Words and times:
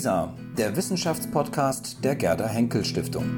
WISA, 0.00 0.34
der 0.56 0.74
Wissenschaftspodcast 0.76 2.02
der 2.02 2.14
Gerda 2.14 2.48
Henkel 2.48 2.86
Stiftung. 2.86 3.36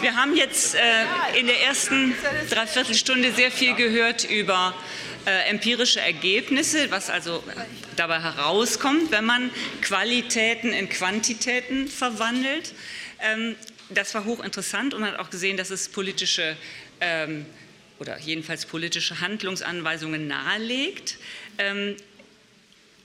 Wir 0.00 0.14
haben 0.14 0.36
jetzt 0.36 0.76
äh, 0.76 0.78
in 1.40 1.48
der 1.48 1.60
ersten 1.64 2.14
Dreiviertelstunde 2.48 3.32
sehr 3.32 3.50
viel 3.50 3.74
gehört 3.74 4.22
über 4.30 4.74
äh, 5.26 5.50
empirische 5.50 6.00
Ergebnisse, 6.00 6.92
was 6.92 7.10
also 7.10 7.42
dabei 7.96 8.20
herauskommt, 8.20 9.10
wenn 9.10 9.24
man 9.24 9.50
Qualitäten 9.80 10.72
in 10.72 10.88
Quantitäten 10.88 11.88
verwandelt. 11.88 12.74
Ähm, 13.20 13.56
das 13.90 14.14
war 14.14 14.24
hochinteressant 14.24 14.94
und 14.94 15.00
man 15.00 15.12
hat 15.12 15.20
auch 15.20 15.30
gesehen, 15.30 15.56
dass 15.56 15.70
es 15.70 15.88
politische 15.88 16.56
ähm, 17.00 17.46
oder 17.98 18.18
jedenfalls 18.18 18.66
politische 18.66 19.20
Handlungsanweisungen 19.20 20.26
nahelegt. 20.26 21.18
Ähm, 21.58 21.96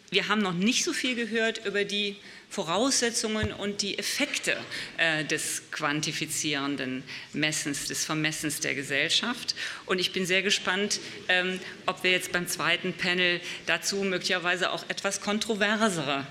wir 0.09 0.27
haben 0.27 0.41
noch 0.41 0.53
nicht 0.53 0.83
so 0.83 0.93
viel 0.93 1.15
gehört 1.15 1.65
über 1.65 1.83
die 1.83 2.15
Voraussetzungen 2.49 3.53
und 3.53 3.83
die 3.83 3.99
Effekte 3.99 4.57
äh, 4.97 5.23
des 5.23 5.61
quantifizierenden 5.69 7.03
Messens, 7.31 7.85
des 7.85 8.05
Vermessens 8.05 8.59
der 8.59 8.73
Gesellschaft. 8.73 9.53
Und 9.85 9.99
ich 9.99 10.13
bin 10.13 10.25
sehr 10.25 10.41
gespannt, 10.41 10.99
ähm, 11.27 11.59
ob 11.85 12.03
wir 12.03 12.09
jetzt 12.09 12.31
beim 12.31 12.47
zweiten 12.47 12.93
Panel 12.93 13.39
dazu 13.67 13.97
möglicherweise 13.97 14.71
auch 14.71 14.83
etwas 14.89 15.21
kontroversere 15.21 16.25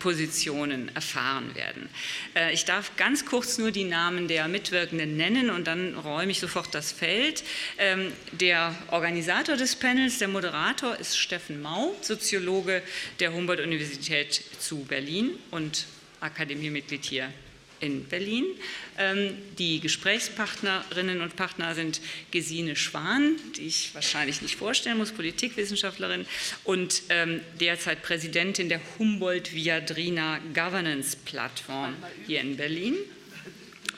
Positionen 0.00 0.94
erfahren 0.94 1.54
werden. 1.54 1.88
Äh, 2.34 2.52
ich 2.52 2.64
darf 2.64 2.96
ganz 2.96 3.24
kurz 3.24 3.58
nur 3.58 3.70
die 3.70 3.84
Namen 3.84 4.28
der 4.28 4.48
Mitwirkenden 4.48 5.16
nennen 5.16 5.50
und 5.50 5.66
dann 5.66 5.94
räume 5.94 6.32
ich 6.32 6.40
sofort 6.40 6.74
das 6.74 6.92
Feld. 6.92 7.44
Ähm, 7.78 8.12
der 8.32 8.74
Organisator 8.90 9.56
des 9.56 9.76
Panels, 9.76 10.18
der 10.18 10.28
Moderator 10.28 10.96
ist 10.96 11.16
Steffen 11.16 11.62
Mau, 11.62 11.94
Soziologe 12.00 12.82
der 13.20 13.32
Humboldt-Universität 13.32 14.42
zu 14.58 14.84
Berlin 14.84 15.30
und 15.50 15.86
Akademiemitglied 16.20 17.04
hier 17.04 17.32
in 17.80 18.04
Berlin. 18.04 18.44
Ähm, 18.98 19.36
die 19.58 19.80
Gesprächspartnerinnen 19.80 21.20
und 21.20 21.36
Partner 21.36 21.74
sind 21.74 22.00
Gesine 22.30 22.76
Schwan, 22.76 23.36
die 23.56 23.66
ich 23.66 23.94
wahrscheinlich 23.94 24.42
nicht 24.42 24.56
vorstellen 24.56 24.98
muss, 24.98 25.12
Politikwissenschaftlerin 25.12 26.26
und 26.64 27.02
ähm, 27.08 27.40
derzeit 27.60 28.02
Präsidentin 28.02 28.68
der 28.68 28.80
Humboldt-Viadrina 28.98 30.38
Governance 30.54 31.16
Plattform 31.24 31.94
hier 32.26 32.40
in 32.40 32.56
Berlin. 32.56 32.96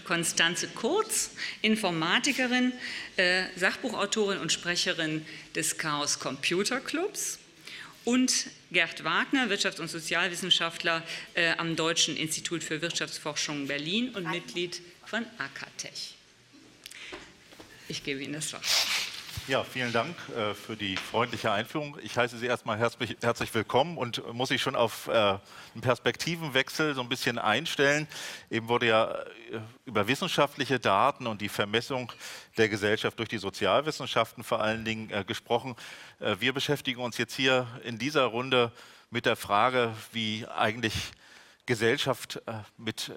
Konstanze 0.05 0.69
Kurz, 0.69 1.33
Informatikerin, 1.63 2.73
äh, 3.17 3.45
Sachbuchautorin 3.57 4.39
und 4.39 4.53
Sprecherin 4.53 5.27
des 5.55 5.79
Chaos 5.79 6.21
Computer 6.21 6.81
Clubs 6.81 7.41
und 8.07 8.47
Gerd 8.71 9.05
Wagner, 9.05 9.51
Wirtschafts- 9.51 9.81
und 9.81 9.89
Sozialwissenschaftler 9.89 11.03
äh, 11.35 11.51
am 11.59 11.75
Deutschen 11.77 12.17
Institut 12.17 12.62
für 12.62 12.81
Wirtschaftsforschung 12.81 13.67
Berlin 13.67 14.15
und 14.15 14.31
Mitglied 14.31 14.81
von 15.05 15.27
Akatech. 15.39 16.15
Ich 17.89 18.05
gebe 18.05 18.23
Ihnen 18.23 18.34
das 18.34 18.53
Wort. 18.53 18.65
Ja, 19.48 19.62
vielen 19.62 19.92
Dank 19.92 20.17
äh, 20.37 20.55
für 20.55 20.77
die 20.77 20.97
freundliche 20.97 21.53
Einführung. 21.53 21.97
Ich 22.03 22.19
heiße 22.19 22.37
Sie 22.37 22.47
erstmal 22.47 22.79
herzlich, 22.79 23.17
herzlich 23.23 23.55
willkommen 23.55 23.97
und 23.97 24.23
muss 24.33 24.51
ich 24.51 24.61
schon 24.61 24.75
auf 24.75 25.06
äh, 25.06 25.12
einen 25.12 25.81
Perspektivenwechsel 25.83 26.97
so 26.97 27.01
ein 27.01 27.09
bisschen 27.09 27.39
einstellen. 27.39 28.09
Eben 28.51 28.69
wurde 28.69 28.87
ja 28.87 29.12
äh, 29.12 29.25
über 29.84 30.09
wissenschaftliche 30.09 30.81
Daten 30.81 31.28
und 31.28 31.41
die 31.41 31.48
Vermessung 31.48 32.12
der 32.56 32.69
Gesellschaft 32.69 33.20
durch 33.20 33.28
die 33.28 33.39
Sozialwissenschaften 33.39 34.43
vor 34.43 34.61
allen 34.61 34.84
Dingen 34.84 35.11
äh, 35.11 35.23
gesprochen. 35.25 35.77
Äh, 36.19 36.37
wir 36.41 36.53
beschäftigen 36.53 37.00
uns 37.00 37.16
jetzt 37.16 37.34
hier 37.34 37.69
in 37.84 37.99
dieser 37.99 38.25
Runde 38.25 38.72
mit 39.11 39.27
der 39.27 39.37
Frage, 39.37 39.94
wie 40.11 40.44
eigentlich 40.47 41.12
Gesellschaft 41.66 42.41
mit 42.77 43.11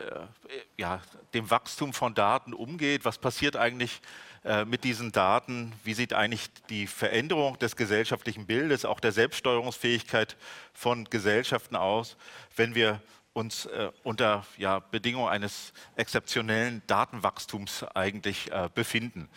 ja, 0.76 1.02
dem 1.36 1.52
Wachstum 1.52 1.94
von 1.94 2.16
Daten 2.16 2.54
umgeht. 2.54 3.06
Was 3.06 3.20
passiert 3.20 3.56
eigentlich 3.56 4.02
äh, 4.44 4.66
mit 4.66 4.84
diesen 4.84 5.12
Daten? 5.12 5.74
Wie 5.84 5.94
sieht 5.94 6.14
eigentlich 6.14 6.50
die 6.70 6.88
Veränderung 6.88 7.60
des 7.60 7.76
gesellschaftlichen 7.76 8.46
Bildes, 8.46 8.86
auch 8.86 9.00
der 9.00 9.12
Selbststeuerungsfähigkeit 9.12 10.38
von 10.74 11.06
Gesellschaften 11.06 11.76
aus, 11.76 12.18
wenn 12.56 12.76
wir 12.76 13.02
uns 13.34 13.66
äh, 13.66 13.92
unter 14.04 14.46
ja, 14.58 14.80
Bedingungen 14.80 15.30
eines 15.30 15.74
exzeptionellen 15.96 16.82
Datenwachstums 16.88 17.84
eigentlich 17.84 18.52
äh, 18.52 18.70
befinden? 18.74 19.30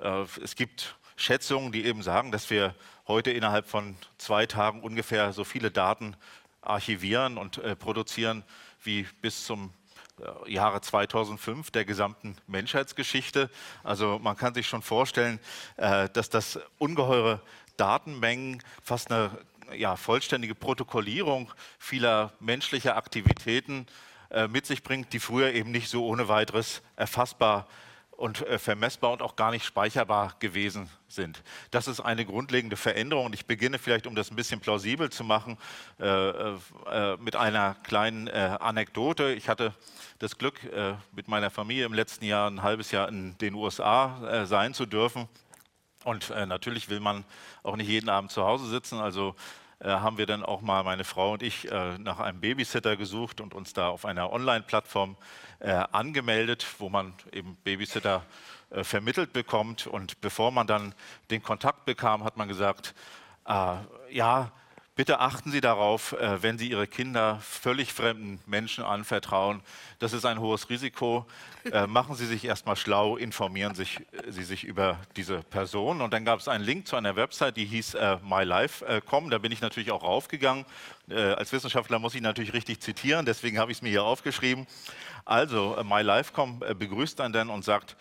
Äh, 0.00 0.24
es 0.42 0.56
gibt 0.56 0.96
Schätzungen, 1.16 1.72
die 1.72 1.84
eben 1.84 2.02
sagen, 2.02 2.32
dass 2.32 2.50
wir 2.50 2.74
heute 3.06 3.30
innerhalb 3.30 3.66
von 3.66 3.96
zwei 4.18 4.46
Tagen 4.46 4.82
ungefähr 4.82 5.32
so 5.32 5.44
viele 5.44 5.70
Daten 5.70 6.16
archivieren 6.62 7.38
und 7.38 7.58
äh, 7.58 7.76
produzieren 7.76 8.44
wie 8.82 9.06
bis 9.20 9.44
zum 9.44 9.72
Jahre 10.46 10.80
2005 10.80 11.70
der 11.70 11.84
gesamten 11.84 12.36
Menschheitsgeschichte. 12.46 13.50
Also 13.82 14.18
man 14.18 14.36
kann 14.36 14.54
sich 14.54 14.66
schon 14.66 14.82
vorstellen, 14.82 15.40
äh, 15.76 16.08
dass 16.10 16.30
das 16.30 16.58
ungeheure 16.78 17.40
Datenmengen, 17.76 18.62
fast 18.82 19.10
eine 19.10 19.30
ja, 19.74 19.96
vollständige 19.96 20.54
Protokollierung 20.54 21.50
vieler 21.78 22.32
menschlicher 22.40 22.96
Aktivitäten 22.96 23.86
äh, 24.30 24.48
mit 24.48 24.66
sich 24.66 24.82
bringt, 24.82 25.12
die 25.12 25.20
früher 25.20 25.52
eben 25.52 25.70
nicht 25.70 25.88
so 25.88 26.06
ohne 26.06 26.28
weiteres 26.28 26.82
erfassbar 26.96 27.66
und 28.20 28.44
vermessbar 28.58 29.12
und 29.12 29.22
auch 29.22 29.34
gar 29.34 29.50
nicht 29.50 29.64
speicherbar 29.64 30.34
gewesen 30.40 30.90
sind. 31.08 31.42
Das 31.70 31.88
ist 31.88 32.00
eine 32.00 32.26
grundlegende 32.26 32.76
Veränderung. 32.76 33.26
Und 33.26 33.34
ich 33.34 33.46
beginne 33.46 33.78
vielleicht, 33.78 34.06
um 34.06 34.14
das 34.14 34.30
ein 34.30 34.36
bisschen 34.36 34.60
plausibel 34.60 35.08
zu 35.08 35.24
machen, 35.24 35.56
äh, 35.98 36.04
äh, 36.06 37.16
mit 37.18 37.34
einer 37.34 37.76
kleinen 37.82 38.26
äh, 38.26 38.58
Anekdote. 38.60 39.32
Ich 39.32 39.48
hatte 39.48 39.72
das 40.18 40.36
Glück, 40.36 40.62
äh, 40.64 40.94
mit 41.12 41.28
meiner 41.28 41.48
Familie 41.48 41.86
im 41.86 41.94
letzten 41.94 42.26
Jahr 42.26 42.50
ein 42.50 42.62
halbes 42.62 42.90
Jahr 42.90 43.08
in 43.08 43.38
den 43.38 43.54
USA 43.54 44.28
äh, 44.28 44.46
sein 44.46 44.74
zu 44.74 44.84
dürfen. 44.84 45.26
Und 46.04 46.28
äh, 46.28 46.44
natürlich 46.44 46.90
will 46.90 47.00
man 47.00 47.24
auch 47.62 47.76
nicht 47.76 47.88
jeden 47.88 48.10
Abend 48.10 48.30
zu 48.30 48.44
Hause 48.44 48.68
sitzen. 48.68 49.00
Also 49.00 49.34
haben 49.82 50.18
wir 50.18 50.26
dann 50.26 50.44
auch 50.44 50.60
mal, 50.60 50.82
meine 50.82 51.04
Frau 51.04 51.32
und 51.32 51.42
ich, 51.42 51.68
nach 51.98 52.20
einem 52.20 52.40
Babysitter 52.40 52.96
gesucht 52.96 53.40
und 53.40 53.54
uns 53.54 53.72
da 53.72 53.88
auf 53.88 54.04
einer 54.04 54.32
Online-Plattform 54.32 55.16
angemeldet, 55.60 56.66
wo 56.78 56.88
man 56.88 57.14
eben 57.32 57.56
Babysitter 57.64 58.22
vermittelt 58.82 59.32
bekommt. 59.32 59.86
Und 59.86 60.20
bevor 60.20 60.50
man 60.50 60.66
dann 60.66 60.94
den 61.30 61.42
Kontakt 61.42 61.86
bekam, 61.86 62.24
hat 62.24 62.36
man 62.36 62.48
gesagt, 62.48 62.94
ja, 64.10 64.52
Bitte 64.96 65.20
achten 65.20 65.52
Sie 65.52 65.60
darauf, 65.60 66.12
äh, 66.12 66.42
wenn 66.42 66.58
Sie 66.58 66.68
Ihre 66.68 66.88
Kinder 66.88 67.38
völlig 67.40 67.92
fremden 67.92 68.40
Menschen 68.46 68.82
anvertrauen. 68.82 69.62
Das 70.00 70.12
ist 70.12 70.26
ein 70.26 70.40
hohes 70.40 70.68
Risiko. 70.68 71.26
Äh, 71.70 71.86
machen 71.86 72.16
Sie 72.16 72.26
sich 72.26 72.44
erstmal 72.44 72.74
schlau, 72.74 73.16
informieren 73.16 73.76
sich, 73.76 74.00
äh, 74.00 74.30
Sie 74.30 74.42
sich 74.42 74.64
über 74.64 74.98
diese 75.14 75.42
Person. 75.44 76.02
Und 76.02 76.12
dann 76.12 76.24
gab 76.24 76.40
es 76.40 76.48
einen 76.48 76.64
Link 76.64 76.88
zu 76.88 76.96
einer 76.96 77.14
Website, 77.14 77.56
die 77.56 77.66
hieß 77.66 77.96
MyLife.com. 78.22 79.30
Da 79.30 79.38
bin 79.38 79.52
ich 79.52 79.60
natürlich 79.60 79.92
auch 79.92 80.02
raufgegangen. 80.02 80.66
Als 81.08 81.52
Wissenschaftler 81.52 81.98
muss 81.98 82.14
ich 82.14 82.20
natürlich 82.20 82.52
richtig 82.52 82.80
zitieren, 82.80 83.26
deswegen 83.26 83.58
habe 83.58 83.72
ich 83.72 83.78
es 83.78 83.82
mir 83.82 83.88
hier 83.88 84.04
aufgeschrieben. 84.04 84.66
Also, 85.24 85.76
MyLife.com 85.82 86.60
begrüßt 86.78 87.20
einen 87.20 87.32
dann 87.32 87.50
und 87.50 87.64
sagt, 87.64 87.96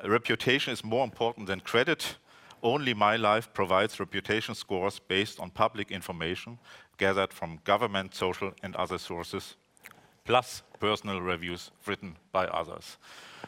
Reputation 0.00 0.72
is 0.72 0.84
more 0.84 1.04
important 1.04 1.48
than 1.48 1.62
credit. 1.62 2.18
Only 2.62 2.94
My 2.94 3.16
Life 3.16 3.52
provides 3.52 3.98
reputation 4.00 4.54
scores 4.54 5.00
based 5.00 5.40
on 5.40 5.50
public 5.50 5.90
information 5.90 6.58
gathered 6.98 7.32
from 7.32 7.60
government, 7.64 8.14
social, 8.14 8.52
and 8.62 8.76
other 8.76 8.98
sources, 8.98 9.56
plus 10.24 10.62
personal 10.80 11.20
reviews 11.20 11.70
written 11.86 12.16
by 12.32 12.46
others. 12.46 12.98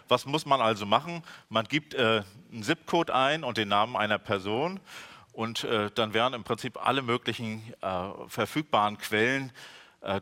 Was 0.08 0.24
muss 0.24 0.46
man 0.46 0.60
also 0.60 0.86
machen? 0.86 1.22
Man 1.48 1.64
gibt 1.64 1.94
äh, 1.94 2.22
einen 2.52 2.62
ZIP-Code 2.62 3.14
ein 3.14 3.44
und 3.44 3.56
den 3.56 3.68
Namen 3.68 3.96
einer 3.96 4.18
Person 4.18 4.80
und 5.32 5.64
äh, 5.64 5.90
dann 5.94 6.14
werden 6.14 6.34
im 6.34 6.44
Prinzip 6.44 6.84
alle 6.84 7.02
möglichen 7.02 7.62
äh, 7.80 8.08
verfügbaren 8.28 8.98
Quellen 8.98 9.52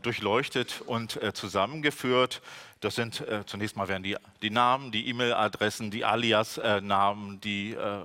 durchleuchtet 0.01 0.81
und 0.85 1.21
äh, 1.21 1.33
zusammengeführt. 1.33 2.41
Das 2.81 2.95
sind 2.95 3.21
äh, 3.21 3.45
zunächst 3.45 3.75
mal 3.75 3.89
werden 3.89 4.03
die, 4.03 4.15
die 4.41 4.49
Namen, 4.49 4.91
die 4.91 5.07
E-Mail-Adressen, 5.09 5.91
die 5.91 6.05
Alias-Namen, 6.05 7.35
äh, 7.35 7.39
die 7.39 7.73
äh, 7.73 8.03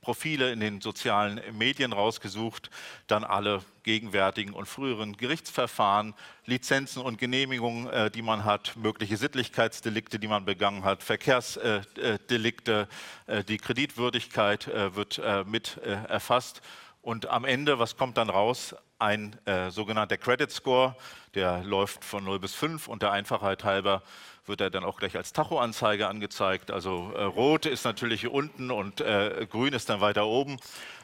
Profile 0.00 0.52
in 0.52 0.60
den 0.60 0.80
sozialen 0.80 1.40
Medien 1.52 1.92
rausgesucht, 1.92 2.70
dann 3.06 3.24
alle 3.24 3.62
gegenwärtigen 3.82 4.54
und 4.54 4.66
früheren 4.66 5.16
Gerichtsverfahren, 5.16 6.14
Lizenzen 6.46 7.02
und 7.02 7.18
Genehmigungen, 7.18 7.86
äh, 7.88 8.10
die 8.10 8.22
man 8.22 8.44
hat, 8.44 8.76
mögliche 8.76 9.18
Sittlichkeitsdelikte, 9.18 10.18
die 10.18 10.28
man 10.28 10.44
begangen 10.44 10.84
hat, 10.84 11.02
Verkehrsdelikte, 11.02 12.88
äh, 13.26 13.38
äh, 13.40 13.44
die 13.44 13.58
Kreditwürdigkeit 13.58 14.66
wird 14.94 15.20
mit 15.46 15.76
erfasst 15.78 16.62
Und 17.04 17.28
am 17.28 17.44
Ende, 17.44 17.78
was 17.78 17.98
kommt 17.98 18.16
dann 18.16 18.30
raus? 18.30 18.74
Ein 18.98 19.36
äh, 19.44 19.70
sogenannter 19.70 20.16
Credit 20.16 20.50
Score, 20.50 20.96
der 21.34 21.62
läuft 21.62 22.02
von 22.02 22.24
0 22.24 22.38
bis 22.38 22.54
5 22.54 22.88
und 22.88 23.02
der 23.02 23.12
Einfachheit 23.12 23.62
halber 23.62 24.02
wird 24.46 24.62
er 24.62 24.70
dann 24.70 24.84
auch 24.84 24.98
gleich 24.98 25.14
als 25.14 25.34
Tachoanzeige 25.34 26.08
angezeigt. 26.08 26.70
Also 26.70 27.12
äh, 27.14 27.24
rot 27.24 27.66
ist 27.66 27.84
natürlich 27.84 28.26
unten 28.26 28.70
und 28.70 29.02
äh, 29.02 29.46
grün 29.50 29.74
ist 29.74 29.90
dann 29.90 30.00
weiter 30.00 30.24
oben. 30.26 30.56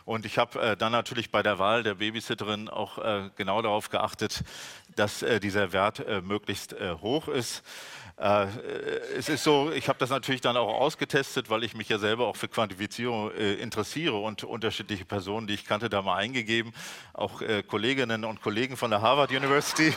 Und 0.06 0.24
ich 0.24 0.38
habe 0.38 0.58
äh, 0.60 0.76
dann 0.76 0.92
natürlich 0.92 1.30
bei 1.30 1.42
der 1.42 1.58
Wahl 1.58 1.82
der 1.82 1.96
Babysitterin 1.96 2.70
auch 2.70 2.96
äh, 2.96 3.28
genau 3.36 3.60
darauf 3.60 3.90
geachtet, 3.90 4.42
dass 4.96 5.22
äh, 5.22 5.38
dieser 5.38 5.74
Wert 5.74 6.02
möglichst 6.24 6.74
hoch 7.02 7.28
ist. 7.28 7.62
Es 9.16 9.30
ist 9.30 9.44
so, 9.44 9.72
ich 9.72 9.88
habe 9.88 9.98
das 9.98 10.10
natürlich 10.10 10.42
dann 10.42 10.56
auch 10.56 10.80
ausgetestet, 10.80 11.48
weil 11.48 11.64
ich 11.64 11.74
mich 11.74 11.88
ja 11.88 11.98
selber 11.98 12.26
auch 12.26 12.36
für 12.36 12.48
Quantifizierung 12.48 13.30
interessiere 13.30 14.16
und 14.16 14.44
unterschiedliche 14.44 15.06
Personen, 15.06 15.46
die 15.46 15.54
ich 15.54 15.64
kannte, 15.64 15.88
da 15.88 16.02
mal 16.02 16.16
eingegeben, 16.16 16.74
auch 17.14 17.40
Kolleginnen 17.66 18.26
und 18.26 18.42
Kollegen 18.42 18.76
von 18.76 18.90
der 18.90 19.00
Harvard 19.00 19.30
University. 19.30 19.94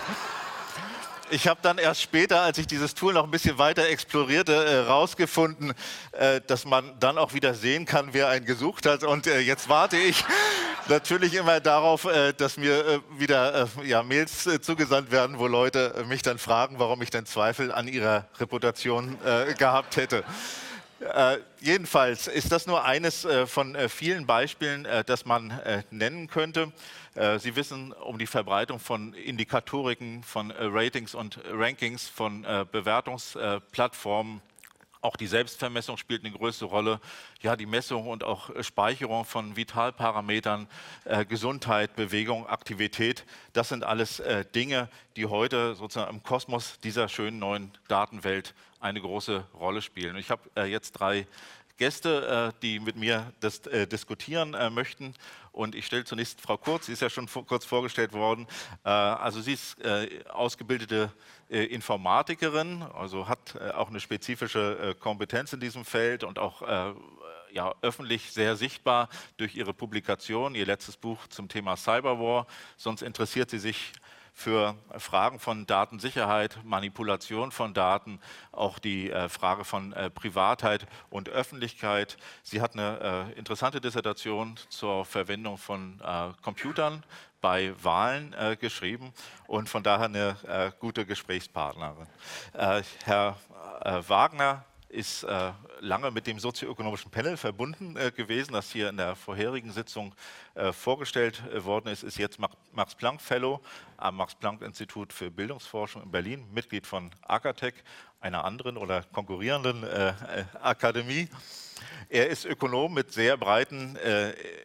Ich 1.33 1.47
habe 1.47 1.59
dann 1.63 1.79
erst 1.79 2.01
später, 2.01 2.41
als 2.41 2.59
ich 2.59 2.67
dieses 2.67 2.93
Tool 2.93 3.13
noch 3.13 3.23
ein 3.23 3.31
bisschen 3.31 3.57
weiter 3.57 3.87
explorierte, 3.87 4.53
herausgefunden, 4.53 5.73
äh, 6.11 6.35
äh, 6.35 6.41
dass 6.45 6.65
man 6.65 6.99
dann 6.99 7.17
auch 7.17 7.33
wieder 7.33 7.53
sehen 7.53 7.85
kann, 7.85 8.09
wer 8.11 8.27
einen 8.29 8.45
gesucht 8.45 8.85
hat. 8.85 9.03
Und 9.03 9.25
äh, 9.25 9.39
jetzt 9.39 9.67
warte 9.67 9.97
ich 9.97 10.23
natürlich 10.87 11.33
immer 11.33 11.59
darauf, 11.59 12.05
äh, 12.05 12.33
dass 12.33 12.57
mir 12.57 12.85
äh, 12.85 12.99
wieder 13.17 13.67
äh, 13.79 13.87
ja, 13.87 14.03
Mails 14.03 14.49
zugesandt 14.61 15.11
werden, 15.11 15.39
wo 15.39 15.47
Leute 15.47 16.05
mich 16.07 16.21
dann 16.21 16.37
fragen, 16.37 16.79
warum 16.79 17.01
ich 17.01 17.09
denn 17.09 17.25
Zweifel 17.25 17.71
an 17.71 17.87
ihrer 17.87 18.25
Reputation 18.39 19.17
gehabt 19.57 19.97
hätte. 19.97 20.23
Äh, 21.03 21.39
jedenfalls 21.59 22.27
ist 22.27 22.51
das 22.51 22.65
nur 22.65 22.85
eines 22.85 23.25
äh, 23.25 23.45
von 23.45 23.75
äh, 23.75 23.89
vielen 23.89 24.25
Beispielen, 24.25 24.87
das 25.05 25.25
man 25.25 25.59
nennen 25.91 26.27
könnte. 26.27 26.71
Sie 27.37 27.55
wissen 27.55 27.91
um 27.91 28.17
die 28.17 28.25
Verbreitung 28.25 28.79
von 28.79 29.13
Indikatoriken, 29.13 30.23
von 30.23 30.51
Ratings 30.51 31.13
und 31.13 31.39
Rankings, 31.51 32.07
von 32.07 32.43
Bewertungsplattformen 32.71 34.41
auch 35.03 35.17
die 35.17 35.27
Selbstvermessung 35.27 35.97
spielt 35.97 36.23
eine 36.23 36.33
größere 36.33 36.69
Rolle. 36.69 36.99
Ja, 37.41 37.55
die 37.55 37.65
Messung 37.65 38.07
und 38.07 38.23
auch 38.23 38.49
Speicherung 38.63 39.25
von 39.25 39.55
Vitalparametern, 39.55 40.67
äh, 41.05 41.25
Gesundheit, 41.25 41.95
Bewegung, 41.95 42.47
Aktivität, 42.47 43.25
das 43.51 43.69
sind 43.69 43.83
alles 43.83 44.19
äh, 44.21 44.45
Dinge, 44.45 44.89
die 45.15 45.25
heute 45.25 45.75
sozusagen 45.75 46.15
im 46.15 46.23
Kosmos 46.23 46.79
dieser 46.79 47.09
schönen 47.09 47.39
neuen 47.39 47.71
Datenwelt 47.87 48.53
eine 48.79 49.01
große 49.01 49.45
Rolle 49.53 49.81
spielen. 49.81 50.15
Ich 50.15 50.29
habe 50.29 50.49
äh, 50.55 50.65
jetzt 50.65 50.93
drei 50.93 51.27
Gäste, 51.77 52.53
äh, 52.55 52.59
die 52.61 52.79
mit 52.79 52.95
mir 52.95 53.33
das 53.39 53.65
äh, 53.67 53.87
diskutieren 53.87 54.53
äh, 54.53 54.69
möchten. 54.69 55.13
Und 55.53 55.75
ich 55.75 55.85
stelle 55.85 56.03
zunächst 56.03 56.41
Frau 56.41 56.57
Kurz, 56.57 56.87
sie 56.87 56.93
ist 56.93 57.01
ja 57.01 57.09
schon 57.09 57.29
kurz 57.45 57.63
vorgestellt 57.63 58.11
worden. 58.11 58.47
also 58.83 59.39
sie 59.39 59.53
ist 59.53 59.77
ausgebildete 60.29 61.11
Informatikerin, 61.47 62.81
also 62.81 63.27
hat 63.27 63.61
auch 63.75 63.89
eine 63.89 63.99
spezifische 63.99 64.95
Kompetenz 64.99 65.53
in 65.53 65.59
diesem 65.59 65.85
Feld 65.85 66.23
und 66.23 66.39
auch 66.39 66.63
ja, 67.51 67.75
öffentlich 67.81 68.31
sehr 68.31 68.55
sichtbar 68.55 69.09
durch 69.37 69.55
ihre 69.55 69.75
Publikation, 69.75 70.55
ihr 70.55 70.65
letztes 70.65 70.97
Buch 70.97 71.27
zum 71.27 71.47
Thema 71.47 71.77
Cyberwar. 71.77 72.47
Sonst 72.75 73.03
interessiert 73.03 73.51
sie 73.51 73.59
sich 73.59 73.93
für 74.33 74.75
Fragen 74.97 75.39
von 75.39 75.65
Datensicherheit, 75.67 76.59
Manipulation 76.63 77.51
von 77.51 77.73
Daten, 77.73 78.19
auch 78.51 78.79
die 78.79 79.11
äh, 79.11 79.29
Frage 79.29 79.63
von 79.63 79.93
äh, 79.93 80.09
Privatheit 80.09 80.87
und 81.09 81.29
Öffentlichkeit. 81.29 82.17
Sie 82.41 82.59
hat 82.59 82.73
eine 82.73 83.29
äh, 83.29 83.39
interessante 83.39 83.79
Dissertation 83.79 84.55
zur 84.69 85.05
Verwendung 85.05 85.57
von 85.57 86.01
Computern 86.41 87.03
bei 87.41 87.73
Wahlen 87.83 88.35
geschrieben 88.59 89.13
und 89.47 89.69
von 89.69 89.83
daher 89.83 90.05
eine 90.05 90.73
gute 90.79 91.05
Gesprächspartnerin. 91.05 92.07
Herr 93.03 93.37
Wagner 94.07 94.65
ist 94.93 95.23
äh, 95.23 95.51
lange 95.79 96.11
mit 96.11 96.27
dem 96.27 96.39
sozioökonomischen 96.39 97.09
Panel 97.09 97.35
verbunden 97.35 97.97
äh, 97.97 98.11
gewesen, 98.11 98.53
das 98.53 98.71
hier 98.71 98.89
in 98.89 98.97
der 98.97 99.15
vorherigen 99.15 99.71
Sitzung 99.71 100.13
äh, 100.53 100.71
vorgestellt 100.71 101.41
äh, 101.51 101.63
worden 101.65 101.87
ist, 101.87 102.03
ist 102.03 102.17
jetzt 102.17 102.39
Max 102.39 102.95
Planck 102.95 103.19
Fellow 103.19 103.59
am 103.97 104.17
Max 104.17 104.35
Planck 104.35 104.61
Institut 104.61 105.11
für 105.11 105.31
Bildungsforschung 105.31 106.03
in 106.03 106.11
Berlin, 106.11 106.45
Mitglied 106.53 106.85
von 106.85 107.09
Akatec, 107.23 107.83
einer 108.21 108.45
anderen 108.45 108.77
oder 108.77 109.03
konkurrierenden 109.11 109.83
äh, 109.83 110.09
äh, 110.09 110.13
Akademie. 110.61 111.27
Er 112.09 112.29
ist 112.29 112.45
Ökonom 112.45 112.93
mit 112.93 113.11
sehr 113.11 113.35
breiten 113.35 113.97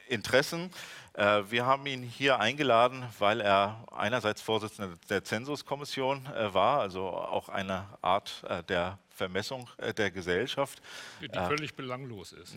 Interessen. 0.09 0.71
Wir 1.19 1.67
haben 1.67 1.85
ihn 1.87 2.05
hier 2.05 2.39
eingeladen, 2.39 3.05
weil 3.19 3.41
er 3.41 3.85
einerseits 3.91 4.41
Vorsitzender 4.41 4.97
der 5.11 5.25
Zensuskommission 5.25 6.29
war, 6.53 6.79
also 6.79 7.09
auch 7.09 7.49
eine 7.49 7.87
Art 8.03 8.45
der 8.69 8.99
Vermessung 9.19 9.69
äh, 9.77 9.93
der 9.93 10.11
Gesellschaft. 10.11 10.81
Die 11.21 11.27
äh, 11.27 11.47
völlig 11.47 11.75
belanglos 11.75 12.33
ist. 12.33 12.57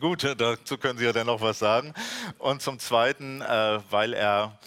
Gut, 0.00 0.24
dazu 0.36 0.76
können 0.76 0.98
Sie 0.98 1.04
ja 1.04 1.12
dann 1.12 1.28
noch 1.28 1.40
was 1.40 1.60
sagen. 1.60 1.94
Und 2.38 2.60
zum 2.60 2.80
Zweiten, 2.80 3.40
äh, 3.40 3.80
weil 3.90 4.12
er 4.12 4.58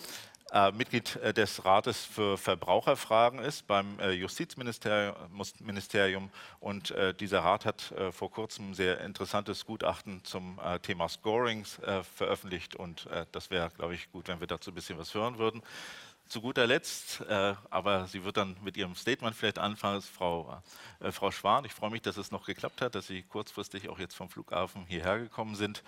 Mitglied 0.73 1.19
des 1.35 1.65
Rates 1.65 2.05
für 2.05 2.37
Verbraucherfragen 2.37 3.39
ist 3.39 3.67
beim 3.67 3.99
Justizministerium. 3.99 6.29
Und 6.59 6.93
dieser 7.19 7.39
Rat 7.39 7.65
hat 7.65 7.93
vor 8.11 8.31
kurzem 8.31 8.73
sehr 8.73 9.01
interessantes 9.01 9.65
Gutachten 9.65 10.23
zum 10.23 10.59
Thema 10.83 11.09
Scorings 11.09 11.79
veröffentlicht. 12.15 12.75
Und 12.75 13.09
das 13.31 13.49
wäre, 13.49 13.69
glaube 13.71 13.95
ich, 13.95 14.09
gut, 14.11 14.29
wenn 14.29 14.39
wir 14.39 14.47
dazu 14.47 14.71
ein 14.71 14.75
bisschen 14.75 14.97
was 14.97 15.13
hören 15.13 15.37
würden. 15.37 15.61
Zu 16.27 16.41
guter 16.41 16.67
Letzt, 16.67 17.21
äh, 17.21 17.55
aber 17.69 18.05
sie 18.07 18.25
wird 18.25 18.35
dann 18.35 18.57
mit 18.61 18.75
ihrem 18.75 18.95
Statement 18.95 19.33
vielleicht 19.33 19.59
anfangen, 19.59 19.99
ist 19.99 20.09
Frau, 20.09 20.61
äh, 20.99 21.13
Frau 21.13 21.31
Schwan. 21.31 21.63
Ich 21.63 21.73
freue 21.73 21.89
mich, 21.89 22.01
dass 22.01 22.17
es 22.17 22.31
noch 22.31 22.45
geklappt 22.45 22.81
hat, 22.81 22.95
dass 22.95 23.07
Sie 23.07 23.23
kurzfristig 23.23 23.87
auch 23.87 23.97
jetzt 23.97 24.13
vom 24.13 24.29
Flughafen 24.29 24.85
hierher 24.87 25.19
gekommen 25.19 25.55
sind. 25.55 25.83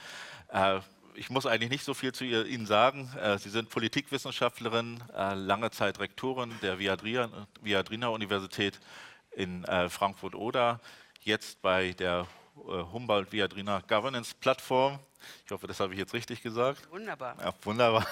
Ich 1.19 1.29
muss 1.29 1.45
eigentlich 1.45 1.69
nicht 1.69 1.83
so 1.83 1.93
viel 1.93 2.13
zu 2.13 2.23
Ihnen 2.23 2.65
sagen. 2.65 3.11
Äh, 3.21 3.37
sie 3.39 3.49
sind 3.49 3.69
Politikwissenschaftlerin, 3.69 5.03
äh, 5.13 5.33
lange 5.33 5.69
Zeit 5.69 5.99
Rektorin 5.99 6.53
der 6.61 6.79
Viadrina 6.79 8.07
Universität 8.07 8.79
in 9.35 9.65
äh, 9.65 9.89
Frankfurt-Oder, 9.89 10.79
jetzt 11.19 11.61
bei 11.61 11.91
der 11.91 12.25
Humboldt 12.55 13.33
Viadrina 13.33 13.81
Governance 13.85 14.33
Plattform. 14.33 14.97
Ich 15.45 15.51
hoffe, 15.51 15.67
das 15.67 15.81
habe 15.81 15.91
ich 15.91 15.99
jetzt 15.99 16.13
richtig 16.13 16.41
gesagt. 16.41 16.89
Wunderbar. 16.89 17.35
Ja, 17.43 17.53
wunderbar. 17.63 18.07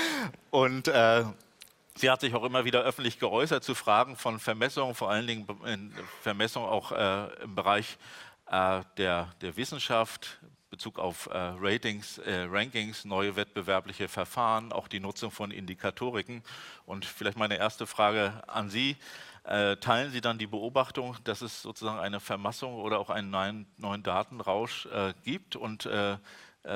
Und 0.50 0.88
äh, 0.88 1.26
Sie 1.94 2.10
hat 2.10 2.20
sich 2.20 2.34
auch 2.34 2.44
immer 2.44 2.64
wieder 2.64 2.82
öffentlich 2.82 3.20
geäußert 3.20 3.62
zu 3.62 3.76
Fragen 3.76 4.16
von 4.16 4.40
Vermessung, 4.40 4.96
vor 4.96 5.10
allen 5.10 5.28
Dingen 5.28 5.46
in 5.64 5.92
Vermessung 6.22 6.64
auch 6.64 6.90
äh, 6.90 7.42
im 7.44 7.54
Bereich 7.54 7.98
äh, 8.50 8.82
der, 8.96 9.32
der 9.42 9.56
Wissenschaft, 9.56 10.40
Bezug 10.78 11.00
auf 11.00 11.26
äh, 11.26 11.36
Ratings, 11.58 12.18
äh, 12.18 12.46
Rankings, 12.48 13.04
neue 13.04 13.34
wettbewerbliche 13.34 14.06
Verfahren, 14.06 14.72
auch 14.72 14.86
die 14.86 15.00
Nutzung 15.00 15.32
von 15.32 15.50
Indikatoriken. 15.50 16.44
Und 16.86 17.04
vielleicht 17.04 17.36
meine 17.36 17.56
erste 17.56 17.84
Frage 17.84 18.44
an 18.46 18.70
Sie. 18.70 18.96
Äh, 19.42 19.78
teilen 19.78 20.12
Sie 20.12 20.20
dann 20.20 20.38
die 20.38 20.46
Beobachtung, 20.46 21.16
dass 21.24 21.42
es 21.42 21.62
sozusagen 21.62 21.98
eine 21.98 22.20
Vermassung 22.20 22.74
oder 22.76 23.00
auch 23.00 23.10
einen 23.10 23.28
neuen, 23.28 23.66
neuen 23.76 24.04
Datenrausch 24.04 24.86
äh, 24.86 25.14
gibt? 25.24 25.56
Und 25.56 25.86
äh, 25.86 26.16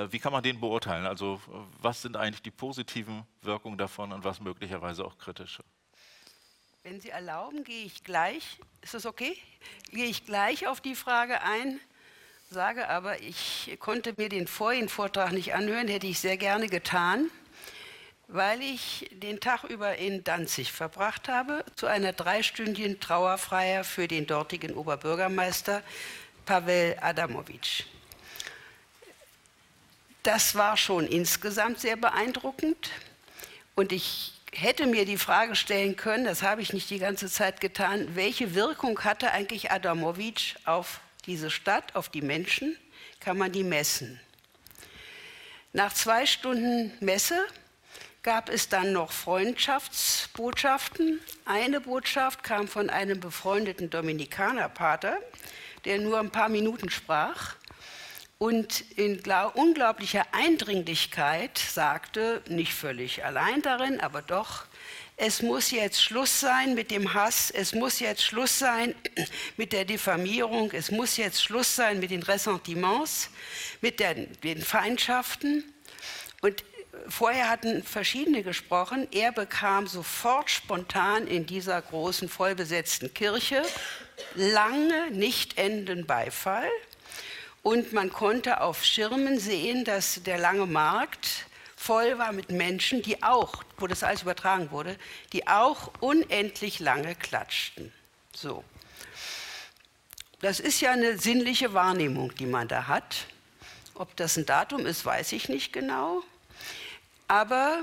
wie 0.09 0.19
kann 0.19 0.33
man 0.33 0.43
den 0.43 0.59
beurteilen? 0.59 1.07
Also 1.07 1.41
was 1.81 2.03
sind 2.03 2.17
eigentlich 2.17 2.43
die 2.43 2.51
positiven 2.51 3.25
Wirkungen 3.43 3.79
davon 3.79 4.11
und 4.11 4.25
was 4.25 4.41
möglicherweise 4.41 5.05
auch 5.05 5.17
kritische? 5.17 5.63
Wenn 6.83 7.01
Sie 7.01 7.11
erlauben, 7.11 7.63
gehe 7.63 7.85
ich 7.85 8.03
gleich, 8.03 8.59
ist 8.81 8.95
das 8.95 9.07
okay? 9.07 9.37
Gehe 9.91 10.07
ich 10.07 10.25
gleich 10.25 10.67
auf 10.67 10.81
die 10.81 10.97
Frage 10.97 11.43
ein, 11.43 11.79
sage 12.53 12.89
aber, 12.89 13.21
ich 13.21 13.77
konnte 13.81 14.15
mir 14.17 14.29
den 14.29 14.47
vorigen 14.47 14.89
Vortrag 14.89 15.33
nicht 15.33 15.55
anhören, 15.55 15.89
hätte 15.89 16.07
ich 16.07 16.21
sehr 16.21 16.37
gerne 16.37 16.69
getan, 16.69 17.31
weil 18.29 18.63
ich 18.63 19.11
den 19.13 19.41
Tag 19.41 19.65
über 19.65 19.97
in 19.97 20.23
Danzig 20.23 20.71
verbracht 20.71 21.29
habe, 21.29 21.65
zu 21.77 21.87
einer 21.87 22.13
dreistündigen 22.13 23.01
Trauerfeier 23.01 23.85
für 23.85 24.07
den 24.07 24.27
dortigen 24.27 24.75
Oberbürgermeister 24.75 25.83
Pavel 26.45 26.97
Adamowitsch. 27.01 27.85
Das 30.23 30.55
war 30.55 30.77
schon 30.77 31.07
insgesamt 31.07 31.81
sehr 31.81 31.97
beeindruckend. 31.97 32.91
Und 33.75 33.93
ich 33.93 34.35
hätte 34.53 34.87
mir 34.87 35.07
die 35.07 35.19
Frage 35.19 35.57
stellen 35.57 35.97
können, 35.97 36.25
das 36.25 36.43
habe 36.43 36.61
ich 36.61 36.75
nicht 36.75 36.91
die 36.91 36.99
ganze 36.99 37.31
Zeit 37.31 37.61
getan, 37.63 38.15
welche 38.15 38.55
Wirkung 38.55 39.03
hatte 39.05 39.31
eigentlich 39.31 39.73
Adamowitsch 39.73 40.57
auf 40.67 41.01
diese 41.27 41.51
Stadt, 41.51 41.95
auf 41.95 42.09
die 42.09 42.23
Menschen? 42.23 42.77
Kann 43.21 43.39
man 43.39 43.53
die 43.53 43.65
messen? 43.65 44.21
Nach 45.73 45.93
zwei 45.93 46.27
Stunden 46.27 46.93
Messe 47.01 47.47
gab 48.23 48.49
es 48.49 48.69
dann 48.69 48.93
noch 48.93 49.11
Freundschaftsbotschaften. 49.11 51.21
Eine 51.45 51.81
Botschaft 51.81 52.45
kam 52.45 52.69
von 52.69 52.91
einem 52.91 53.21
befreundeten 53.21 53.91
Dominikanerpater, 53.91 55.19
der 55.85 55.99
nur 55.99 56.21
ein 56.21 56.31
paar 56.31 56.49
Minuten 56.49 56.91
sprach. 56.91 57.57
und 58.39 58.81
in 58.97 59.23
unglaublicher 59.55 60.27
Eindringlichkeit 60.33 61.59
sagte, 61.59 62.43
nicht 62.49 62.75
völlig 62.75 63.25
allein 63.25 63.63
darin, 63.63 64.01
aber 64.01 64.21
doch, 64.21 64.67
es 65.25 65.41
muss 65.41 65.71
jetzt 65.71 66.03
Schluss 66.03 66.41
sein 66.41 66.75
mit 66.75 66.91
dem 66.91 67.15
Hass, 67.15 67.53
es 67.53 67.75
muss 67.75 68.01
jetzt 68.01 68.25
Schluss 68.25 68.59
sein 68.59 68.93
mit 69.57 69.73
der 69.73 69.85
Diffamierung, 69.85 70.73
es 70.73 70.91
muss 70.91 71.17
jetzt 71.17 71.41
Schluss 71.41 71.77
sein 71.77 72.01
mit 72.01 72.11
den 72.11 72.25
Ressentiments, 72.25 73.31
mit 73.81 74.01
den, 74.01 74.27
den 74.41 74.61
Feindschaften. 74.61 75.63
Und 76.41 76.65
vorher 77.07 77.49
hatten 77.49 77.85
verschiedene 77.85 78.43
gesprochen. 78.43 79.07
Er 79.13 79.31
bekam 79.31 79.87
sofort 79.87 80.51
spontan 80.51 81.29
in 81.29 81.47
dieser 81.47 81.81
großen, 81.81 82.29
vollbesetzten 82.29 83.15
Kirche 83.15 83.63
lange 84.35 85.13
nicht 85.13 85.57
enden 85.57 86.05
Beifall. 86.05 86.69
Und 87.63 87.93
man 87.93 88.11
konnte 88.11 88.61
auf 88.61 88.85
Schirmen 88.85 89.39
sehen, 89.39 89.85
dass 89.85 90.25
der 90.25 90.39
lange 90.39 90.67
Markt 90.67 91.47
voll 91.83 92.17
war 92.19 92.33
mit 92.33 92.51
Menschen, 92.51 93.03
die 93.03 93.23
auch, 93.23 93.65
wo 93.77 93.87
das 93.87 94.05
alles 94.05 94.23
übertragen 94.23 94.71
wurde, 94.71 94.97
die 95.33 95.49
auch 95.49 95.91
unendlich 96.01 96.79
lange 96.79 97.15
klatschten. 97.17 97.93
So. 98.35 98.63
Das 100.41 100.61
ist 100.61 100.81
ja 100.81 100.93
eine 100.93 101.19
sinnliche 101.19 101.75
Wahrnehmung, 101.75 102.35
die 102.37 102.47
man 102.47 102.69
da 102.69 102.87
hat. 102.87 103.27
Ob 103.95 104.17
das 104.17 104.37
ein 104.37 104.47
Datum 104.47 104.87
ist, 104.87 105.05
weiß 105.05 105.33
ich 105.33 105.49
nicht 105.49 105.73
genau. 105.73 106.23
Aber 107.29 107.83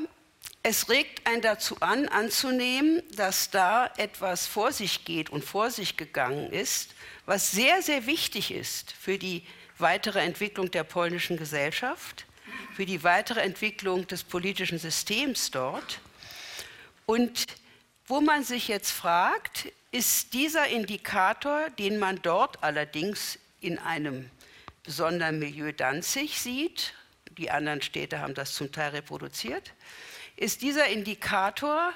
es 0.63 0.89
regt 0.89 1.27
einen 1.27 1.41
dazu 1.41 1.77
an, 1.79 2.07
anzunehmen, 2.07 3.01
dass 3.15 3.49
da 3.49 3.91
etwas 3.97 4.47
vor 4.47 4.71
sich 4.71 5.05
geht 5.05 5.29
und 5.29 5.43
vor 5.43 5.71
sich 5.71 5.97
gegangen 5.97 6.51
ist, 6.51 6.91
was 7.25 7.51
sehr, 7.51 7.81
sehr 7.81 8.05
wichtig 8.05 8.51
ist 8.51 8.91
für 8.91 9.17
die 9.17 9.45
weitere 9.77 10.19
Entwicklung 10.19 10.71
der 10.71 10.83
polnischen 10.83 11.37
Gesellschaft, 11.37 12.25
für 12.75 12.85
die 12.85 13.03
weitere 13.03 13.41
Entwicklung 13.41 14.07
des 14.07 14.23
politischen 14.23 14.79
Systems 14.79 15.51
dort. 15.51 15.99
Und 17.05 17.45
wo 18.07 18.21
man 18.21 18.43
sich 18.43 18.67
jetzt 18.67 18.91
fragt, 18.91 19.71
ist 19.91 20.33
dieser 20.33 20.67
Indikator, 20.67 21.69
den 21.71 21.99
man 21.99 22.21
dort 22.21 22.63
allerdings 22.63 23.39
in 23.61 23.79
einem 23.79 24.29
besonderen 24.83 25.39
Milieu 25.39 25.71
Danzig 25.71 26.39
sieht, 26.39 26.93
die 27.37 27.51
anderen 27.51 27.81
Städte 27.81 28.19
haben 28.19 28.33
das 28.33 28.53
zum 28.53 28.71
Teil 28.71 28.91
reproduziert, 28.91 29.73
ist 30.35 30.61
dieser 30.61 30.87
Indikator 30.87 31.93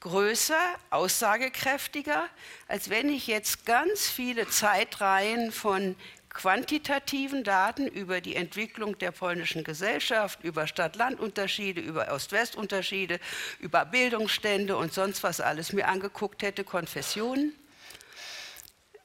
größer, 0.00 0.60
aussagekräftiger, 0.90 2.28
als 2.66 2.90
wenn 2.90 3.08
ich 3.08 3.26
jetzt 3.26 3.64
ganz 3.64 4.08
viele 4.08 4.48
Zeitreihen 4.48 5.52
von 5.52 5.94
quantitativen 6.34 7.44
Daten 7.44 7.86
über 7.86 8.20
die 8.20 8.36
Entwicklung 8.36 8.98
der 8.98 9.10
polnischen 9.10 9.64
Gesellschaft, 9.64 10.42
über 10.42 10.66
Stadt-Land-Unterschiede, 10.66 11.80
über 11.80 12.12
Ost-West-Unterschiede, 12.12 13.20
über 13.58 13.84
Bildungsstände 13.84 14.76
und 14.76 14.92
sonst 14.92 15.22
was 15.22 15.40
alles 15.40 15.72
mir 15.72 15.88
angeguckt 15.88 16.42
hätte, 16.42 16.64
Konfessionen. 16.64 17.54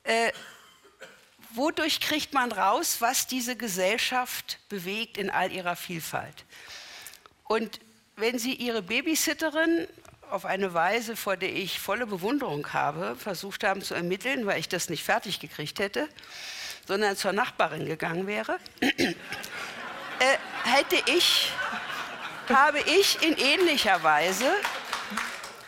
Äh, 0.04 0.32
wodurch 1.52 2.00
kriegt 2.00 2.34
man 2.34 2.52
raus, 2.52 2.98
was 3.00 3.28
diese 3.28 3.56
Gesellschaft 3.56 4.60
bewegt 4.70 5.18
in 5.18 5.30
all 5.30 5.52
ihrer 5.52 5.76
Vielfalt? 5.76 6.46
Und 7.44 7.80
wenn 8.16 8.40
Sie 8.40 8.54
Ihre 8.54 8.82
Babysitterin 8.82 9.88
auf 10.30 10.46
eine 10.46 10.74
Weise, 10.74 11.16
vor 11.16 11.38
der 11.38 11.54
ich 11.54 11.80
volle 11.80 12.08
Bewunderung 12.08 12.74
habe, 12.74 13.16
versucht 13.16 13.64
haben 13.64 13.82
zu 13.82 13.94
ermitteln, 13.94 14.46
weil 14.46 14.60
ich 14.60 14.68
das 14.68 14.90
nicht 14.90 15.04
fertig 15.04 15.40
gekriegt 15.40 15.80
hätte, 15.80 16.10
sondern 16.88 17.16
zur 17.18 17.34
Nachbarin 17.34 17.86
gegangen 17.86 18.28
wäre, 18.28 18.58
äh, 18.82 19.16
hätte 20.64 20.98
ich, 21.06 21.52
habe 22.50 22.80
ich 22.80 23.22
in 23.22 23.38
ähnlicher 23.38 24.02
Weise, 24.04 24.52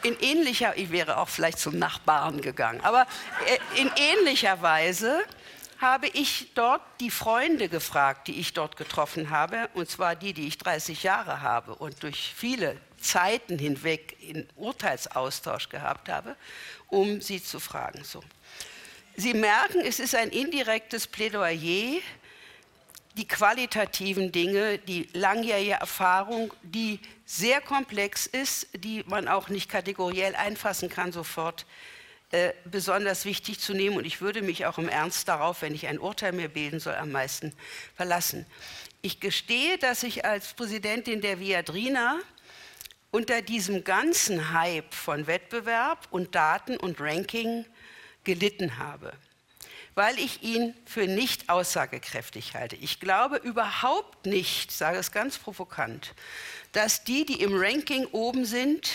in 0.04 0.18
ähnlicher, 0.22 0.78
ich 0.78 0.92
wäre 0.92 1.18
auch 1.18 1.28
vielleicht 1.28 1.60
zum 1.60 1.78
Nachbarn 1.78 2.42
gegangen, 2.42 2.82
aber 2.82 3.06
äh, 3.46 3.82
in 3.82 3.92
ähnlicher 3.98 4.62
Weise 4.62 5.20
habe 5.80 6.08
ich 6.08 6.52
dort 6.56 6.82
die 7.00 7.12
Freunde 7.12 7.70
gefragt, 7.70 8.28
die 8.28 8.40
ich 8.40 8.54
dort 8.54 8.76
getroffen 8.76 9.30
habe, 9.30 9.70
und 9.74 9.90
zwar 9.90 10.16
die, 10.16 10.34
die 10.34 10.48
ich 10.48 10.58
30 10.58 11.04
Jahre 11.04 11.42
habe 11.42 11.76
und 11.76 12.04
durch 12.04 12.34
viele 12.36 12.78
Zeiten 13.00 13.58
hinweg 13.58 14.18
in 14.20 14.48
Urteilsaustausch 14.56 15.70
gehabt 15.70 16.10
habe, 16.10 16.36
um 16.88 17.22
sie 17.22 17.42
zu 17.42 17.60
fragen. 17.62 18.04
So. 18.04 18.22
Sie 19.20 19.34
merken, 19.34 19.82
es 19.82 20.00
ist 20.00 20.16
ein 20.16 20.30
indirektes 20.30 21.06
Plädoyer, 21.06 22.00
die 23.18 23.28
qualitativen 23.28 24.32
Dinge, 24.32 24.78
die 24.78 25.10
langjährige 25.12 25.74
Erfahrung, 25.74 26.54
die 26.64 27.02
sehr 27.26 27.60
komplex 27.60 28.28
ist, 28.28 28.70
die 28.74 29.04
man 29.08 29.28
auch 29.28 29.50
nicht 29.50 29.70
kategoriell 29.70 30.36
einfassen 30.36 30.88
kann 30.88 31.12
sofort, 31.12 31.66
äh, 32.32 32.54
besonders 32.64 33.26
wichtig 33.26 33.60
zu 33.60 33.74
nehmen. 33.74 33.98
Und 33.98 34.06
ich 34.06 34.22
würde 34.22 34.42
mich 34.42 34.66
auch 34.66 34.78
im 34.78 34.88
Ernst 34.88 35.28
darauf, 35.28 35.64
wenn 35.64 35.76
ich 35.76 35.88
ein 35.88 36.00
Urteil 36.00 36.32
mir 36.32 36.48
bilden 36.48 36.80
soll, 36.80 36.96
am 36.96 37.12
meisten 37.12 37.52
verlassen. 37.98 38.46
Ich 39.02 39.20
gestehe, 39.20 39.78
dass 39.80 40.04
ich 40.04 40.24
als 40.24 40.54
Präsidentin 40.54 41.20
der 41.20 41.42
Viadrina 41.42 42.20
unter 43.12 43.42
diesem 43.42 43.84
ganzen 43.84 44.54
Hype 44.54 44.94
von 44.94 45.28
Wettbewerb 45.28 46.08
und 46.10 46.36
Daten 46.36 46.78
und 46.78 47.02
Ranking 47.02 47.66
gelitten 48.30 48.78
habe, 48.78 49.12
weil 49.96 50.20
ich 50.20 50.44
ihn 50.44 50.76
für 50.86 51.08
nicht 51.08 51.50
aussagekräftig 51.50 52.54
halte. 52.54 52.76
Ich 52.76 53.00
glaube 53.00 53.38
überhaupt 53.38 54.28
nicht, 54.28 54.72
sage 54.72 55.00
es 55.00 55.12
ganz 55.12 55.40
provokant, 55.40 56.14
dass 56.72 57.04
die, 57.04 57.26
die 57.26 57.42
im 57.42 57.60
Ranking 57.60 58.06
oben 58.12 58.46
sind, 58.46 58.92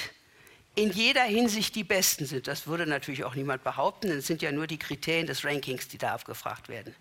in 0.76 0.92
jeder 0.92 1.24
Hinsicht 1.24 1.74
die 1.74 1.82
Besten 1.82 2.26
sind. 2.26 2.46
Das 2.46 2.68
würde 2.68 2.86
natürlich 2.86 3.24
auch 3.24 3.34
niemand 3.34 3.64
behaupten, 3.64 4.08
denn 4.08 4.18
es 4.18 4.28
sind 4.28 4.40
ja 4.40 4.52
nur 4.52 4.68
die 4.68 4.78
Kriterien 4.78 5.26
des 5.26 5.44
Rankings, 5.44 5.88
die 5.88 5.98
da 5.98 6.14
abgefragt 6.14 6.68
werden. 6.68 6.94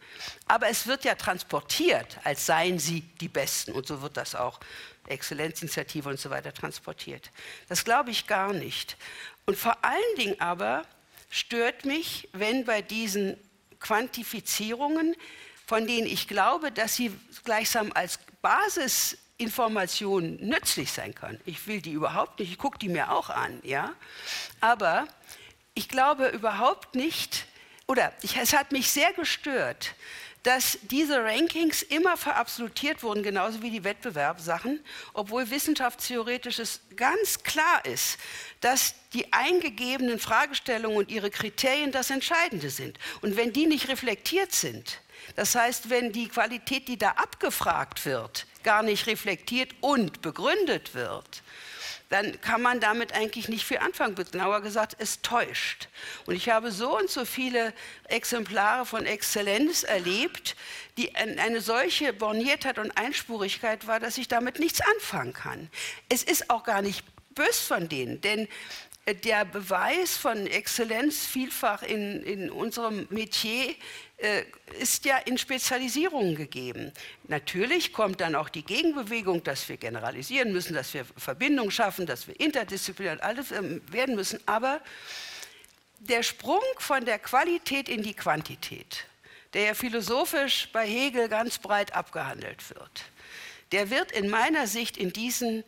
Aber 0.47 0.69
es 0.69 0.87
wird 0.87 1.05
ja 1.05 1.13
transportiert, 1.13 2.17
als 2.23 2.47
seien 2.47 2.79
sie 2.79 3.01
die 3.21 3.27
Besten. 3.27 3.73
Und 3.73 3.87
so 3.87 4.01
wird 4.01 4.17
das 4.17 4.33
auch, 4.33 4.59
Exzellenzinitiative 5.07 6.09
und 6.09 6.19
so 6.19 6.29
weiter, 6.31 6.53
transportiert. 6.53 7.29
Das 7.67 7.83
glaube 7.83 8.09
ich 8.09 8.25
gar 8.25 8.53
nicht. 8.53 8.95
Und 9.45 9.57
vor 9.57 9.77
allen 9.83 10.15
Dingen 10.17 10.39
aber 10.39 10.83
stört 11.33 11.83
mich, 11.83 12.29
wenn 12.31 12.63
bei 12.63 12.83
diesen 12.83 13.37
Quantifizierungen, 13.79 15.15
von 15.65 15.87
denen 15.87 16.05
ich 16.05 16.27
glaube, 16.27 16.71
dass 16.71 16.95
sie 16.95 17.11
gleichsam 17.43 17.91
als 17.95 18.19
Basisinformation 18.43 20.35
nützlich 20.35 20.91
sein 20.91 21.15
können. 21.15 21.41
Ich 21.45 21.65
will 21.65 21.81
die 21.81 21.93
überhaupt 21.93 22.39
nicht, 22.39 22.51
ich 22.51 22.59
gucke 22.59 22.77
die 22.77 22.87
mir 22.87 23.11
auch 23.11 23.31
an, 23.31 23.59
ja. 23.63 23.95
Aber 24.61 25.07
ich 25.73 25.89
glaube 25.89 26.27
überhaupt 26.27 26.93
nicht, 26.93 27.47
oder 27.87 28.13
ich, 28.21 28.37
es 28.37 28.53
hat 28.53 28.71
mich 28.71 28.91
sehr 28.91 29.11
gestört, 29.13 29.95
dass 30.43 30.77
diese 30.83 31.23
Rankings 31.23 31.81
immer 31.81 32.17
verabsolutiert 32.17 33.01
wurden, 33.01 33.23
genauso 33.23 33.62
wie 33.62 33.71
die 33.71 33.85
Wettbewerbssachen, 33.85 34.83
obwohl 35.13 35.50
wissenschaftstheoretisch 35.50 36.59
es 36.59 36.81
ganz 36.97 37.43
klar 37.43 37.85
ist, 37.85 38.17
dass 38.59 38.93
die 39.13 39.31
eingegebenen 39.31 40.19
Fragestellungen 40.19 40.97
und 40.97 41.12
ihre 41.12 41.29
Kriterien 41.29 41.91
das 41.93 42.09
Entscheidende 42.09 42.69
sind. 42.69 43.00
Und 43.21 43.38
wenn 43.38 43.53
die 43.53 43.65
nicht 43.65 43.88
reflektiert 43.88 44.51
sind, 44.51 45.00
das 45.35 45.55
heißt, 45.55 45.89
wenn 45.89 46.12
die 46.12 46.27
Qualität, 46.27 46.89
die 46.89 46.97
da 46.97 47.12
abgefragt 47.12 48.05
wird, 48.05 48.45
gar 48.63 48.83
nicht 48.83 49.07
reflektiert 49.07 49.71
und 49.79 50.21
begründet 50.21 50.93
wird, 50.93 51.42
dann 52.13 52.39
kann 52.41 52.62
man 52.62 52.79
damit 52.79 53.13
eigentlich 53.13 53.50
nicht 53.50 53.65
viel 53.65 53.79
anfangen. 53.79 54.15
Genauer 54.15 54.62
gesagt, 54.62 54.96
es 55.00 55.24
täuscht. 55.24 55.88
Und 56.27 56.36
ich 56.36 56.50
habe 56.50 56.72
so 56.72 56.96
und 56.96 57.10
so 57.10 57.25
viele 57.25 57.74
Exemplare 58.08 58.86
von 58.86 59.08
Exzellenz 59.08 59.82
erlebt, 59.82 60.55
die 60.98 61.15
eine 61.15 61.60
solche 61.60 62.13
Borniertheit 62.13 62.77
und 62.77 62.91
Einspurigkeit 62.91 63.88
war, 63.88 64.00
dass 64.00 64.20
ich 64.20 64.27
damit 64.27 64.60
nichts 64.60 64.79
anfangen 64.82 65.34
kann. 65.34 65.70
Es 66.08 66.22
ist 66.22 66.51
auch 66.51 66.63
gar 66.63 66.84
nicht 66.84 67.03
bös 67.34 67.60
von 67.60 67.89
denen, 67.89 68.22
denn 68.22 68.48
der 69.24 69.43
Beweis 69.43 70.15
von 70.15 70.46
Exzellenz 70.46 71.25
vielfach 71.25 71.82
in, 71.82 72.22
in 72.22 72.51
unserem 72.51 73.08
Metier 73.10 73.74
äh, 74.23 74.45
ist 74.79 75.03
ja 75.03 75.17
in 75.17 75.37
Spezialisierungen 75.37 76.35
gegeben. 76.35 76.93
Natürlich 77.27 77.91
kommt 77.91 78.21
dann 78.21 78.35
auch 78.35 78.47
die 78.47 78.63
Gegenbewegung, 78.63 79.43
dass 79.43 79.67
wir 79.67 79.75
generalisieren 79.75 80.53
müssen, 80.53 80.73
dass 80.73 80.93
wir 80.93 81.03
Verbindungen 81.17 81.71
schaffen, 81.71 82.05
dass 82.05 82.25
wir 82.25 82.39
interdisziplinär 82.39 83.21
alles 83.21 83.51
ähm, 83.51 83.81
werden 83.91 84.15
müssen. 84.15 84.39
Aber 84.45 84.79
der 85.99 86.23
Sprung 86.23 86.63
von 86.77 87.03
der 87.03 87.19
Qualität 87.19 87.89
in 87.89 88.01
die 88.01 88.13
Quantität, 88.13 89.05
der 89.53 89.63
ja 89.63 89.73
philosophisch 89.73 90.69
bei 90.71 90.87
Hegel 90.87 91.27
ganz 91.27 91.57
breit 91.57 91.93
abgehandelt 91.93 92.69
wird, 92.69 93.03
der 93.73 93.89
wird 93.89 94.13
in 94.13 94.29
meiner 94.29 94.67
Sicht 94.67 94.95
in 94.95 95.11
diesen 95.11 95.65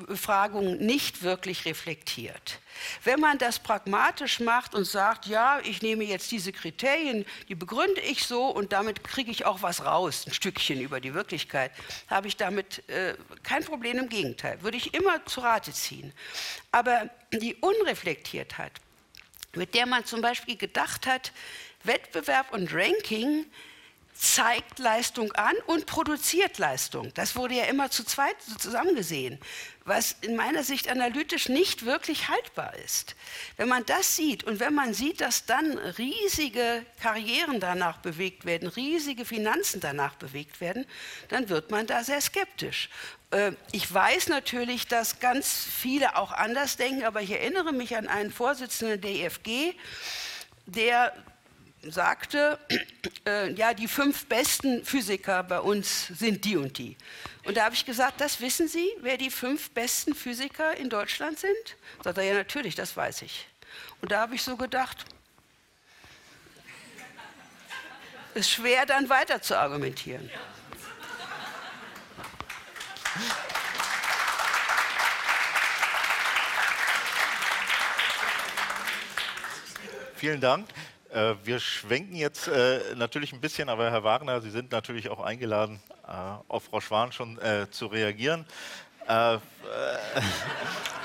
Befragung 0.00 0.78
nicht 0.78 1.22
wirklich 1.22 1.64
reflektiert. 1.64 2.60
Wenn 3.04 3.20
man 3.20 3.38
das 3.38 3.58
pragmatisch 3.58 4.40
macht 4.40 4.74
und 4.74 4.84
sagt, 4.84 5.26
ja, 5.26 5.60
ich 5.64 5.82
nehme 5.82 6.04
jetzt 6.04 6.30
diese 6.30 6.52
Kriterien, 6.52 7.24
die 7.48 7.54
begründe 7.54 8.00
ich 8.00 8.26
so 8.26 8.46
und 8.46 8.72
damit 8.72 9.04
kriege 9.04 9.30
ich 9.30 9.46
auch 9.46 9.62
was 9.62 9.84
raus, 9.84 10.24
ein 10.26 10.32
Stückchen 10.32 10.80
über 10.80 11.00
die 11.00 11.14
Wirklichkeit, 11.14 11.72
habe 12.08 12.28
ich 12.28 12.36
damit 12.36 12.88
äh, 12.88 13.14
kein 13.42 13.64
Problem, 13.64 13.98
im 13.98 14.08
Gegenteil, 14.08 14.62
würde 14.62 14.76
ich 14.76 14.94
immer 14.94 15.24
zu 15.26 15.40
Rate 15.40 15.72
ziehen. 15.72 16.12
Aber 16.72 17.10
die 17.32 17.54
Unreflektiertheit, 17.56 18.72
mit 19.54 19.74
der 19.74 19.86
man 19.86 20.04
zum 20.04 20.20
Beispiel 20.20 20.56
gedacht 20.56 21.06
hat, 21.06 21.32
Wettbewerb 21.84 22.52
und 22.52 22.72
Ranking 22.72 23.46
zeigt 24.20 24.78
Leistung 24.78 25.32
an 25.32 25.54
und 25.66 25.86
produziert 25.86 26.58
Leistung. 26.58 27.12
Das 27.14 27.36
wurde 27.36 27.54
ja 27.54 27.64
immer 27.64 27.90
zu 27.90 28.04
zweit 28.04 28.36
zusammen 28.58 28.94
gesehen, 28.94 29.38
was 29.90 30.14
in 30.20 30.36
meiner 30.36 30.62
Sicht 30.62 30.88
analytisch 30.88 31.48
nicht 31.48 31.84
wirklich 31.84 32.28
haltbar 32.28 32.76
ist. 32.84 33.16
Wenn 33.56 33.68
man 33.68 33.84
das 33.84 34.14
sieht 34.14 34.44
und 34.44 34.60
wenn 34.60 34.72
man 34.72 34.94
sieht, 34.94 35.20
dass 35.20 35.46
dann 35.46 35.76
riesige 35.78 36.86
Karrieren 37.02 37.58
danach 37.58 37.98
bewegt 37.98 38.44
werden, 38.44 38.68
riesige 38.68 39.24
Finanzen 39.24 39.80
danach 39.80 40.14
bewegt 40.14 40.60
werden, 40.60 40.86
dann 41.28 41.48
wird 41.48 41.72
man 41.72 41.88
da 41.88 42.04
sehr 42.04 42.20
skeptisch. 42.20 42.88
Äh, 43.32 43.52
ich 43.72 43.92
weiß 43.92 44.28
natürlich, 44.28 44.86
dass 44.86 45.18
ganz 45.18 45.52
viele 45.64 46.16
auch 46.16 46.30
anders 46.30 46.76
denken, 46.76 47.02
aber 47.02 47.20
ich 47.20 47.32
erinnere 47.32 47.72
mich 47.72 47.96
an 47.96 48.06
einen 48.06 48.30
Vorsitzenden 48.30 49.00
der 49.00 49.10
EFG, 49.10 49.74
der 50.66 51.12
sagte, 51.82 52.58
äh, 53.26 53.52
ja, 53.52 53.72
die 53.74 53.88
fünf 53.88 54.26
besten 54.26 54.84
Physiker 54.84 55.42
bei 55.42 55.60
uns 55.60 56.08
sind 56.08 56.44
die 56.44 56.56
und 56.56 56.76
die. 56.78 56.96
Und 57.44 57.56
da 57.56 57.64
habe 57.64 57.74
ich 57.74 57.86
gesagt, 57.86 58.20
das 58.20 58.40
wissen 58.40 58.68
Sie, 58.68 58.88
wer 59.00 59.16
die 59.16 59.30
fünf 59.30 59.70
besten 59.70 60.14
Physiker 60.14 60.76
in 60.76 60.90
Deutschland 60.90 61.38
sind? 61.38 61.76
Sagt 62.04 62.18
er, 62.18 62.24
ja, 62.24 62.34
natürlich, 62.34 62.74
das 62.74 62.96
weiß 62.96 63.22
ich. 63.22 63.46
Und 64.02 64.12
da 64.12 64.20
habe 64.20 64.34
ich 64.34 64.42
so 64.42 64.56
gedacht, 64.56 65.04
ist 68.34 68.50
schwer 68.50 68.86
dann 68.86 69.08
weiter 69.08 69.40
zu 69.42 69.58
argumentieren. 69.58 70.30
Vielen 80.14 80.40
Dank. 80.40 80.68
Äh, 81.12 81.34
wir 81.42 81.58
schwenken 81.58 82.14
jetzt 82.14 82.46
äh, 82.46 82.94
natürlich 82.94 83.32
ein 83.32 83.40
bisschen, 83.40 83.68
aber 83.68 83.90
Herr 83.90 84.04
Wagner, 84.04 84.40
Sie 84.40 84.50
sind 84.50 84.70
natürlich 84.70 85.08
auch 85.08 85.20
eingeladen, 85.20 85.80
äh, 86.06 86.12
auf 86.46 86.64
Frau 86.64 86.80
Schwan 86.80 87.12
schon 87.12 87.38
zu 87.70 87.86
reagieren. 87.86 88.46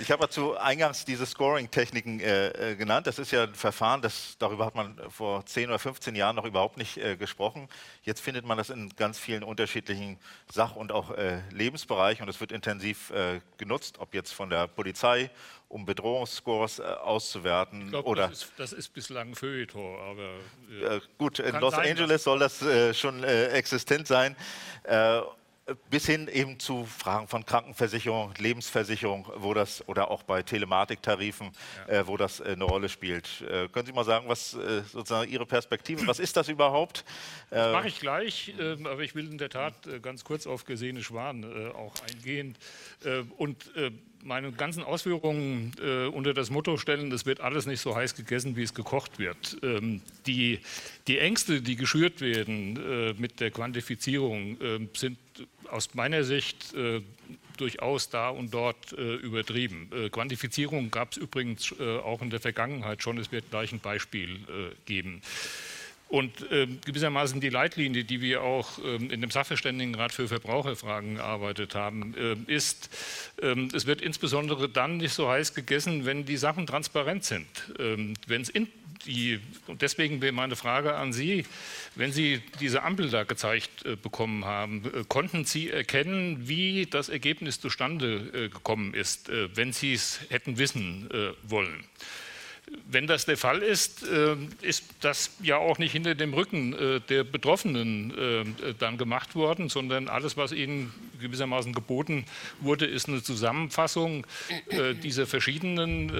Ich 0.00 0.12
habe 0.12 0.20
dazu 0.22 0.56
eingangs 0.56 1.04
diese 1.04 1.26
Scoring-Techniken 1.26 2.20
äh, 2.20 2.76
genannt. 2.78 3.08
Das 3.08 3.18
ist 3.18 3.32
ja 3.32 3.44
ein 3.44 3.54
Verfahren, 3.54 4.00
das, 4.00 4.36
darüber 4.38 4.64
hat 4.64 4.76
man 4.76 4.96
vor 5.10 5.44
10 5.44 5.68
oder 5.68 5.78
15 5.78 6.14
Jahren 6.14 6.36
noch 6.36 6.44
überhaupt 6.44 6.76
nicht 6.76 6.98
äh, 6.98 7.16
gesprochen. 7.16 7.68
Jetzt 8.04 8.20
findet 8.20 8.44
man 8.44 8.56
das 8.58 8.70
in 8.70 8.94
ganz 8.94 9.18
vielen 9.18 9.42
unterschiedlichen 9.42 10.18
Sach- 10.52 10.76
und 10.76 10.92
auch 10.92 11.10
äh, 11.10 11.40
Lebensbereichen 11.50 12.22
und 12.22 12.28
es 12.28 12.40
wird 12.40 12.52
intensiv 12.52 13.12
genutzt, 13.56 13.98
ob 13.98 14.14
jetzt 14.14 14.32
von 14.32 14.50
der 14.50 14.68
Polizei, 14.68 15.30
um 15.68 15.84
Bedrohungsscores 15.84 16.80
auszuwerten. 16.80 17.90
Glaub, 17.90 18.06
oder 18.06 18.28
das 18.28 18.42
ist, 18.42 18.52
das 18.56 18.72
ist 18.72 18.92
bislang 18.92 19.34
Feuilleton, 19.34 19.96
aber... 20.00 21.00
gut, 21.16 21.38
in 21.38 21.58
Los 21.60 21.74
Angeles 21.74 22.24
soll 22.24 22.38
das 22.38 22.64
schon 22.96 23.24
existent 23.24 24.06
sein 24.06 24.36
bis 25.90 26.06
hin 26.06 26.28
eben 26.28 26.58
zu 26.58 26.84
Fragen 26.84 27.28
von 27.28 27.44
Krankenversicherung, 27.44 28.32
Lebensversicherung, 28.38 29.26
wo 29.36 29.54
das 29.54 29.86
oder 29.88 30.10
auch 30.10 30.22
bei 30.22 30.42
Telematiktarifen, 30.42 31.50
ja. 31.88 32.00
äh, 32.00 32.06
wo 32.06 32.16
das 32.16 32.40
äh, 32.40 32.52
eine 32.52 32.64
Rolle 32.64 32.88
spielt. 32.88 33.42
Äh, 33.42 33.68
können 33.68 33.86
Sie 33.86 33.92
mal 33.92 34.04
sagen, 34.04 34.28
was 34.28 34.54
äh, 34.54 34.82
sozusagen 34.82 35.30
Ihre 35.30 35.46
Perspektive, 35.46 36.06
was 36.06 36.18
ist 36.18 36.36
das 36.36 36.48
überhaupt? 36.48 37.04
Das 37.50 37.68
äh, 37.68 37.72
mache 37.72 37.88
ich 37.88 38.00
gleich, 38.00 38.54
ähm, 38.58 38.86
aber 38.86 39.02
ich 39.02 39.14
will 39.14 39.30
in 39.30 39.38
der 39.38 39.50
Tat 39.50 39.86
äh, 39.86 40.00
ganz 40.00 40.24
kurz 40.24 40.46
auf 40.46 40.64
gesehene 40.64 41.02
Schwan 41.02 41.44
auch 41.74 41.94
eingehen 42.06 42.56
und 43.36 43.70
meine 44.22 44.52
ganzen 44.52 44.82
Ausführungen 44.82 45.72
äh, 45.80 46.06
unter 46.06 46.34
das 46.34 46.50
Motto 46.50 46.76
stellen, 46.76 47.12
es 47.12 47.26
wird 47.26 47.40
alles 47.40 47.66
nicht 47.66 47.80
so 47.80 47.94
heiß 47.94 48.14
gegessen, 48.14 48.56
wie 48.56 48.62
es 48.62 48.74
gekocht 48.74 49.18
wird. 49.18 49.56
Ähm, 49.62 50.00
die, 50.26 50.60
die, 51.06 51.18
Ängste, 51.18 51.60
die 51.60 51.76
geschürt 51.76 52.20
werden 52.20 52.76
äh, 52.76 53.14
mit 53.14 53.40
der 53.40 53.50
Quantifizierung, 53.50 54.60
äh, 54.60 54.88
sind 54.94 55.18
aus 55.70 55.94
meiner 55.94 56.24
Sicht 56.24 56.74
äh, 56.74 57.00
durchaus 57.56 58.08
da 58.08 58.28
und 58.28 58.52
dort 58.54 58.92
äh, 58.92 59.14
übertrieben. 59.16 59.90
Äh, 59.92 60.10
Quantifizierung 60.10 60.90
gab 60.90 61.12
es 61.12 61.18
übrigens 61.18 61.74
auch 61.80 62.22
in 62.22 62.30
der 62.30 62.40
Vergangenheit 62.40 63.02
schon. 63.02 63.18
Es 63.18 63.32
wird 63.32 63.50
gleich 63.50 63.72
ein 63.72 63.80
Beispiel 63.80 64.40
geben. 64.84 65.22
Und 66.08 66.50
äh, 66.50 66.66
gewissermaßen 66.86 67.38
die 67.38 67.50
Leitlinie, 67.50 68.02
die 68.02 68.22
wir 68.22 68.42
auch 68.42 68.78
ähm, 68.78 69.10
in 69.10 69.20
dem 69.20 69.30
Sachverständigenrat 69.30 70.12
für 70.12 70.26
Verbraucherfragen 70.26 71.16
gearbeitet 71.16 71.74
haben, 71.74 72.14
ist, 72.46 72.88
ähm, 73.42 73.68
es 73.74 73.84
wird 73.84 74.00
insbesondere 74.00 74.70
dann 74.70 74.96
nicht 74.96 75.12
so 75.12 75.28
heiß 75.28 75.52
gegessen, 75.52 76.06
wenn 76.06 76.24
die 76.24 76.38
Sachen 76.38 76.66
transparent 76.66 77.24
sind. 77.24 77.46
Ähm, 77.78 78.14
wenn 78.26 78.40
es 78.40 78.48
in 78.48 78.68
die, 79.06 79.40
und 79.66 79.82
deswegen 79.82 80.20
meine 80.34 80.56
Frage 80.56 80.94
an 80.94 81.12
Sie, 81.12 81.44
wenn 81.94 82.12
Sie 82.12 82.42
diese 82.60 82.82
Ampel 82.82 83.10
da 83.10 83.24
gezeigt 83.24 83.84
äh, 83.84 83.96
bekommen 83.96 84.44
haben, 84.44 84.84
äh, 84.84 85.04
konnten 85.08 85.44
Sie 85.44 85.70
erkennen, 85.70 86.48
wie 86.48 86.86
das 86.86 87.08
Ergebnis 87.08 87.60
zustande 87.60 88.30
äh, 88.34 88.48
gekommen 88.48 88.94
ist, 88.94 89.28
äh, 89.28 89.54
wenn 89.56 89.72
Sie 89.72 89.92
es 89.92 90.20
hätten 90.30 90.58
wissen 90.58 91.08
äh, 91.10 91.32
wollen? 91.42 91.84
Wenn 92.86 93.06
das 93.06 93.24
der 93.24 93.38
Fall 93.38 93.60
ist, 93.60 94.06
äh, 94.06 94.36
ist 94.60 94.84
das 95.00 95.30
ja 95.42 95.56
auch 95.56 95.78
nicht 95.78 95.92
hinter 95.92 96.14
dem 96.14 96.34
Rücken 96.34 96.76
der 97.08 97.24
Betroffenen 97.24 98.54
dann 98.78 98.98
gemacht 98.98 99.34
worden, 99.34 99.70
sondern 99.70 100.08
alles, 100.08 100.36
was 100.36 100.52
ihnen 100.52 100.92
gewissermaßen 101.18 101.72
geboten 101.72 102.26
wurde, 102.60 102.84
ist 102.84 103.08
eine 103.08 103.22
Zusammenfassung 103.22 104.26
dieser 105.02 105.26
verschiedenen 105.26 106.10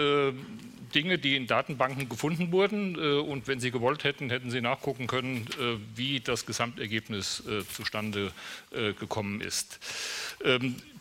Dinge, 0.94 1.18
die 1.18 1.36
in 1.36 1.46
Datenbanken 1.46 2.08
gefunden 2.08 2.52
wurden. 2.52 2.96
Und 2.96 3.46
wenn 3.48 3.60
Sie 3.60 3.70
gewollt 3.70 4.04
hätten, 4.04 4.30
hätten 4.30 4.50
Sie 4.50 4.60
nachgucken 4.60 5.06
können, 5.06 5.46
wie 5.94 6.20
das 6.20 6.46
Gesamtergebnis 6.46 7.42
zustande 7.72 8.32
gekommen 8.70 9.40
ist. 9.40 9.78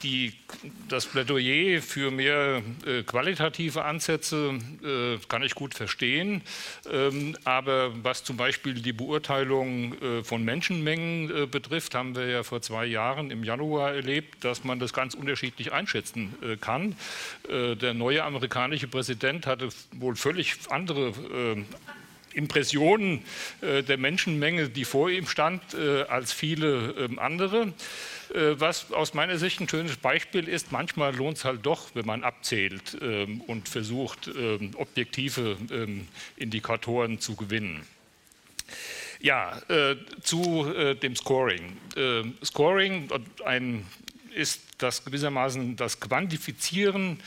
Die, 0.03 0.33
das 0.89 1.05
Plädoyer 1.05 1.81
für 1.81 2.11
mehr 2.11 2.61
äh, 2.85 3.03
qualitative 3.03 3.83
Ansätze 3.83 4.59
äh, 4.83 5.17
kann 5.27 5.41
ich 5.41 5.55
gut 5.55 5.73
verstehen, 5.73 6.41
ähm, 6.91 7.35
aber 7.45 7.91
was 8.03 8.23
zum 8.23 8.37
Beispiel 8.37 8.75
die 8.75 8.93
Beurteilung 8.93 9.99
äh, 10.01 10.23
von 10.23 10.43
Menschenmengen 10.43 11.43
äh, 11.43 11.45
betrifft, 11.47 11.95
haben 11.95 12.15
wir 12.15 12.27
ja 12.27 12.43
vor 12.43 12.61
zwei 12.61 12.85
Jahren 12.85 13.31
im 13.31 13.43
Januar 13.43 13.93
erlebt, 13.93 14.43
dass 14.43 14.63
man 14.63 14.79
das 14.79 14.93
ganz 14.93 15.13
unterschiedlich 15.13 15.71
einschätzen 15.71 16.35
äh, 16.43 16.57
kann. 16.57 16.95
Äh, 17.49 17.75
der 17.75 17.93
neue 17.93 18.23
amerikanische 18.23 18.87
Präsident 18.87 19.47
hatte 19.47 19.69
wohl 19.93 20.15
völlig 20.15 20.55
andere 20.69 21.13
Impressionen 22.33 23.23
der 23.61 23.97
Menschenmenge, 23.97 24.69
die 24.69 24.85
vor 24.85 25.09
ihm 25.09 25.27
stand, 25.27 25.61
als 25.75 26.33
viele 26.33 26.93
ähm, 26.97 27.19
andere. 27.19 27.73
Äh, 28.33 28.59
was 28.59 28.91
aus 28.91 29.13
meiner 29.13 29.37
Sicht 29.37 29.59
ein 29.59 29.69
schönes 29.69 29.97
Beispiel 29.97 30.47
ist, 30.47 30.71
manchmal 30.71 31.15
lohnt 31.15 31.37
es 31.37 31.45
halt 31.45 31.65
doch, 31.65 31.89
wenn 31.93 32.05
man 32.05 32.23
abzählt 32.23 32.97
ähm, 33.01 33.41
und 33.41 33.69
versucht, 33.69 34.27
ähm, 34.27 34.71
objektive 34.75 35.57
ähm, 35.71 36.07
Indikatoren 36.35 37.19
zu 37.19 37.35
gewinnen. 37.35 37.85
Ja, 39.19 39.57
äh, 39.69 39.95
zu 40.21 40.71
äh, 40.73 40.95
dem 40.95 41.15
Scoring. 41.15 41.77
Äh, 41.95 42.23
Scoring 42.45 43.09
ein, 43.45 43.85
ist 44.33 44.61
das 44.77 45.03
gewissermaßen 45.03 45.75
das 45.75 45.99
Quantifizieren 45.99 47.19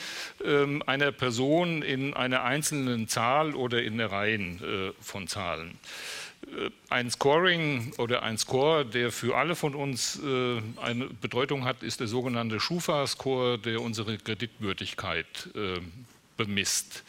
äh, 0.45 0.81
einer 0.87 1.11
Person 1.13 1.83
in 1.83 2.15
einer 2.15 2.45
einzelnen 2.45 3.09
Zahl 3.09 3.55
oder 3.55 3.83
in 3.83 4.01
Reihen 4.01 4.63
äh, 4.63 4.93
von 5.03 5.27
Zahlen. 5.27 5.79
Äh, 6.51 6.71
ein 6.89 7.11
Scoring 7.11 7.93
oder 7.99 8.23
ein 8.23 8.37
Score, 8.37 8.85
der 8.85 9.13
für 9.13 9.37
alle 9.37 9.55
von 9.55 9.75
uns 9.75 10.21
äh, 10.23 10.61
eine 10.83 11.07
Bedeutung 11.07 11.65
hat, 11.65 11.83
ist 11.83 12.01
der 12.01 12.09
sogenannte 12.09 12.59
Schufa-Score, 12.59 13.59
der 13.59 13.81
unsere 13.81 14.19
Kreditwürdigkeit 14.19 15.49
äh, 15.55 15.81
bemisst. 16.37 17.05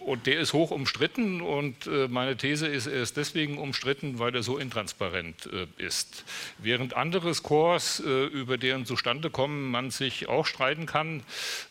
Und 0.00 0.26
der 0.26 0.40
ist 0.40 0.52
hoch 0.52 0.70
umstritten 0.70 1.40
und 1.40 1.88
meine 2.10 2.36
These 2.36 2.66
ist, 2.66 2.86
er 2.86 3.00
ist 3.00 3.16
deswegen 3.16 3.56
umstritten, 3.56 4.18
weil 4.18 4.34
er 4.34 4.42
so 4.42 4.58
intransparent 4.58 5.48
ist. 5.78 6.24
Während 6.58 6.94
andere 6.94 7.32
Scores, 7.32 8.00
über 8.00 8.58
deren 8.58 8.84
Zustandekommen 8.84 9.70
man 9.70 9.90
sich 9.90 10.28
auch 10.28 10.44
streiten 10.44 10.84
kann, 10.84 11.22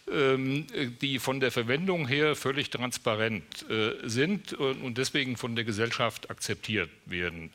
die 0.08 1.18
von 1.18 1.40
der 1.40 1.52
Verwendung 1.52 2.08
her 2.08 2.36
völlig 2.36 2.70
transparent 2.70 3.66
sind 4.04 4.54
und 4.54 5.00
deswegen 5.00 5.36
von 5.36 5.56
der 5.56 5.66
Gesellschaft 5.66 6.30
akzeptiert 6.30 6.92
werden. 7.08 7.52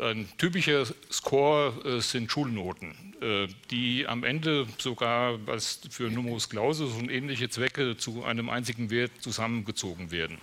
Ein 0.00 0.28
typischer 0.38 0.86
Score 1.10 1.72
äh, 1.84 2.00
sind 2.00 2.30
Schulnoten, 2.30 2.94
äh, 3.20 3.48
die 3.72 4.06
am 4.06 4.22
Ende 4.22 4.68
sogar 4.78 5.44
was 5.44 5.80
für 5.90 6.04
Numerus 6.04 6.48
Clausus 6.48 6.94
und 6.94 7.10
ähnliche 7.10 7.48
Zwecke 7.48 7.96
zu 7.96 8.24
einem 8.24 8.48
einzigen 8.48 8.90
Wert 8.90 9.10
zusammengezogen 9.18 10.12
werden. 10.12 10.38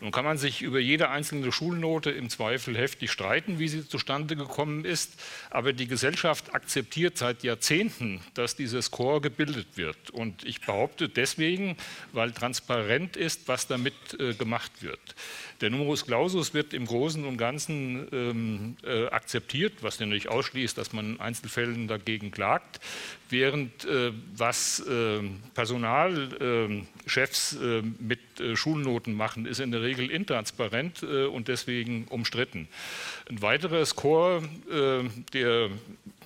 Nun 0.00 0.12
kann 0.12 0.24
man 0.24 0.38
sich 0.38 0.62
über 0.62 0.78
jede 0.78 1.08
einzelne 1.10 1.50
Schulnote 1.52 2.10
im 2.10 2.30
Zweifel 2.30 2.76
heftig 2.76 3.10
streiten, 3.10 3.58
wie 3.58 3.68
sie 3.68 3.88
zustande 3.88 4.36
gekommen 4.36 4.84
ist, 4.84 5.20
aber 5.50 5.72
die 5.72 5.86
Gesellschaft 5.86 6.54
akzeptiert 6.54 7.16
seit 7.18 7.42
Jahrzehnten, 7.42 8.20
dass 8.34 8.56
dieser 8.56 8.82
Score 8.82 9.20
gebildet 9.20 9.76
wird. 9.76 10.10
Und 10.10 10.44
ich 10.44 10.60
behaupte 10.60 11.08
deswegen, 11.08 11.76
weil 12.12 12.32
transparent 12.32 13.16
ist, 13.16 13.48
was 13.48 13.66
damit 13.66 13.94
äh, 14.18 14.34
gemacht 14.34 14.82
wird. 14.82 15.14
Der 15.60 15.70
Numerus 15.70 16.04
Clausus 16.04 16.54
wird 16.54 16.74
im 16.74 16.86
Großen 16.86 17.24
und 17.24 17.36
Ganzen 17.36 18.08
ähm, 18.12 18.76
äh, 18.84 19.06
akzeptiert, 19.06 19.82
was 19.82 20.00
natürlich 20.00 20.28
ausschließt, 20.28 20.76
dass 20.76 20.92
man 20.92 21.14
in 21.14 21.20
Einzelfällen 21.20 21.88
dagegen 21.88 22.30
klagt, 22.30 22.80
während 23.30 23.84
äh, 23.84 24.12
was 24.36 24.80
äh, 24.80 25.20
Personalchefs 25.54 27.56
äh, 27.56 27.82
mit 27.98 28.40
äh, 28.40 28.56
Schulnoten 28.56 29.14
machen, 29.14 29.46
ist 29.46 29.60
in 29.60 29.70
der 29.70 29.82
Regel 29.82 30.10
intransparent 30.10 31.02
äh, 31.02 31.26
und 31.26 31.48
deswegen 31.48 32.06
umstritten. 32.08 32.68
Ein 33.30 33.40
weiterer 33.40 33.86
Score, 33.86 34.42
der 35.32 35.70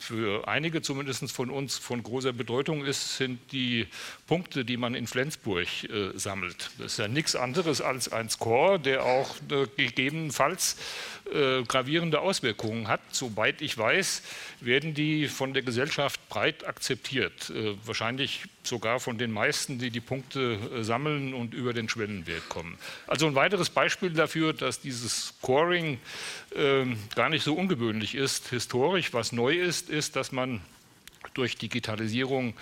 für 0.00 0.46
einige 0.48 0.82
zumindest 0.82 1.30
von 1.32 1.50
uns 1.50 1.78
von 1.78 2.02
großer 2.02 2.32
Bedeutung 2.32 2.84
ist, 2.84 3.16
sind 3.16 3.40
die 3.52 3.86
Punkte, 4.26 4.64
die 4.64 4.76
man 4.76 4.94
in 4.94 5.06
Flensburg 5.06 5.66
äh, 5.84 6.16
sammelt. 6.16 6.70
Das 6.78 6.92
ist 6.92 6.98
ja 6.98 7.08
nichts 7.08 7.36
anderes 7.36 7.80
als 7.80 8.12
ein 8.12 8.28
Score, 8.30 8.78
der 8.78 9.04
auch 9.04 9.36
äh, 9.50 9.66
gegebenenfalls 9.76 10.76
äh, 11.32 11.62
gravierende 11.64 12.20
Auswirkungen 12.20 12.88
hat. 12.88 13.00
Soweit 13.10 13.60
ich 13.60 13.76
weiß, 13.76 14.22
werden 14.60 14.94
die 14.94 15.28
von 15.28 15.52
der 15.52 15.62
Gesellschaft 15.62 16.26
breit 16.28 16.66
akzeptiert. 16.66 17.50
Äh, 17.50 17.74
wahrscheinlich 17.84 18.44
sogar 18.62 19.00
von 19.00 19.18
den 19.18 19.32
meisten, 19.32 19.78
die 19.78 19.90
die 19.90 20.00
Punkte 20.00 20.58
äh, 20.74 20.82
sammeln 20.82 21.34
und 21.34 21.54
über 21.54 21.72
den 21.72 21.88
Schwellenwert 21.88 22.48
kommen. 22.48 22.78
Also 23.06 23.26
ein 23.26 23.34
weiteres 23.34 23.70
Beispiel 23.70 24.10
dafür, 24.10 24.52
dass 24.52 24.80
dieses 24.80 25.28
Scoring 25.28 25.98
ähm, 26.54 26.98
gar 27.14 27.28
nicht 27.28 27.44
so 27.44 27.54
ungewöhnlich 27.54 28.14
ist. 28.14 28.48
Historisch, 28.48 29.12
was 29.12 29.32
neu 29.32 29.54
ist, 29.54 29.87
ist, 29.88 30.16
dass 30.16 30.32
man 30.32 30.60
durch 31.34 31.56
Digitalisierung 31.56 32.54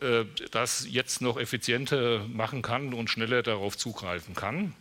äh, 0.00 0.24
das 0.50 0.86
jetzt 0.88 1.20
noch 1.22 1.38
effizienter 1.38 2.26
machen 2.28 2.62
kann 2.62 2.94
und 2.94 3.10
schneller 3.10 3.42
darauf 3.42 3.76
zugreifen 3.76 4.34
kann. 4.34 4.74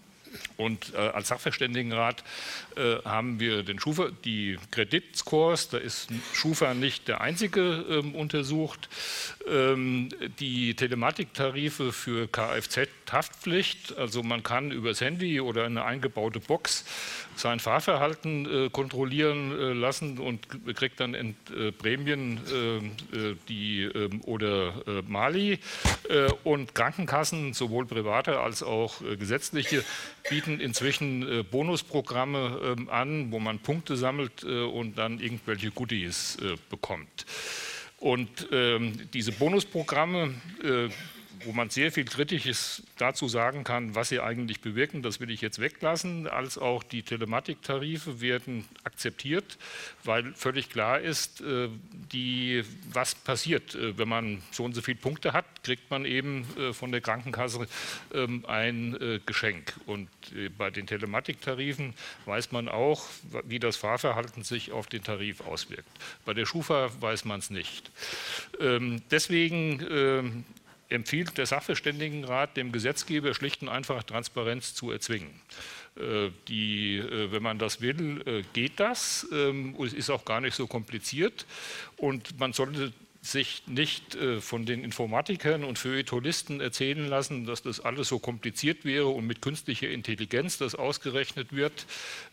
Und 0.57 0.93
äh, 0.93 0.97
als 0.97 1.27
Sachverständigenrat 1.27 2.23
äh, 2.77 2.97
haben 3.03 3.39
wir 3.39 3.63
den 3.63 3.79
Schufa, 3.79 4.09
die 4.23 4.57
Kreditscores, 4.71 5.69
da 5.69 5.77
ist 5.77 6.09
Schufa 6.33 6.73
nicht 6.73 7.07
der 7.07 7.21
einzige 7.21 7.85
ähm, 7.89 8.15
untersucht. 8.15 8.89
Ähm, 9.51 10.09
die 10.39 10.75
Telematiktarife 10.75 11.91
für 11.91 12.27
Kfz-Haftpflicht, 12.27 13.97
also 13.97 14.23
man 14.23 14.43
kann 14.43 14.71
übers 14.71 15.01
Handy 15.01 15.41
oder 15.41 15.65
eine 15.65 15.83
eingebaute 15.83 16.39
Box 16.39 16.85
sein 17.35 17.59
Fahrverhalten 17.59 18.65
äh, 18.65 18.69
kontrollieren 18.69 19.51
äh, 19.51 19.73
lassen 19.73 20.19
und 20.19 20.47
kriegt 20.75 20.99
dann 20.99 21.13
äh, 21.13 21.71
Prämien 21.71 22.39
die, 23.49 23.83
ähm, 23.83 24.21
oder 24.25 24.73
Mali. 25.07 25.59
und 26.43 26.75
Krankenkassen, 26.75 27.53
sowohl 27.53 27.85
private 27.85 28.39
als 28.39 28.63
auch 28.63 29.01
gesetzliche, 29.17 29.83
bieten 30.29 30.59
inzwischen 30.59 31.45
Bonusprogramme 31.49 32.75
äh, 32.87 32.91
an, 32.91 33.31
wo 33.31 33.39
man 33.39 33.59
Punkte 33.59 33.95
sammelt 33.95 34.43
und 34.43 34.97
dann 34.97 35.19
irgendwelche 35.19 35.71
Goodies 35.71 36.37
bekommt. 36.69 37.25
Und 38.01 38.47
ähm, 38.51 38.93
diese 39.13 39.31
Bonusprogramme 39.31 40.33
äh, 40.63 40.89
wo 41.45 41.51
man 41.51 41.69
sehr 41.69 41.91
viel 41.91 42.05
Kritisches 42.05 42.83
dazu 42.97 43.27
sagen 43.27 43.63
kann, 43.63 43.95
was 43.95 44.09
sie 44.09 44.19
eigentlich 44.19 44.61
bewirken, 44.61 45.01
das 45.01 45.19
will 45.19 45.29
ich 45.31 45.41
jetzt 45.41 45.59
weglassen, 45.59 46.27
als 46.27 46.57
auch 46.57 46.83
die 46.83 47.03
Telematiktarife 47.03 48.21
werden 48.21 48.65
akzeptiert, 48.83 49.57
weil 50.03 50.33
völlig 50.33 50.69
klar 50.69 50.99
ist, 50.99 51.41
äh, 51.41 51.69
die, 52.11 52.63
was 52.91 53.15
passiert, 53.15 53.75
äh, 53.75 53.97
wenn 53.97 54.07
man 54.07 54.41
so 54.51 54.63
und 54.63 54.73
so 54.73 54.81
viele 54.81 54.97
Punkte 54.97 55.33
hat, 55.33 55.45
kriegt 55.63 55.89
man 55.89 56.05
eben 56.05 56.45
äh, 56.57 56.73
von 56.73 56.91
der 56.91 57.01
Krankenkasse 57.01 57.67
ähm, 58.13 58.45
ein 58.47 59.21
Geschenk. 59.25 59.73
Und 59.85 60.09
bei 60.57 60.69
den 60.69 60.87
Telematiktarifen 60.87 61.93
weiß 62.25 62.51
man 62.51 62.67
auch, 62.67 63.05
wie 63.43 63.59
das 63.59 63.77
Fahrverhalten 63.77 64.43
sich 64.43 64.71
auf 64.71 64.87
den 64.87 65.03
Tarif 65.03 65.41
auswirkt. 65.41 65.89
Bei 66.25 66.33
der 66.33 66.45
Schufa 66.45 66.89
weiß 66.99 67.25
man 67.25 67.39
es 67.39 67.49
nicht. 67.49 67.91
Ähm, 68.59 69.01
deswegen 69.11 69.85
ähm, 69.89 70.45
empfiehlt 70.91 71.37
der 71.37 71.45
Sachverständigenrat 71.45 72.57
dem 72.57 72.71
Gesetzgeber 72.71 73.33
schlicht 73.33 73.61
und 73.61 73.69
einfach 73.69 74.03
Transparenz 74.03 74.73
zu 74.73 74.91
erzwingen. 74.91 75.41
Äh, 75.95 76.29
die, 76.47 76.97
äh, 76.97 77.31
wenn 77.31 77.43
man 77.43 77.59
das 77.59 77.81
will, 77.81 78.21
äh, 78.25 78.43
geht 78.53 78.79
das. 78.79 79.27
Ähm, 79.31 79.75
es 79.83 79.93
ist 79.93 80.09
auch 80.09 80.25
gar 80.25 80.41
nicht 80.41 80.55
so 80.55 80.67
kompliziert. 80.67 81.45
Und 81.97 82.39
man 82.39 82.53
sollte 82.53 82.93
sich 83.23 83.61
nicht 83.67 84.15
äh, 84.15 84.41
von 84.41 84.65
den 84.65 84.83
Informatikern 84.83 85.63
und 85.63 85.77
Feuilletonisten 85.77 86.59
erzählen 86.59 87.07
lassen, 87.07 87.45
dass 87.45 87.61
das 87.61 87.79
alles 87.79 88.07
so 88.07 88.17
kompliziert 88.17 88.83
wäre 88.83 89.07
und 89.07 89.27
mit 89.27 89.43
künstlicher 89.43 89.89
Intelligenz 89.89 90.57
das 90.57 90.73
ausgerechnet 90.73 91.53
wird. 91.55 91.85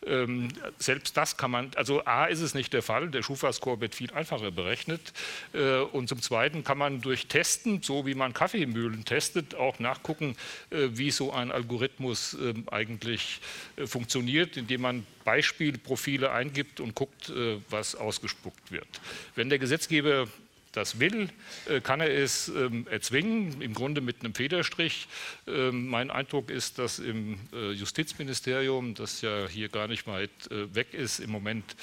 Ähm, 0.06 0.48
selbst 0.78 1.18
das 1.18 1.36
kann 1.36 1.50
man, 1.50 1.70
also 1.76 2.02
A 2.06 2.24
ist 2.24 2.40
es 2.40 2.54
nicht 2.54 2.72
der 2.72 2.80
Fall, 2.82 3.10
der 3.10 3.22
Schufa-Score 3.22 3.82
wird 3.82 3.94
viel 3.94 4.10
einfacher 4.14 4.50
berechnet 4.50 5.12
äh, 5.52 5.80
und 5.80 6.08
zum 6.08 6.22
Zweiten 6.22 6.64
kann 6.64 6.78
man 6.78 7.02
durch 7.02 7.26
Testen, 7.26 7.82
so 7.82 8.06
wie 8.06 8.14
man 8.14 8.32
Kaffeemühlen 8.32 9.04
testet, 9.04 9.54
auch 9.56 9.80
nachgucken, 9.80 10.36
äh, 10.70 10.88
wie 10.92 11.10
so 11.10 11.32
ein 11.32 11.52
Algorithmus 11.52 12.32
ähm, 12.40 12.64
eigentlich 12.70 13.40
funktioniert, 13.84 14.56
indem 14.56 14.80
man 14.80 15.06
Beispielprofile 15.24 16.32
eingibt 16.32 16.80
und 16.80 16.94
guckt, 16.94 17.30
was 17.68 17.94
ausgespuckt 17.94 18.72
wird. 18.72 18.88
Wenn 19.34 19.50
der 19.50 19.58
Gesetzgeber 19.58 20.26
das 20.72 21.00
will, 21.00 21.28
äh, 21.66 21.80
kann 21.80 22.00
er 22.00 22.10
es 22.10 22.48
ähm, 22.48 22.86
erzwingen, 22.90 23.60
im 23.62 23.74
Grunde 23.74 24.00
mit 24.00 24.20
einem 24.20 24.34
Federstrich. 24.34 25.08
Ähm, 25.46 25.88
mein 25.88 26.10
Eindruck 26.10 26.50
ist, 26.50 26.78
dass 26.78 26.98
im 26.98 27.38
äh, 27.52 27.72
Justizministerium, 27.72 28.94
das 28.94 29.20
ja 29.20 29.46
hier 29.48 29.68
gar 29.68 29.88
nicht 29.88 30.06
weit 30.06 30.30
äh, 30.50 30.74
weg 30.74 30.94
ist, 30.94 31.18
im 31.20 31.30
Moment 31.30 31.76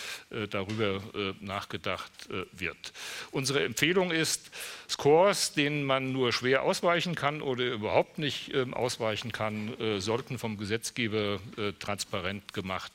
darüber 0.49 1.01
nachgedacht 1.39 2.11
wird. 2.51 2.93
Unsere 3.31 3.63
Empfehlung 3.63 4.11
ist, 4.11 4.51
Scores, 4.89 5.53
denen 5.53 5.83
man 5.83 6.11
nur 6.11 6.33
schwer 6.33 6.63
ausweichen 6.63 7.15
kann 7.15 7.41
oder 7.41 7.65
überhaupt 7.65 8.17
nicht 8.17 8.53
ähm, 8.53 8.73
ausweichen 8.73 9.31
kann, 9.31 9.73
sollten 9.99 10.37
vom 10.37 10.57
Gesetzgeber 10.57 11.39
transparent 11.79 12.53
gemacht 12.53 12.93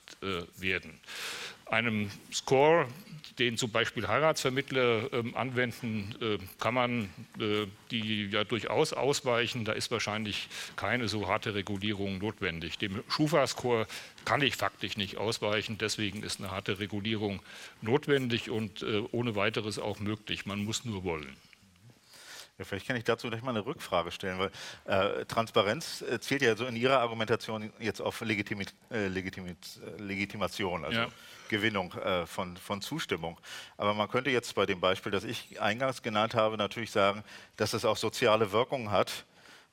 werden 0.56 1.00
einem 1.70 2.10
Score, 2.32 2.86
den 3.38 3.56
zum 3.56 3.70
Beispiel 3.70 4.06
Heiratsvermittler 4.06 5.12
äh, 5.12 5.34
anwenden, 5.34 6.14
äh, 6.20 6.38
kann 6.58 6.74
man 6.74 7.04
äh, 7.38 7.66
die 7.90 8.26
ja 8.26 8.44
durchaus 8.44 8.92
ausweichen. 8.92 9.64
Da 9.64 9.72
ist 9.72 9.90
wahrscheinlich 9.90 10.48
keine 10.76 11.08
so 11.08 11.28
harte 11.28 11.54
Regulierung 11.54 12.18
notwendig. 12.18 12.78
Dem 12.78 13.02
Schufa-Score 13.08 13.86
kann 14.24 14.42
ich 14.42 14.56
faktisch 14.56 14.96
nicht 14.96 15.16
ausweichen. 15.16 15.78
Deswegen 15.78 16.22
ist 16.22 16.40
eine 16.40 16.50
harte 16.50 16.78
Regulierung 16.80 17.40
notwendig 17.80 18.50
und 18.50 18.82
äh, 18.82 19.02
ohne 19.12 19.36
weiteres 19.36 19.78
auch 19.78 20.00
möglich. 20.00 20.44
Man 20.44 20.64
muss 20.64 20.84
nur 20.84 21.04
wollen. 21.04 21.36
Ja, 22.60 22.66
vielleicht 22.66 22.86
kann 22.86 22.96
ich 22.96 23.04
dazu 23.04 23.30
gleich 23.30 23.40
mal 23.40 23.52
eine 23.52 23.64
Rückfrage 23.64 24.10
stellen, 24.10 24.38
weil 24.38 24.50
äh, 24.84 25.24
Transparenz 25.24 26.02
äh, 26.02 26.20
zielt 26.20 26.42
ja 26.42 26.54
so 26.54 26.66
in 26.66 26.76
Ihrer 26.76 27.00
Argumentation 27.00 27.72
jetzt 27.78 28.02
auf 28.02 28.20
Legitimi 28.20 28.66
äh, 28.90 29.06
Legitimi 29.06 29.56
Legitimation, 29.96 30.84
also 30.84 31.00
ja. 31.00 31.08
Gewinnung 31.48 31.94
äh, 31.94 32.26
von, 32.26 32.58
von 32.58 32.82
Zustimmung. 32.82 33.40
Aber 33.78 33.94
man 33.94 34.10
könnte 34.10 34.28
jetzt 34.28 34.54
bei 34.54 34.66
dem 34.66 34.78
Beispiel, 34.78 35.10
das 35.10 35.24
ich 35.24 35.58
eingangs 35.58 36.02
genannt 36.02 36.34
habe, 36.34 36.58
natürlich 36.58 36.90
sagen, 36.90 37.24
dass 37.56 37.72
es 37.72 37.86
auch 37.86 37.96
soziale 37.96 38.52
Wirkungen 38.52 38.90
hat 38.90 39.24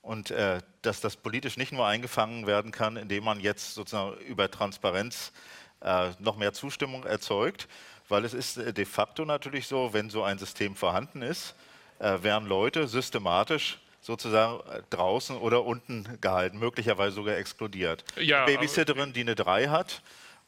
und 0.02 0.32
äh, 0.32 0.62
dass 0.82 1.02
das 1.02 1.18
politisch 1.18 1.58
nicht 1.58 1.74
nur 1.74 1.86
eingefangen 1.86 2.48
werden 2.48 2.72
kann, 2.72 2.96
indem 2.96 3.26
man 3.26 3.42
jetzt 3.42 3.74
sozusagen 3.74 4.16
über 4.20 4.50
Transparenz 4.50 5.34
äh, 5.82 6.12
noch 6.20 6.38
mehr 6.38 6.54
Zustimmung 6.54 7.04
erzeugt, 7.04 7.68
weil 8.08 8.24
es 8.24 8.34
ist 8.34 8.56
de 8.56 8.86
facto 8.86 9.26
natürlich 9.26 9.68
so, 9.68 9.92
wenn 9.92 10.10
so 10.10 10.24
ein 10.24 10.38
System 10.38 10.78
vorhanden 10.78 11.22
ist, 11.22 11.54
äh, 12.00 12.22
werden 12.24 12.48
Leute 12.48 12.88
systematisch 12.88 13.80
sozusagen 14.02 14.60
äh, 14.70 14.82
draußen 14.90 15.38
oder 15.38 15.66
unten 15.66 16.08
gehalten, 16.22 16.60
möglicherweise 16.60 17.16
sogar 17.16 17.38
explodiert. 17.38 18.04
Ja, 18.16 18.46
Eine 18.46 18.56
Babysitterin, 18.56 19.14
die 19.14 19.22
eine 19.22 19.36
3 19.36 19.68
hat, 19.68 20.02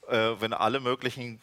äh, 0.08 0.32
wenn 0.40 0.54
alle 0.54 0.80
möglichen 0.80 1.40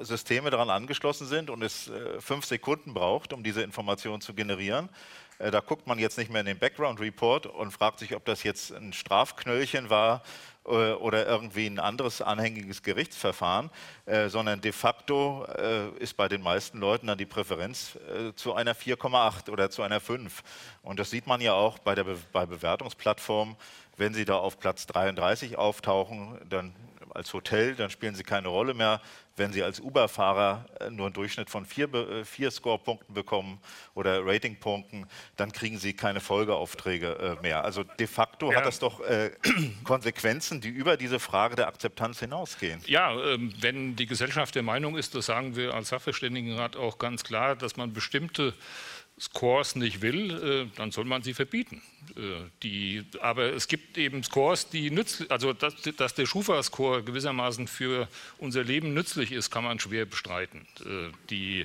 Systeme 0.00 0.50
daran 0.50 0.70
angeschlossen 0.70 1.26
sind 1.26 1.50
und 1.50 1.62
es 1.62 1.88
äh, 1.88 2.20
fünf 2.20 2.44
Sekunden 2.44 2.94
braucht, 2.94 3.32
um 3.32 3.42
diese 3.42 3.62
Information 3.62 4.20
zu 4.20 4.34
generieren, 4.34 4.88
äh, 5.38 5.50
da 5.50 5.60
guckt 5.60 5.86
man 5.86 5.98
jetzt 5.98 6.18
nicht 6.18 6.30
mehr 6.30 6.40
in 6.40 6.46
den 6.46 6.58
Background 6.58 7.00
Report 7.00 7.46
und 7.46 7.70
fragt 7.70 7.98
sich, 7.98 8.14
ob 8.14 8.24
das 8.24 8.42
jetzt 8.42 8.72
ein 8.72 8.92
Strafknöllchen 8.92 9.90
war 9.90 10.22
äh, 10.64 10.92
oder 10.92 11.26
irgendwie 11.26 11.66
ein 11.66 11.78
anderes 11.78 12.22
anhängiges 12.22 12.82
Gerichtsverfahren, 12.82 13.70
sondern 14.28 14.60
de 14.60 14.72
facto 14.72 15.44
ist 15.98 16.16
bei 16.16 16.28
den 16.28 16.42
meisten 16.42 16.78
Leuten 16.78 17.08
dann 17.08 17.18
die 17.18 17.26
Präferenz 17.26 17.98
zu 18.36 18.54
einer 18.54 18.74
4,8 18.74 19.50
oder 19.50 19.68
zu 19.68 19.82
einer 19.82 20.00
5. 20.00 20.42
Und 20.82 21.00
das 21.00 21.10
sieht 21.10 21.26
man 21.26 21.40
ja 21.40 21.54
auch 21.54 21.78
bei, 21.80 21.94
der 21.94 22.04
Be 22.04 22.16
bei 22.32 22.46
Bewertungsplattformen. 22.46 23.56
Wenn 23.96 24.14
sie 24.14 24.24
da 24.24 24.36
auf 24.36 24.60
Platz 24.60 24.86
33 24.86 25.58
auftauchen, 25.58 26.38
dann 26.48 26.74
als 27.16 27.32
Hotel, 27.32 27.74
dann 27.74 27.90
spielen 27.90 28.14
sie 28.14 28.22
keine 28.22 28.48
Rolle 28.48 28.74
mehr. 28.74 29.00
Wenn 29.36 29.52
sie 29.52 29.62
als 29.62 29.80
Uber-Fahrer 29.80 30.66
äh, 30.80 30.90
nur 30.90 31.06
einen 31.06 31.14
Durchschnitt 31.14 31.50
von 31.50 31.64
vier, 31.64 31.92
äh, 31.92 32.24
vier 32.24 32.50
Score-Punkten 32.50 33.14
bekommen 33.14 33.60
oder 33.94 34.24
Rating-Punkten, 34.24 35.06
dann 35.36 35.52
kriegen 35.52 35.78
sie 35.78 35.92
keine 35.92 36.20
Folgeaufträge 36.20 37.36
äh, 37.38 37.42
mehr. 37.42 37.64
Also 37.64 37.84
de 37.84 38.06
facto 38.06 38.50
ja. 38.50 38.58
hat 38.58 38.66
das 38.66 38.78
doch 38.78 39.00
äh, 39.00 39.30
Konsequenzen, 39.84 40.60
die 40.60 40.68
über 40.68 40.96
diese 40.96 41.20
Frage 41.20 41.56
der 41.56 41.68
Akzeptanz 41.68 42.20
hinausgehen. 42.20 42.80
Ja, 42.86 43.12
ähm, 43.12 43.52
wenn 43.60 43.96
die 43.96 44.06
Gesellschaft 44.06 44.54
der 44.54 44.62
Meinung 44.62 44.96
ist, 44.96 45.14
das 45.14 45.26
sagen 45.26 45.56
wir 45.56 45.74
als 45.74 45.88
Sachverständigenrat 45.88 46.76
auch 46.76 46.98
ganz 46.98 47.24
klar, 47.24 47.56
dass 47.56 47.76
man 47.76 47.92
bestimmte 47.92 48.54
Scores 49.18 49.76
nicht 49.76 50.02
will, 50.02 50.70
dann 50.76 50.90
soll 50.90 51.04
man 51.04 51.22
sie 51.22 51.32
verbieten. 51.34 51.82
Äh, 52.16 52.50
die, 52.62 53.04
aber 53.20 53.52
es 53.52 53.68
gibt 53.68 53.98
eben 53.98 54.22
Scores, 54.22 54.68
die 54.68 54.90
nützlich, 54.90 55.30
also 55.30 55.52
dass, 55.52 55.74
dass 55.96 56.14
der 56.14 56.26
Schufa-Score 56.26 57.02
gewissermaßen 57.02 57.66
für 57.66 58.08
unser 58.38 58.64
Leben 58.64 58.94
nützlich 58.94 59.32
ist, 59.32 59.50
kann 59.50 59.64
man 59.64 59.78
schwer 59.78 60.06
bestreiten. 60.06 60.66
Äh, 60.80 61.12
die, 61.30 61.64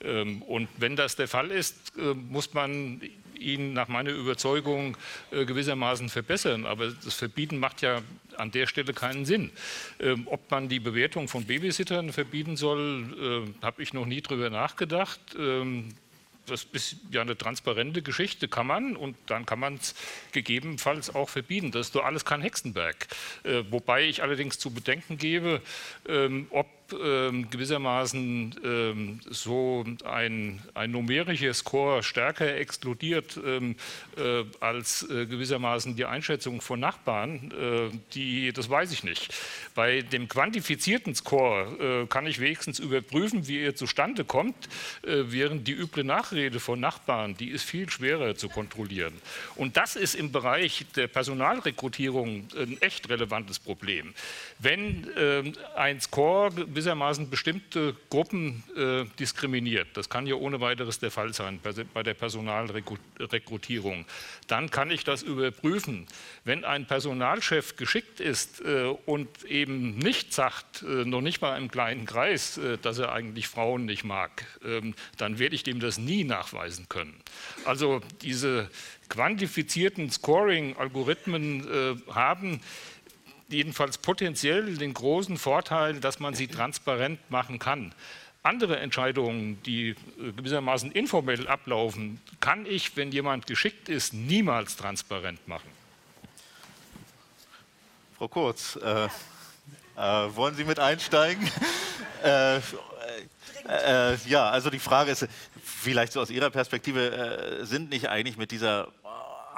ähm, 0.00 0.42
und 0.42 0.68
wenn 0.76 0.96
das 0.96 1.16
der 1.16 1.28
Fall 1.28 1.50
ist, 1.50 1.92
äh, 1.96 2.14
muss 2.14 2.54
man 2.54 3.00
ihn 3.38 3.72
nach 3.72 3.86
meiner 3.86 4.10
Überzeugung 4.10 4.96
gewissermaßen 5.30 6.08
verbessern. 6.08 6.66
Aber 6.66 6.90
das 6.90 7.14
Verbieten 7.14 7.58
macht 7.58 7.82
ja 7.82 8.02
an 8.36 8.50
der 8.50 8.66
Stelle 8.66 8.92
keinen 8.92 9.26
Sinn. 9.26 9.52
Ähm, 10.00 10.26
ob 10.26 10.50
man 10.50 10.68
die 10.68 10.80
Bewertung 10.80 11.28
von 11.28 11.44
Babysittern 11.44 12.12
verbieten 12.12 12.56
soll, 12.56 13.54
habe 13.62 13.80
ich 13.80 13.92
noch 13.92 14.06
nie 14.06 14.22
drüber 14.22 14.50
nachgedacht. 14.50 15.20
Das 16.48 16.64
ist 16.72 16.96
ja 17.10 17.20
eine 17.20 17.36
transparente 17.36 18.02
Geschichte, 18.02 18.48
kann 18.48 18.66
man 18.66 18.96
und 18.96 19.16
dann 19.26 19.46
kann 19.46 19.60
man 19.60 19.74
es 19.74 19.94
gegebenenfalls 20.32 21.14
auch 21.14 21.28
verbieten. 21.28 21.70
Das 21.70 21.88
ist 21.88 21.94
doch 21.94 22.04
alles 22.04 22.24
kein 22.24 22.42
Hexenberg. 22.42 23.06
Äh, 23.44 23.64
wobei 23.70 24.04
ich 24.04 24.22
allerdings 24.22 24.58
zu 24.58 24.70
bedenken 24.70 25.18
gebe, 25.18 25.62
ähm, 26.08 26.46
ob 26.50 26.66
ähm, 26.92 27.50
gewissermaßen 27.50 28.54
ähm, 28.64 29.20
so 29.28 29.84
ein, 30.04 30.60
ein 30.74 30.90
numerischer 30.90 31.54
Score 31.54 32.02
stärker 32.02 32.56
explodiert 32.56 33.38
ähm, 33.44 33.76
äh, 34.16 34.44
als 34.60 35.02
äh, 35.08 35.26
gewissermaßen 35.26 35.96
die 35.96 36.04
Einschätzung 36.04 36.60
von 36.60 36.80
Nachbarn, 36.80 37.52
äh, 37.52 37.96
die, 38.14 38.52
das 38.52 38.70
weiß 38.70 38.92
ich 38.92 39.04
nicht. 39.04 39.34
Bei 39.74 40.02
dem 40.02 40.28
quantifizierten 40.28 41.14
Score 41.14 42.02
äh, 42.02 42.06
kann 42.06 42.26
ich 42.26 42.40
wenigstens 42.40 42.78
überprüfen, 42.78 43.46
wie 43.48 43.60
er 43.60 43.74
zustande 43.74 44.24
kommt, 44.24 44.68
äh, 45.02 45.24
während 45.26 45.68
die 45.68 45.72
üble 45.72 46.04
Nachrede 46.04 46.60
von 46.60 46.80
Nachbarn, 46.80 47.36
die 47.36 47.48
ist 47.48 47.64
viel 47.64 47.88
schwerer 47.90 48.34
zu 48.34 48.48
kontrollieren. 48.48 49.14
Und 49.56 49.76
das 49.76 49.96
ist 49.96 50.14
im 50.14 50.32
Bereich 50.32 50.86
der 50.96 51.08
Personalrekrutierung 51.08 52.48
ein 52.56 52.80
echt 52.80 53.08
relevantes 53.08 53.58
Problem. 53.58 54.14
Wenn 54.58 55.08
ähm, 55.16 55.52
ein 55.76 56.00
Score 56.00 56.50
gewissermaßen 56.78 57.28
bestimmte 57.28 57.96
Gruppen 58.08 58.62
äh, 58.76 59.04
diskriminiert. 59.18 59.88
Das 59.94 60.08
kann 60.08 60.28
ja 60.28 60.36
ohne 60.36 60.60
weiteres 60.60 61.00
der 61.00 61.10
Fall 61.10 61.34
sein 61.34 61.58
bei 61.92 62.02
der 62.04 62.14
Personalrekrutierung. 62.14 64.06
Dann 64.46 64.70
kann 64.70 64.92
ich 64.92 65.02
das 65.02 65.24
überprüfen. 65.24 66.06
Wenn 66.44 66.64
ein 66.64 66.86
Personalchef 66.86 67.74
geschickt 67.74 68.20
ist 68.20 68.60
äh, 68.60 68.94
und 69.06 69.44
eben 69.44 69.98
nicht 69.98 70.32
sagt, 70.32 70.82
äh, 70.82 71.04
noch 71.04 71.20
nicht 71.20 71.40
mal 71.40 71.56
im 71.56 71.68
kleinen 71.68 72.06
Kreis, 72.06 72.58
äh, 72.58 72.78
dass 72.78 72.98
er 72.98 73.12
eigentlich 73.12 73.48
Frauen 73.48 73.84
nicht 73.84 74.04
mag, 74.04 74.46
ähm, 74.64 74.94
dann 75.16 75.40
werde 75.40 75.56
ich 75.56 75.64
dem 75.64 75.80
das 75.80 75.98
nie 75.98 76.22
nachweisen 76.22 76.88
können. 76.88 77.20
Also 77.64 78.00
diese 78.22 78.70
quantifizierten 79.08 80.10
Scoring-Algorithmen 80.10 81.66
äh, 81.66 82.12
haben 82.12 82.60
jedenfalls 83.48 83.98
potenziell 83.98 84.76
den 84.76 84.94
großen 84.94 85.36
Vorteil, 85.38 86.00
dass 86.00 86.20
man 86.20 86.34
sie 86.34 86.46
transparent 86.46 87.18
machen 87.30 87.58
kann. 87.58 87.92
Andere 88.42 88.78
Entscheidungen, 88.78 89.60
die 89.64 89.90
äh, 89.90 89.96
gewissermaßen 90.36 90.92
informell 90.92 91.48
ablaufen, 91.48 92.20
kann 92.40 92.66
ich, 92.66 92.96
wenn 92.96 93.10
jemand 93.10 93.46
geschickt 93.46 93.88
ist, 93.88 94.14
niemals 94.14 94.76
transparent 94.76 95.46
machen. 95.48 95.68
Frau 98.16 98.28
Kurz, 98.28 98.76
äh, 98.76 99.06
äh, 99.06 100.36
wollen 100.36 100.54
Sie 100.54 100.64
mit 100.64 100.78
einsteigen? 100.78 101.50
äh, 102.22 102.56
äh, 103.68 104.16
ja, 104.26 104.48
also 104.48 104.70
die 104.70 104.78
Frage 104.78 105.10
ist, 105.10 105.26
vielleicht 105.62 106.12
so 106.12 106.20
aus 106.20 106.30
Ihrer 106.30 106.50
Perspektive, 106.50 107.60
äh, 107.60 107.64
sind 107.66 107.90
nicht 107.90 108.08
eigentlich 108.08 108.36
mit 108.36 108.50
dieser 108.50 108.88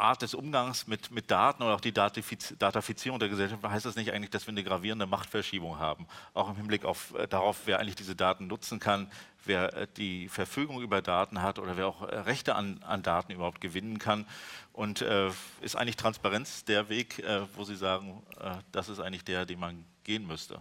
Art 0.00 0.22
des 0.22 0.34
Umgangs 0.34 0.86
mit, 0.86 1.10
mit 1.10 1.30
Daten 1.30 1.62
oder 1.62 1.74
auch 1.74 1.80
die 1.80 1.92
Datifiz 1.92 2.54
Datafizierung 2.58 3.18
der 3.18 3.28
Gesellschaft, 3.28 3.62
heißt 3.62 3.84
das 3.84 3.96
nicht 3.96 4.12
eigentlich, 4.12 4.30
dass 4.30 4.46
wir 4.46 4.52
eine 4.52 4.64
gravierende 4.64 5.06
Machtverschiebung 5.06 5.78
haben? 5.78 6.06
Auch 6.34 6.48
im 6.48 6.56
Hinblick 6.56 6.84
auf, 6.84 7.14
äh, 7.14 7.28
darauf, 7.28 7.62
wer 7.66 7.78
eigentlich 7.78 7.96
diese 7.96 8.16
Daten 8.16 8.46
nutzen 8.46 8.80
kann, 8.80 9.10
wer 9.44 9.74
äh, 9.74 9.86
die 9.96 10.28
Verfügung 10.28 10.80
über 10.82 11.02
Daten 11.02 11.42
hat 11.42 11.58
oder 11.58 11.76
wer 11.76 11.86
auch 11.86 12.02
äh, 12.02 12.16
Rechte 12.20 12.54
an, 12.54 12.82
an 12.82 13.02
Daten 13.02 13.32
überhaupt 13.32 13.60
gewinnen 13.60 13.98
kann. 13.98 14.26
Und 14.72 15.02
äh, 15.02 15.30
ist 15.60 15.76
eigentlich 15.76 15.96
Transparenz 15.96 16.64
der 16.64 16.88
Weg, 16.88 17.18
äh, 17.18 17.42
wo 17.54 17.64
Sie 17.64 17.76
sagen, 17.76 18.22
äh, 18.40 18.54
das 18.72 18.88
ist 18.88 19.00
eigentlich 19.00 19.24
der, 19.24 19.46
den 19.46 19.60
man 19.60 19.84
gehen 20.04 20.26
müsste? 20.26 20.60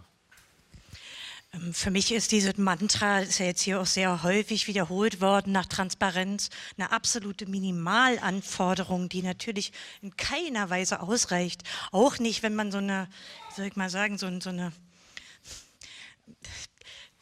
Ähm, 1.52 1.74
für 1.74 1.90
mich 1.90 2.12
ist 2.12 2.32
dieses 2.32 2.56
Mantra, 2.56 3.20
ist 3.20 3.38
ja 3.38 3.46
jetzt 3.46 3.62
hier 3.62 3.80
auch 3.80 3.86
sehr 3.86 4.22
häufig 4.22 4.66
wiederholt 4.66 5.20
worden, 5.20 5.52
nach 5.52 5.66
Transparenz 5.66 6.50
eine 6.76 6.92
absolute 6.92 7.46
Minimalanforderung, 7.46 9.08
die 9.08 9.22
natürlich 9.22 9.72
in 10.02 10.16
keiner 10.16 10.70
Weise 10.70 11.00
ausreicht. 11.00 11.62
Auch 11.92 12.18
nicht, 12.18 12.42
wenn 12.42 12.54
man 12.54 12.70
so 12.70 12.78
eine, 12.78 13.08
soll 13.54 13.66
ich 13.66 13.76
mal 13.76 13.90
sagen, 13.90 14.18
so, 14.18 14.28
so 14.40 14.50
eine, 14.50 14.72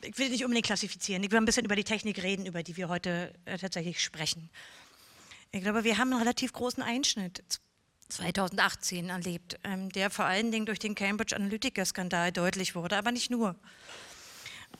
ich 0.03 0.19
will 0.19 0.29
nicht 0.29 0.45
unbedingt 0.45 0.67
klassifizieren, 0.67 1.23
ich 1.23 1.31
will 1.31 1.38
ein 1.38 1.45
bisschen 1.45 1.64
über 1.64 1.77
die 1.77 1.85
Technik 1.85 2.23
reden, 2.23 2.47
über 2.47 2.62
die 2.62 2.77
wir 2.77 2.88
heute 2.88 3.33
äh, 3.47 3.59
tatsächlich 3.59 4.03
sprechen. 4.03 4.51
Ich 5.51 5.62
glaube, 5.62 5.83
wir 5.85 5.97
haben 5.97 6.12
einen 6.12 6.21
relativ 6.21 6.53
großen 6.53 6.83
Einschnitt 6.83 7.43
2018 8.11 9.09
erlebt, 9.09 9.59
ähm, 9.64 9.91
der 9.91 10.11
vor 10.11 10.27
allen 10.27 10.53
Dingen 10.53 10.67
durch 10.67 10.79
den 10.79 10.95
Cambridge 10.95 11.35
Analytica-Skandal 11.35 12.33
deutlich 12.33 12.75
wurde, 12.75 12.97
aber 12.97 13.12
nicht 13.12 13.31
nur 13.31 13.57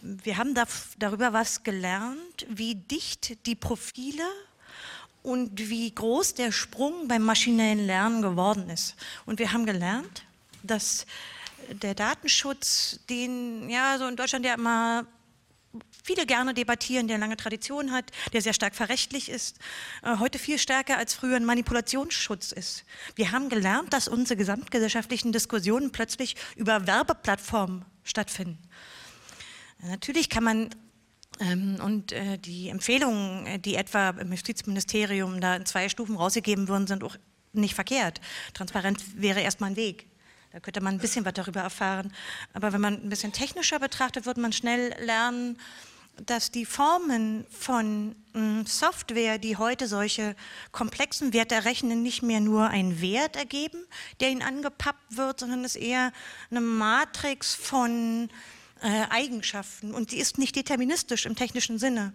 wir 0.01 0.37
haben 0.37 0.55
da, 0.55 0.65
darüber 0.99 1.33
was 1.33 1.63
gelernt, 1.63 2.47
wie 2.49 2.75
dicht 2.75 3.47
die 3.47 3.55
Profile 3.55 4.25
und 5.23 5.69
wie 5.69 5.93
groß 5.93 6.35
der 6.35 6.53
Sprung 6.53 7.09
beim 7.09 7.23
maschinellen 7.23 7.85
Lernen 7.85 8.23
geworden 8.23 8.71
ist. 8.71 8.95
Und 9.27 9.39
wir 9.39 9.53
haben 9.53 9.67
gelernt, 9.67 10.25
dass 10.63 11.07
der 11.83 11.95
Datenschutz, 11.95 13.01
den 13.11 13.69
ja 13.69 13.99
so 13.99 14.07
in 14.07 14.17
Deutschland 14.17 14.45
ja 14.45 14.55
immer 14.55 15.07
viele 16.03 16.25
gerne 16.25 16.55
debattieren, 16.55 17.09
der 17.09 17.19
lange 17.19 17.37
Tradition 17.37 17.93
hat, 17.93 18.11
der 18.33 18.41
sehr 18.41 18.55
stark 18.55 18.75
verrechtlich 18.75 19.29
ist, 19.29 19.59
äh, 20.03 20.17
heute 20.17 20.39
viel 20.39 20.59
stärker 20.59 20.97
als 20.97 21.13
früher 21.13 21.37
ein 21.37 21.45
Manipulationsschutz 21.45 22.53
ist. 22.53 22.85
Wir 23.15 23.33
haben 23.33 23.51
gelernt, 23.51 23.93
dass 23.93 24.09
unsere 24.09 24.39
gesamtgesellschaftlichen 24.39 25.33
Diskussionen 25.33 25.93
plötzlich 25.93 26.37
über 26.57 26.87
Werbeplattformen 26.87 27.85
stattfinden. 28.05 28.59
Natürlich 29.83 30.29
kann 30.29 30.45
man 30.45 30.71
ähm, 31.41 31.79
und 31.83 32.13
äh, 32.13 32.39
die 32.39 32.69
Empfehlungen, 32.69 33.47
äh, 33.47 33.59
die 33.59 33.77
etwa 33.77 34.11
im 34.11 34.33
Justizministerium 34.33 35.41
da 35.41 35.57
in 35.57 35.67
zwei 35.67 35.89
Stufen 35.89 36.17
rausgegeben 36.17 36.69
wurden, 36.69 36.87
sind 36.87 37.05
auch 37.05 37.17
nicht 37.53 37.75
verkehrt. 37.75 38.21
Transparenz 38.55 39.03
wäre 39.15 39.41
erstmal 39.41 39.71
ein 39.71 39.77
Weg. 39.77 40.07
Da 40.53 40.61
könnte 40.61 40.81
man 40.81 40.95
ein 40.95 41.01
bisschen 41.01 41.25
was 41.25 41.35
darüber 41.35 41.61
erfahren. 41.61 42.13
Aber 42.55 42.73
wenn 42.73 42.81
man 42.81 42.95
ein 42.95 43.09
bisschen 43.09 43.33
technischer 43.33 43.79
betrachtet, 43.79 44.27
wird 44.27 44.39
man 44.39 44.53
schnell 44.53 44.95
lernen, 45.05 45.59
dass 46.27 46.51
die 46.51 46.65
Formen 46.65 47.47
von 47.51 48.17
äh, 48.35 48.67
Software, 48.67 49.39
die 49.39 49.57
heute 49.57 49.87
solche 49.87 50.35
komplexen 50.73 51.33
Werte 51.33 51.55
errechnen, 51.55 52.03
nicht 52.03 52.23
mehr 52.23 52.41
nur 52.41 52.69
einen 52.69 53.01
Wert 53.01 53.37
ergeben, 53.37 53.87
der 54.21 54.31
ihnen 54.31 54.43
angepappt 54.43 55.17
wird, 55.17 55.41
sondern 55.41 55.65
es 55.65 55.77
eher 55.77 56.13
eine 56.51 56.61
Matrix 56.61 57.55
von 57.55 58.29
äh, 58.83 59.07
Eigenschaften 59.11 59.95
und 59.95 60.13
die 60.13 60.19
ist 60.19 60.39
nicht 60.39 60.57
deterministisch 60.57 61.27
im 61.27 61.37
technischen 61.37 61.79
Sinne. 61.79 62.13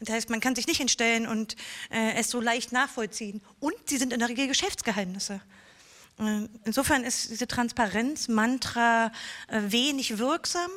Das 0.00 0.14
heißt, 0.14 0.30
man 0.30 0.40
kann 0.40 0.56
sich 0.56 0.66
nicht 0.66 0.78
hinstellen 0.78 1.26
und 1.26 1.56
äh, 1.90 2.14
es 2.14 2.30
so 2.30 2.40
leicht 2.40 2.72
nachvollziehen. 2.72 3.40
Und 3.60 3.74
sie 3.86 3.98
sind 3.98 4.12
in 4.12 4.18
der 4.18 4.28
Regel 4.28 4.48
Geschäftsgeheimnisse. 4.48 5.40
Äh, 6.18 6.48
insofern 6.64 7.04
ist 7.04 7.30
diese 7.30 7.46
Transparenz-Mantra 7.46 9.12
äh, 9.48 9.60
wenig 9.66 10.18
wirksam, 10.18 10.70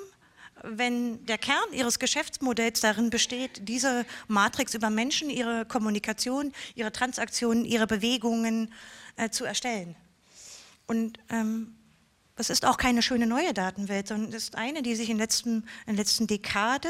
wenn 0.64 1.26
der 1.26 1.38
Kern 1.38 1.74
ihres 1.74 2.00
Geschäftsmodells 2.00 2.80
darin 2.80 3.10
besteht, 3.10 3.68
diese 3.68 4.06
Matrix 4.28 4.74
über 4.74 4.90
Menschen, 4.90 5.30
ihre 5.30 5.66
Kommunikation, 5.66 6.54
ihre 6.76 6.92
Transaktionen, 6.92 7.66
ihre 7.66 7.88
Bewegungen 7.88 8.74
äh, 9.18 9.30
zu 9.30 9.46
erstellen. 9.46 9.96
Und 10.88 11.20
ähm, 11.30 11.75
das 12.36 12.50
ist 12.50 12.66
auch 12.66 12.78
keine 12.78 13.02
schöne 13.02 13.28
neue 13.28 13.54
Datenwelt, 13.54 14.08
sondern 14.08 14.34
ist 14.34 14.56
eine, 14.56 14.82
die 14.82 14.96
sich 14.96 15.10
in, 15.10 15.18
letzten, 15.18 15.66
in 15.86 15.96
der 15.96 15.96
letzten 15.96 16.28
Dekade 16.28 16.90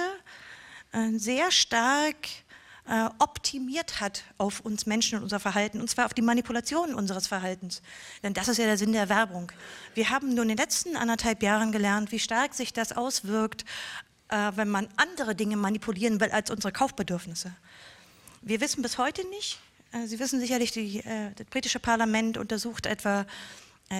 äh, 0.91 1.11
sehr 1.17 1.51
stark 1.51 2.15
äh, 2.87 3.09
optimiert 3.19 3.99
hat 4.01 4.23
auf 4.37 4.61
uns 4.61 4.85
Menschen 4.85 5.17
und 5.17 5.23
unser 5.23 5.39
Verhalten, 5.39 5.79
und 5.81 5.89
zwar 5.89 6.05
auf 6.05 6.13
die 6.13 6.23
Manipulation 6.23 6.95
unseres 6.95 7.27
Verhaltens. 7.27 7.83
Denn 8.23 8.33
das 8.33 8.47
ist 8.47 8.57
ja 8.57 8.65
der 8.65 8.77
Sinn 8.77 8.91
der 8.91 9.09
Werbung. 9.09 9.51
Wir 9.93 10.09
haben 10.09 10.33
nur 10.33 10.43
in 10.43 10.49
den 10.49 10.57
letzten 10.57 10.95
anderthalb 10.95 11.43
Jahren 11.43 11.71
gelernt, 11.71 12.11
wie 12.11 12.19
stark 12.19 12.55
sich 12.55 12.73
das 12.73 12.91
auswirkt, 12.91 13.65
äh, 14.29 14.51
wenn 14.55 14.69
man 14.69 14.87
andere 14.97 15.35
Dinge 15.35 15.57
manipulieren 15.57 16.19
will 16.19 16.31
als 16.31 16.49
unsere 16.49 16.73
Kaufbedürfnisse. 16.73 17.55
Wir 18.41 18.61
wissen 18.61 18.81
bis 18.81 18.97
heute 18.97 19.27
nicht, 19.29 19.59
Sie 20.07 20.19
wissen 20.19 20.41
sicherlich, 20.41 20.71
die, 20.71 21.01
das 21.35 21.47
britische 21.47 21.79
Parlament 21.79 22.37
untersucht 22.37 22.85
etwa 22.85 23.25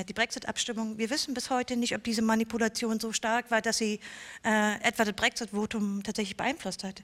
die 0.07 0.13
Brexit-Abstimmung. 0.13 0.97
Wir 0.97 1.09
wissen 1.09 1.33
bis 1.33 1.49
heute 1.49 1.77
nicht, 1.77 1.95
ob 1.95 2.03
diese 2.03 2.21
Manipulation 2.21 2.99
so 2.99 3.11
stark 3.11 3.51
war, 3.51 3.61
dass 3.61 3.77
sie 3.77 3.99
äh, 4.43 4.81
etwa 4.81 5.05
das 5.05 5.13
Brexit-Votum 5.13 6.01
tatsächlich 6.03 6.35
beeinflusst 6.35 6.83
hat. 6.83 7.03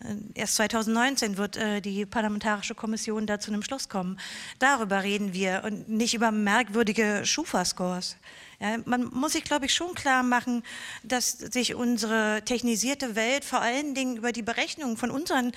Äh, 0.00 0.14
erst 0.34 0.56
2019 0.56 1.36
wird 1.36 1.56
äh, 1.56 1.80
die 1.80 2.06
Parlamentarische 2.06 2.74
Kommission 2.74 3.26
da 3.26 3.40
zu 3.40 3.50
einem 3.50 3.62
Schluss 3.62 3.88
kommen. 3.88 4.18
Darüber 4.58 5.02
reden 5.02 5.32
wir 5.32 5.62
und 5.64 5.88
nicht 5.88 6.14
über 6.14 6.30
merkwürdige 6.30 7.22
Schufa-Scores. 7.24 8.16
Ja, 8.60 8.78
man 8.84 9.04
muss 9.12 9.32
sich, 9.32 9.44
glaube 9.44 9.66
ich, 9.66 9.74
schon 9.74 9.94
klar 9.94 10.22
machen, 10.22 10.62
dass 11.02 11.32
sich 11.32 11.74
unsere 11.74 12.42
technisierte 12.44 13.16
Welt 13.16 13.44
vor 13.44 13.60
allen 13.60 13.94
Dingen 13.94 14.16
über 14.16 14.32
die 14.32 14.42
Berechnung 14.42 14.96
von 14.96 15.10
unseren 15.10 15.52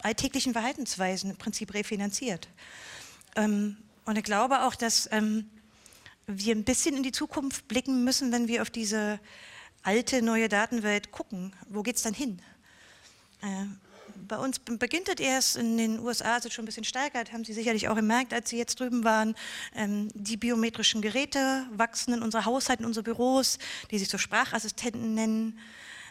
alltäglichen 0.00 0.54
Verhaltensweisen 0.54 1.30
im 1.30 1.36
Prinzip 1.36 1.74
refinanziert. 1.74 2.48
Ähm, 3.36 3.76
und 4.06 4.16
ich 4.16 4.24
glaube 4.24 4.62
auch, 4.62 4.74
dass 4.74 5.08
ähm, 5.12 5.50
wir 6.26 6.54
ein 6.54 6.64
bisschen 6.64 6.96
in 6.96 7.02
die 7.02 7.12
Zukunft 7.12 7.68
blicken 7.68 8.04
müssen, 8.04 8.32
wenn 8.32 8.48
wir 8.48 8.62
auf 8.62 8.70
diese 8.70 9.20
alte 9.82 10.22
neue 10.22 10.48
Datenwelt 10.48 11.12
gucken. 11.12 11.52
Wo 11.68 11.82
geht 11.82 11.96
es 11.96 12.02
dann 12.02 12.14
hin? 12.14 12.42
Äh, 13.42 13.66
bei 14.26 14.38
uns 14.38 14.58
beginnt 14.58 15.08
es 15.08 15.20
erst, 15.20 15.56
in 15.56 15.76
den 15.76 16.00
USA 16.00 16.36
ist 16.36 16.46
es 16.46 16.52
schon 16.52 16.64
ein 16.64 16.66
bisschen 16.66 16.84
stärker, 16.84 17.22
das 17.22 17.32
haben 17.32 17.44
Sie 17.44 17.52
sicherlich 17.52 17.88
auch 17.88 17.94
gemerkt, 17.94 18.32
als 18.32 18.50
Sie 18.50 18.56
jetzt 18.56 18.80
drüben 18.80 19.04
waren. 19.04 19.36
Ähm, 19.74 20.08
die 20.14 20.36
biometrischen 20.36 21.02
Geräte 21.02 21.66
wachsen 21.70 22.14
in 22.14 22.22
unsere 22.22 22.44
Haushalte, 22.44 22.82
in 22.82 22.86
unsere 22.86 23.04
Büros, 23.04 23.58
die 23.90 23.98
sich 23.98 24.08
so 24.08 24.18
Sprachassistenten 24.18 25.14
nennen. 25.14 25.58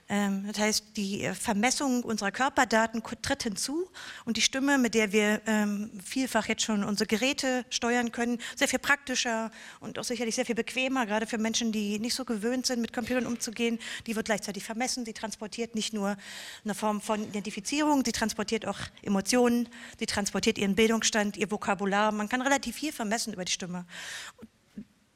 Ähm, 0.07 0.45
das 0.47 0.59
heißt, 0.59 0.85
die 0.97 1.23
äh, 1.23 1.33
Vermessung 1.33 2.03
unserer 2.03 2.31
Körperdaten 2.31 3.01
tritt 3.01 3.41
hinzu 3.41 3.89
und 4.25 4.37
die 4.37 4.41
Stimme, 4.41 4.77
mit 4.77 4.93
der 4.93 5.11
wir 5.11 5.41
ähm, 5.47 5.99
vielfach 6.03 6.47
jetzt 6.47 6.61
schon 6.61 6.83
unsere 6.83 7.07
Geräte 7.07 7.65
steuern 7.71 8.11
können, 8.11 8.37
sehr 8.55 8.67
viel 8.67 8.77
praktischer 8.77 9.49
und 9.79 9.97
auch 9.97 10.03
sicherlich 10.03 10.35
sehr 10.35 10.45
viel 10.45 10.53
bequemer, 10.53 11.07
gerade 11.07 11.25
für 11.25 11.39
Menschen, 11.39 11.71
die 11.71 11.97
nicht 11.97 12.13
so 12.13 12.23
gewöhnt 12.23 12.67
sind, 12.67 12.81
mit 12.81 12.93
Computern 12.93 13.25
umzugehen. 13.25 13.79
Die 14.05 14.15
wird 14.15 14.27
gleichzeitig 14.27 14.63
vermessen. 14.63 15.05
Sie 15.05 15.13
transportiert 15.13 15.73
nicht 15.73 15.91
nur 15.91 16.17
eine 16.63 16.75
Form 16.75 17.01
von 17.01 17.23
Identifizierung, 17.23 18.03
sie 18.05 18.11
transportiert 18.11 18.67
auch 18.67 18.77
Emotionen, 19.01 19.67
sie 19.97 20.05
transportiert 20.05 20.59
ihren 20.59 20.75
Bildungsstand, 20.75 21.35
ihr 21.35 21.49
Vokabular. 21.49 22.11
Man 22.11 22.29
kann 22.29 22.43
relativ 22.43 22.75
viel 22.75 22.91
vermessen 22.91 23.33
über 23.33 23.45
die 23.45 23.51
Stimme 23.51 23.85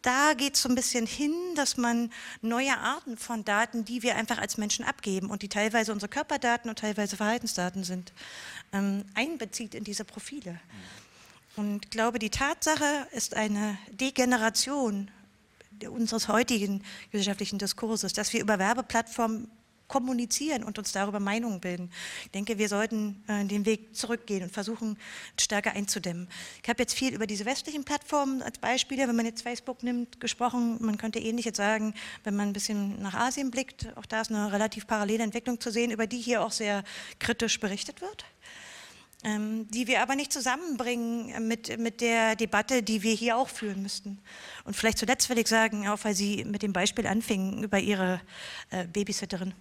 da 0.02 0.34
geht 0.34 0.56
es 0.56 0.62
so 0.62 0.70
ein 0.70 0.76
bisschen 0.76 1.06
hin, 1.06 1.34
dass 1.56 1.78
man 1.78 2.12
neue 2.42 2.78
Arten 2.78 3.18
von 3.18 3.44
Daten, 3.44 3.86
die 3.86 4.02
wir 4.04 4.16
einfach 4.16 4.38
als 4.38 4.58
Menschen 4.58 4.86
abgeben 4.86 5.30
und 5.30 5.42
die 5.42 5.50
teilweise 5.50 5.92
unsere 5.92 6.10
Körperdaten 6.10 6.70
und 6.70 6.80
teilweise 6.80 7.18
Verhaltensdaten 7.18 7.84
sind, 7.84 8.14
ähm, 8.72 9.06
einbezieht 9.14 9.76
in 9.76 9.84
diese 9.84 10.06
Profile. 10.06 10.60
Und 11.56 11.86
ich 11.86 11.92
glaube, 11.92 12.20
die 12.20 12.30
Tatsache 12.30 13.08
ist 13.12 13.36
eine 13.36 13.78
Degeneration 13.92 15.12
unseres 15.88 16.28
heutigen 16.28 16.84
gesellschaftlichen 17.12 17.60
Diskurses, 17.60 18.14
dass 18.14 18.34
wir 18.34 18.42
über 18.42 18.60
Werbeplattformen 18.60 19.50
kommunizieren 19.90 20.64
und 20.64 20.78
uns 20.78 20.94
darüber 20.94 21.20
Meinungen 21.20 21.60
bilden. 21.60 21.92
Ich 22.24 22.32
denke, 22.32 22.58
wir 22.58 22.70
sollten 22.70 23.22
äh, 23.28 23.44
den 23.44 23.66
Weg 23.66 23.94
zurückgehen 23.96 24.44
und 24.44 24.54
versuchen, 24.54 24.98
stärker 25.38 25.74
einzudämmen. 25.74 26.30
Ich 26.64 26.70
habe 26.70 26.82
jetzt 26.82 26.94
viel 26.94 27.14
über 27.14 27.28
diese 27.28 27.44
westlichen 27.44 27.84
Plattformen 27.84 28.42
als 28.42 28.60
Beispiele, 28.60 29.10
wenn 29.10 29.16
man 29.16 29.26
jetzt 29.26 29.42
Facebook 29.42 29.84
nimmt, 29.84 30.22
gesprochen. 30.22 30.78
Man 30.80 30.98
könnte 30.98 31.20
ähnlich 31.20 31.46
jetzt 31.46 31.58
sagen, 31.58 31.94
wenn 32.24 32.38
man 32.38 32.50
ein 32.50 32.54
bisschen 32.54 33.02
nach 33.02 33.16
Asien 33.16 33.52
blickt, 33.52 33.88
auch 33.98 34.06
da 34.06 34.22
ist 34.22 34.32
eine 34.32 34.54
relativ 34.54 34.88
parallele 34.88 35.24
Entwicklung 35.24 35.60
zu 35.60 35.72
sehen, 35.72 35.92
über 35.92 36.08
die 36.08 36.22
hier 36.22 36.44
auch 36.44 36.52
sehr 36.52 36.84
kritisch 37.20 37.60
berichtet 37.60 38.00
wird. 38.00 38.26
Ähm, 39.22 39.68
die 39.70 39.88
wir 39.88 40.02
aber 40.02 40.16
nicht 40.16 40.32
zusammenbringen 40.32 41.46
mit, 41.46 41.78
mit 41.78 42.00
der 42.00 42.38
Debatte, 42.38 42.82
die 42.82 43.04
wir 43.04 43.14
hier 43.14 43.36
auch 43.36 43.50
führen 43.50 43.82
müssten. 43.82 44.18
Und 44.64 44.78
vielleicht 44.78 44.98
zuletzt 44.98 45.30
will 45.30 45.38
ich 45.38 45.48
sagen, 45.48 45.90
auch 45.90 46.00
weil 46.04 46.16
Sie 46.16 46.46
mit 46.46 46.62
dem 46.62 46.72
Beispiel 46.72 47.06
anfingen 47.06 47.62
über 47.62 47.80
Ihre 47.80 48.22
äh, 48.70 48.88
Babysitterin 48.88 49.54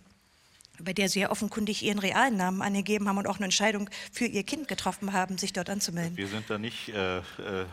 bei 0.82 0.92
der 0.92 1.08
Sie 1.08 1.20
ja 1.20 1.30
offenkundig 1.30 1.82
Ihren 1.82 1.98
realen 1.98 2.36
Namen 2.36 2.62
angegeben 2.62 3.08
haben 3.08 3.18
und 3.18 3.26
auch 3.26 3.36
eine 3.36 3.46
Entscheidung 3.46 3.90
für 4.12 4.24
Ihr 4.24 4.42
Kind 4.42 4.68
getroffen 4.68 5.12
haben, 5.12 5.38
sich 5.38 5.52
dort 5.52 5.70
anzumelden. 5.70 6.16
Wir 6.16 6.28
sind 6.28 6.48
da 6.48 6.58
nicht, 6.58 6.88
äh, 6.90 7.18
äh 7.18 7.22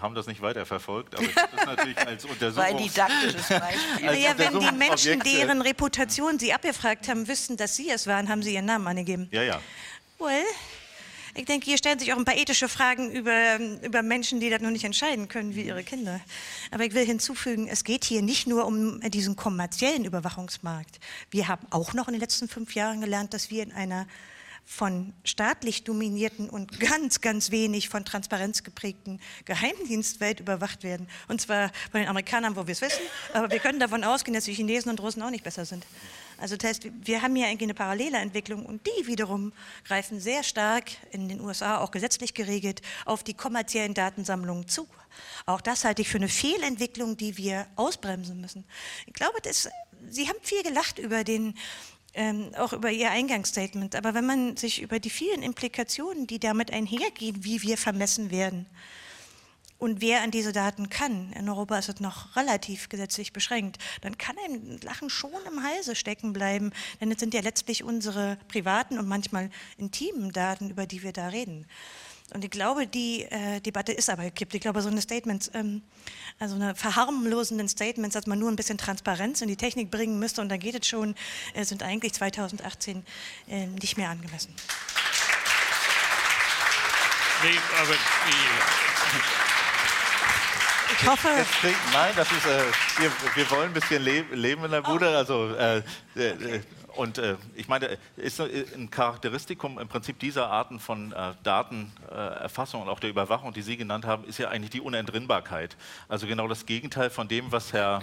haben 0.01 0.15
das 0.15 0.27
nicht 0.27 0.41
weiterverfolgt, 0.41 1.15
aber 1.15 1.27
das 1.35 1.53
ist 1.53 1.65
natürlich 1.65 1.97
als 1.97 2.25
Untersuchungs... 2.25 2.57
Weil 2.57 2.83
didaktisches 2.83 3.47
Beispiel. 3.49 4.05
naja, 4.05 4.33
wenn 4.37 4.59
die 4.59 4.71
Menschen, 4.71 5.19
deren 5.21 5.61
Reputation 5.61 6.39
Sie 6.39 6.53
abgefragt 6.53 7.07
haben, 7.07 7.27
wüssten, 7.27 7.57
dass 7.57 7.75
Sie 7.75 7.89
es 7.89 8.07
waren, 8.07 8.29
haben 8.29 8.43
Sie 8.43 8.53
Ihren 8.53 8.65
Namen 8.65 8.87
angegeben. 8.87 9.27
Ja, 9.31 9.43
ja. 9.43 9.61
Well, 10.19 10.43
ich 11.36 11.45
denke, 11.45 11.65
hier 11.65 11.78
stellen 11.78 12.00
sich 12.00 12.13
auch 12.13 12.17
ein 12.17 12.26
paar 12.26 12.38
ethische 12.38 12.69
Fragen 12.69 13.12
über, 13.12 13.60
über 13.84 14.02
Menschen, 14.02 14.39
die 14.39 14.50
das 14.50 14.62
noch 14.62 14.69
nicht 14.69 14.86
entscheiden 14.86 15.28
können, 15.28 15.54
wie 15.56 15.63
ihre 15.63 15.84
Kinder. 15.84 16.21
Aber 16.71 16.86
ich 16.86 16.93
will 16.93 17.06
hinzufügen, 17.06 17.67
es 17.67 17.84
geht 17.84 18.06
hier 18.06 18.21
nicht 18.21 18.48
nur 18.48 18.65
um 18.65 19.02
diesen 19.02 19.36
kommerziellen 19.36 20.06
Überwachungsmarkt. 20.06 21.00
Wir 21.32 21.48
haben 21.50 21.67
auch 21.71 21.93
noch 21.93 22.08
in 22.08 22.13
den 22.13 22.21
letzten 22.21 22.48
fünf 22.48 22.74
Jahren 22.74 23.02
gelernt, 23.02 23.34
dass 23.34 23.50
wir 23.50 23.63
in 23.63 23.74
einer 23.74 24.08
von 24.65 25.13
staatlich 25.24 25.84
dominierten 25.84 26.50
und 26.50 26.80
ganz, 26.80 27.21
ganz 27.21 27.52
wenig 27.52 27.89
von 27.89 28.04
Transparenz 28.04 28.63
geprägten 28.63 29.19
Geheimdienstwelt 29.45 30.39
überwacht 30.39 30.84
werden. 30.84 31.08
Und 31.28 31.39
zwar 31.39 31.69
von 31.91 32.00
den 32.00 32.10
Amerikanern, 32.10 32.56
wo 32.56 32.65
wir 32.65 32.71
es 32.71 32.82
wissen, 32.82 33.02
aber 33.34 33.52
wir 33.52 33.60
können 33.60 33.80
davon 33.80 34.04
ausgehen, 34.04 34.34
dass 34.34 34.45
die 34.45 34.54
Chinesen 34.54 34.89
und 34.89 35.00
Russen 35.02 35.21
auch 35.21 35.30
nicht 35.30 35.43
besser 35.43 35.65
sind. 35.65 35.86
Also 36.38 36.58
das 36.58 36.69
heißt, 36.69 36.88
wir 37.02 37.21
haben 37.21 37.36
hier 37.36 37.48
eigentlich 37.48 37.67
eine 37.67 37.74
parallele 37.74 38.17
Entwicklung 38.17 38.65
und 38.65 38.86
die 38.86 39.08
wiederum 39.08 39.54
greifen 39.86 40.19
sehr 40.19 40.43
stark 40.43 40.91
in 41.12 41.30
den 41.30 41.41
USA 41.41 41.80
auch 41.80 41.91
gesetzlich 41.91 42.34
geregelt 42.34 42.82
auf 43.06 43.24
die 43.24 43.34
kommerziellen 43.34 43.93
Datensammlungen 43.93 44.67
zu. 44.67 44.88
Auch 45.45 45.62
das 45.62 45.86
halte 45.86 46.02
ich 46.02 46.10
für 46.10 46.17
eine 46.17 46.28
Fehlentwicklung, 46.28 47.17
die 47.17 47.38
wir 47.38 47.67
ausbremsen 47.76 48.41
müssen. 48.41 48.65
Ich 49.06 49.13
glaube, 49.13 49.39
das, 49.41 49.69
Sie 50.10 50.28
haben 50.28 50.39
viel 50.41 50.63
gelacht 50.63 51.00
über 51.00 51.24
den 51.24 51.56
ähm, 52.15 52.52
auch 52.58 52.71
über 52.71 52.91
Ihr 52.91 53.12
Eingangsstatement. 53.12 53.95
Aber 53.95 54.13
wenn 54.13 54.26
man 54.26 54.58
sich 54.58 54.82
über 54.82 55.00
die 55.00 55.10
vielen 55.10 55.43
Implikationen, 55.43 56.28
die 56.28 56.39
damit 56.39 56.71
einhergehen, 56.71 57.43
wie 57.43 57.62
wir 57.62 57.78
vermessen 57.78 58.32
werden 58.32 58.65
und 59.77 60.01
wer 60.01 60.21
an 60.21 60.31
diese 60.31 60.53
Daten 60.53 60.89
kann, 60.89 61.33
in 61.33 61.49
Europa 61.49 61.77
ist 61.77 61.89
es 61.89 61.99
noch 61.99 62.35
relativ 62.35 62.89
gesetzlich 62.89 63.33
beschränkt, 63.33 63.77
dann 64.01 64.17
kann 64.17 64.35
ein 64.45 64.79
Lachen 64.81 65.09
schon 65.09 65.31
im 65.47 65.63
Halse 65.63 65.95
stecken 65.95 66.33
bleiben, 66.33 66.71
denn 67.01 67.11
es 67.11 67.19
sind 67.19 67.33
ja 67.33 67.41
letztlich 67.41 67.83
unsere 67.83 68.38
privaten 68.47 68.97
und 68.97 69.07
manchmal 69.07 69.49
intimen 69.77 70.31
Daten, 70.31 70.69
über 70.69 70.85
die 70.85 71.03
wir 71.03 71.11
da 71.11 71.27
reden. 71.27 71.67
Und 72.33 72.43
ich 72.43 72.49
glaube, 72.49 72.88
die 72.88 73.23
äh, 73.23 73.59
Debatte 73.61 73.91
ist 73.91 74.09
aber 74.09 74.23
gekippt. 74.23 74.55
Ich 74.55 74.61
glaube, 74.61 74.81
so 74.81 74.89
eine 74.89 75.01
Statements, 75.01 75.51
ähm, 75.53 75.83
also 76.39 76.55
eine 76.55 76.73
verharmlosenden 76.73 77.69
Statements, 77.69 78.15
dass 78.15 78.25
man 78.25 78.39
nur 78.39 78.49
ein 78.49 78.55
bisschen 78.55 78.79
Transparenz 78.79 79.41
in 79.41 79.47
die 79.47 79.57
Technik 79.57 79.91
bringen 79.91 80.17
müsste 80.17 80.41
und 80.41 80.49
dann 80.49 80.59
geht 80.59 80.81
es 80.81 80.88
schon, 80.88 81.13
äh, 81.53 81.63
sind 81.63 81.83
eigentlich 81.83 82.13
2018 82.13 83.05
äh, 83.47 83.67
nicht 83.67 83.97
mehr 83.97 84.09
angemessen. 84.09 84.55
Nee, 87.43 87.59
aber 87.79 87.93
die 87.93 89.44
ich 90.91 91.08
hoffe. 91.08 91.30
Jetzt, 91.38 91.78
nein, 91.93 92.13
das 92.15 92.32
ist, 92.32 92.45
äh, 92.45 92.63
wir, 93.00 93.12
wir, 93.36 93.52
wollen 93.52 93.69
ein 93.69 93.74
bisschen 93.74 94.04
leben 94.04 94.65
in 94.65 94.71
der 94.71 94.82
Bude. 94.82 95.10
Oh. 95.10 95.15
Also, 95.15 95.56
äh, 95.56 95.78
äh, 96.15 96.62
und 96.95 97.17
äh, 97.17 97.36
ich 97.56 97.67
meine, 97.67 97.98
ist 98.15 98.39
ein 98.39 98.89
Charakteristikum 98.89 99.80
im 99.80 99.88
Prinzip 99.88 100.17
dieser 100.19 100.50
Arten 100.50 100.80
von 100.80 101.12
äh, 101.12 101.34
Datenerfassung 101.43 102.84
und 102.84 102.89
auch 102.89 103.00
der 103.00 103.10
Überwachung, 103.10 103.54
die 103.54 103.62
Sie 103.62 103.76
genannt 103.76 104.06
haben, 104.06 104.24
ist 104.26 104.38
ja 104.38 104.50
eigentlich 104.50 104.71
die 104.71 104.82
Unentrinnbarkeit. 104.82 105.76
Also 106.08 106.26
genau 106.26 106.48
das 106.48 106.65
Gegenteil 106.65 107.10
von 107.10 107.28
dem, 107.28 107.52
was 107.52 107.74
Herr, 107.74 108.02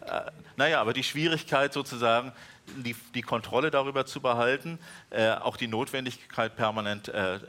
äh, 0.00 0.22
naja, 0.56 0.80
aber 0.80 0.92
die 0.92 1.04
Schwierigkeit 1.04 1.72
sozusagen, 1.72 2.32
die, 2.76 2.96
die, 3.14 3.22
Kontrolle 3.22 3.70
darüber 3.70 4.06
zu 4.06 4.20
behalten, 4.20 4.78
äh, 5.10 5.30
auch 5.30 5.56
die 5.56 5.68
Notwendigkeit, 5.68 6.56
permanent 6.56 7.08
äh, 7.08 7.36
äh, 7.36 7.40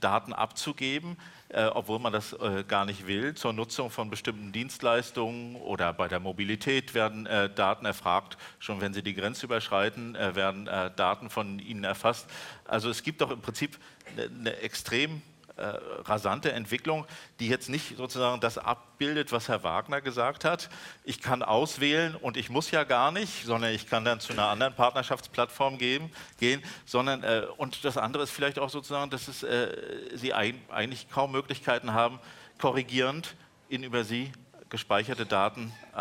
Daten 0.00 0.32
abzugeben, 0.32 1.16
äh, 1.48 1.64
obwohl 1.64 1.98
man 1.98 2.12
das 2.12 2.32
äh, 2.32 2.64
gar 2.66 2.84
nicht 2.84 3.06
will, 3.06 3.34
zur 3.34 3.52
Nutzung 3.52 3.90
von 3.90 4.10
bestimmten 4.10 4.52
Dienstleistungen 4.52 5.56
oder 5.56 5.92
bei 5.92 6.08
der 6.08 6.20
Mobilität 6.20 6.94
werden 6.94 7.28
Daten 7.54 7.86
erfragt. 7.86 8.36
Schon 8.58 8.80
wenn 8.80 8.94
sie 8.94 9.02
die 9.02 9.14
Grenze 9.14 9.46
überschreiten, 9.46 10.14
werden 10.14 10.66
Daten 10.96 11.30
von 11.30 11.58
ihnen 11.58 11.84
erfasst. 11.84 12.28
Also 12.64 12.90
es 12.90 13.02
gibt 13.02 13.20
doch 13.20 13.30
im 13.30 13.40
Prinzip 13.40 13.78
eine 14.16 14.56
extrem 14.58 15.22
äh, 15.56 15.62
rasante 16.04 16.52
Entwicklung, 16.52 17.06
die 17.38 17.48
jetzt 17.48 17.68
nicht 17.68 17.96
sozusagen 17.96 18.40
das 18.40 18.58
abbildet, 18.58 19.32
was 19.32 19.48
Herr 19.48 19.62
Wagner 19.62 20.00
gesagt 20.00 20.44
hat. 20.44 20.70
Ich 21.04 21.20
kann 21.20 21.42
auswählen 21.42 22.14
und 22.14 22.36
ich 22.36 22.50
muss 22.50 22.70
ja 22.70 22.84
gar 22.84 23.12
nicht, 23.12 23.44
sondern 23.44 23.72
ich 23.72 23.88
kann 23.88 24.04
dann 24.04 24.20
zu 24.20 24.32
einer 24.32 24.48
anderen 24.48 24.74
Partnerschaftsplattform 24.74 25.78
gehen, 25.78 26.10
gehen 26.38 26.62
sondern 26.86 27.22
äh, 27.22 27.46
und 27.56 27.84
das 27.84 27.96
andere 27.96 28.22
ist 28.22 28.30
vielleicht 28.30 28.58
auch 28.58 28.70
sozusagen, 28.70 29.10
dass 29.10 29.28
es, 29.28 29.42
äh, 29.42 29.68
Sie 30.14 30.32
ein, 30.32 30.60
eigentlich 30.70 31.08
kaum 31.10 31.32
Möglichkeiten 31.32 31.92
haben, 31.92 32.18
korrigierend 32.58 33.34
in 33.68 33.82
über 33.82 34.04
Sie 34.04 34.32
gespeicherte 34.70 35.26
Daten 35.26 35.72
äh, 35.94 35.98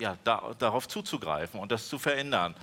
ja, 0.00 0.16
da, 0.24 0.54
darauf 0.58 0.88
zuzugreifen 0.88 1.60
und 1.60 1.70
das 1.70 1.88
zu 1.88 1.98
verändern. 1.98 2.54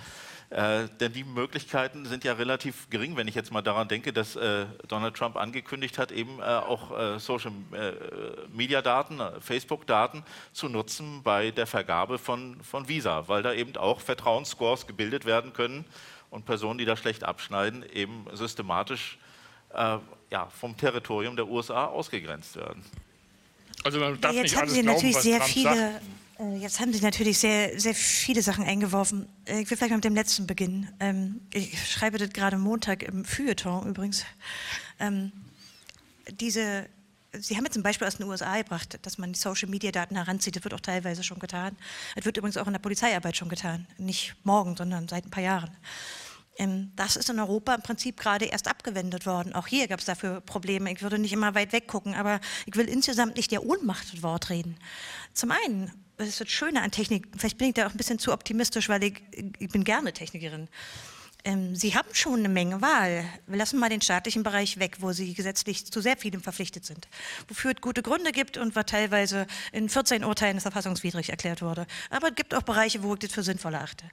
Äh, 0.50 0.88
denn 1.00 1.12
die 1.12 1.24
Möglichkeiten 1.24 2.06
sind 2.06 2.22
ja 2.22 2.34
relativ 2.34 2.88
gering, 2.90 3.16
wenn 3.16 3.26
ich 3.26 3.34
jetzt 3.34 3.50
mal 3.50 3.62
daran 3.62 3.88
denke, 3.88 4.12
dass 4.12 4.36
äh, 4.36 4.66
Donald 4.88 5.16
Trump 5.16 5.36
angekündigt 5.36 5.98
hat, 5.98 6.12
eben 6.12 6.38
äh, 6.38 6.42
auch 6.42 6.96
äh, 6.96 7.18
Social 7.18 7.52
äh, 7.72 7.92
Media 8.52 8.82
Daten, 8.82 9.20
äh, 9.20 9.40
Facebook-Daten 9.40 10.22
zu 10.52 10.68
nutzen 10.68 11.22
bei 11.22 11.50
der 11.50 11.66
Vergabe 11.66 12.18
von, 12.18 12.62
von 12.62 12.88
Visa, 12.88 13.26
weil 13.26 13.42
da 13.42 13.52
eben 13.52 13.76
auch 13.76 14.00
Vertrauensscores 14.00 14.86
gebildet 14.86 15.24
werden 15.24 15.52
können 15.52 15.84
und 16.30 16.44
Personen, 16.44 16.78
die 16.78 16.84
da 16.84 16.96
schlecht 16.96 17.24
abschneiden, 17.24 17.84
eben 17.92 18.26
systematisch 18.32 19.18
ja, 20.30 20.46
vom 20.46 20.76
Territorium 20.76 21.34
der 21.34 21.48
USA 21.48 21.86
ausgegrenzt 21.86 22.54
werden. 22.54 22.84
Also 23.82 23.98
man 23.98 24.20
darf 24.20 24.32
ja, 24.32 24.42
jetzt 24.42 24.52
nicht 24.52 24.56
haben 24.56 24.62
alles 24.62 24.74
Sie 24.74 24.82
glauben, 24.82 24.96
natürlich 24.96 25.16
sehr 25.16 25.38
Trump 25.38 25.50
viele 25.50 25.92
sagt. 25.92 26.02
Äh, 26.38 26.56
jetzt 26.56 26.80
haben 26.80 26.92
Sie 26.92 27.00
natürlich 27.00 27.38
sehr, 27.38 27.78
sehr 27.78 27.94
viele 27.94 28.42
Sachen 28.42 28.64
eingeworfen. 28.64 29.28
Äh, 29.44 29.60
ich 29.60 29.70
will 29.70 29.76
vielleicht 29.76 29.90
mal 29.90 29.96
mit 29.96 30.04
dem 30.04 30.14
letzten 30.14 30.46
beginnen. 30.46 30.92
Ähm, 31.00 31.40
ich 31.52 31.90
schreibe 31.90 32.18
das 32.18 32.30
gerade 32.30 32.58
Montag 32.58 33.02
im 33.02 33.24
Feuilleton 33.24 33.88
übrigens. 33.88 34.24
Ähm, 34.98 35.32
diese, 36.40 36.86
Sie 37.32 37.56
haben 37.56 37.64
jetzt 37.64 37.76
ein 37.76 37.82
Beispiel 37.82 38.06
aus 38.06 38.16
den 38.16 38.26
USA 38.26 38.56
gebracht, 38.56 38.98
dass 39.02 39.18
man 39.18 39.32
die 39.32 39.38
Social-Media-Daten 39.38 40.16
heranzieht. 40.16 40.56
Das 40.56 40.64
wird 40.64 40.74
auch 40.74 40.80
teilweise 40.80 41.22
schon 41.22 41.38
getan. 41.38 41.76
Das 42.14 42.24
wird 42.24 42.36
übrigens 42.36 42.56
auch 42.56 42.66
in 42.66 42.72
der 42.72 42.80
Polizeiarbeit 42.80 43.36
schon 43.36 43.48
getan. 43.48 43.86
Nicht 43.98 44.34
morgen, 44.44 44.76
sondern 44.76 45.08
seit 45.08 45.26
ein 45.26 45.30
paar 45.30 45.42
Jahren. 45.42 45.70
Ähm, 46.56 46.92
das 46.96 47.16
ist 47.16 47.30
in 47.30 47.38
Europa 47.38 47.74
im 47.74 47.82
Prinzip 47.82 48.18
gerade 48.18 48.46
erst 48.46 48.68
abgewendet 48.68 49.26
worden. 49.26 49.54
Auch 49.54 49.66
hier 49.66 49.88
gab 49.88 50.00
es 50.00 50.04
dafür 50.04 50.40
Probleme. 50.40 50.92
Ich 50.92 51.02
würde 51.02 51.18
nicht 51.18 51.32
immer 51.32 51.54
weit 51.54 51.72
weg 51.72 51.88
gucken, 51.88 52.14
aber 52.14 52.40
ich 52.66 52.76
will 52.76 52.88
insgesamt 52.88 53.36
nicht 53.36 53.50
der 53.50 53.64
Ohnmacht 53.64 54.22
Wort 54.22 54.50
reden. 54.50 54.76
Zum 55.32 55.50
einen 55.50 55.90
das 56.16 56.28
ist 56.28 56.40
das 56.40 56.48
Schöne 56.48 56.82
an 56.82 56.90
Technik, 56.90 57.26
vielleicht 57.36 57.58
bin 57.58 57.68
ich 57.68 57.74
da 57.74 57.86
auch 57.86 57.90
ein 57.90 57.96
bisschen 57.96 58.18
zu 58.18 58.32
optimistisch, 58.32 58.88
weil 58.88 59.02
ich, 59.02 59.22
ich 59.58 59.68
bin 59.68 59.84
gerne 59.84 60.12
Technikerin. 60.12 60.68
Ähm, 61.46 61.76
Sie 61.76 61.94
haben 61.94 62.08
schon 62.12 62.38
eine 62.38 62.48
Menge 62.48 62.80
Wahl. 62.80 63.24
Wir 63.46 63.58
lassen 63.58 63.78
mal 63.78 63.90
den 63.90 64.00
staatlichen 64.00 64.42
Bereich 64.42 64.78
weg, 64.78 64.96
wo 65.00 65.12
Sie 65.12 65.34
gesetzlich 65.34 65.84
zu 65.84 66.00
sehr 66.00 66.16
vielem 66.16 66.40
verpflichtet 66.40 66.86
sind. 66.86 67.06
Wofür 67.48 67.72
es 67.72 67.82
gute 67.82 68.02
Gründe 68.02 68.32
gibt 68.32 68.56
und 68.56 68.74
was 68.74 68.86
teilweise 68.86 69.46
in 69.70 69.90
14 69.90 70.24
Urteilen 70.24 70.60
verfassungswidrig 70.60 71.28
erklärt 71.28 71.60
wurde. 71.60 71.86
Aber 72.08 72.28
es 72.28 72.34
gibt 72.34 72.54
auch 72.54 72.62
Bereiche, 72.62 73.02
wo 73.02 73.12
ich 73.12 73.20
das 73.20 73.32
für 73.32 73.42
sinnvoll 73.42 73.74
erachte. 73.74 74.06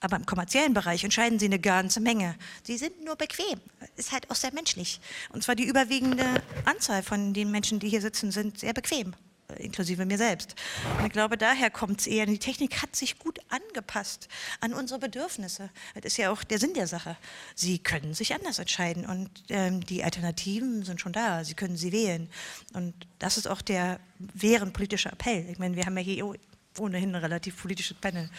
Aber 0.00 0.16
im 0.16 0.26
kommerziellen 0.26 0.74
Bereich 0.74 1.04
entscheiden 1.04 1.38
Sie 1.38 1.46
eine 1.46 1.60
ganze 1.60 2.00
Menge. 2.00 2.34
Sie 2.64 2.76
sind 2.76 3.04
nur 3.04 3.14
bequem. 3.14 3.60
Ist 3.94 4.10
halt 4.10 4.28
auch 4.28 4.34
sehr 4.34 4.52
menschlich. 4.52 5.00
Und 5.30 5.44
zwar 5.44 5.54
die 5.54 5.64
überwiegende 5.64 6.24
Anzahl 6.64 7.04
von 7.04 7.32
den 7.32 7.52
Menschen, 7.52 7.78
die 7.78 7.88
hier 7.88 8.00
sitzen, 8.00 8.32
sind 8.32 8.58
sehr 8.58 8.72
bequem 8.72 9.14
inklusive 9.58 10.04
mir 10.06 10.18
selbst. 10.18 10.54
Und 10.98 11.06
ich 11.06 11.12
glaube, 11.12 11.36
daher 11.36 11.70
kommt 11.70 12.00
es 12.00 12.06
eher. 12.06 12.26
Die 12.26 12.38
Technik 12.38 12.82
hat 12.82 12.94
sich 12.96 13.18
gut 13.18 13.38
angepasst 13.48 14.28
an 14.60 14.72
unsere 14.72 14.98
Bedürfnisse. 14.98 15.70
Das 15.94 16.04
ist 16.04 16.16
ja 16.16 16.30
auch 16.30 16.44
der 16.44 16.58
Sinn 16.58 16.74
der 16.74 16.86
Sache. 16.86 17.16
Sie 17.54 17.78
können 17.78 18.14
sich 18.14 18.34
anders 18.34 18.58
entscheiden 18.58 19.06
und 19.06 19.30
ähm, 19.48 19.84
die 19.84 20.04
Alternativen 20.04 20.84
sind 20.84 21.00
schon 21.00 21.12
da. 21.12 21.44
Sie 21.44 21.54
können 21.54 21.76
sie 21.76 21.92
wählen. 21.92 22.28
Und 22.72 22.94
das 23.18 23.36
ist 23.36 23.46
auch 23.46 23.62
der 23.62 24.00
wären 24.18 24.72
politische 24.72 25.10
Appell. 25.10 25.48
Ich 25.50 25.58
meine, 25.58 25.76
wir 25.76 25.86
haben 25.86 25.96
ja 25.96 26.02
hier 26.02 26.34
ohnehin 26.78 27.14
ein 27.14 27.22
relativ 27.22 27.60
politisches 27.60 27.96
Panel. 27.98 28.30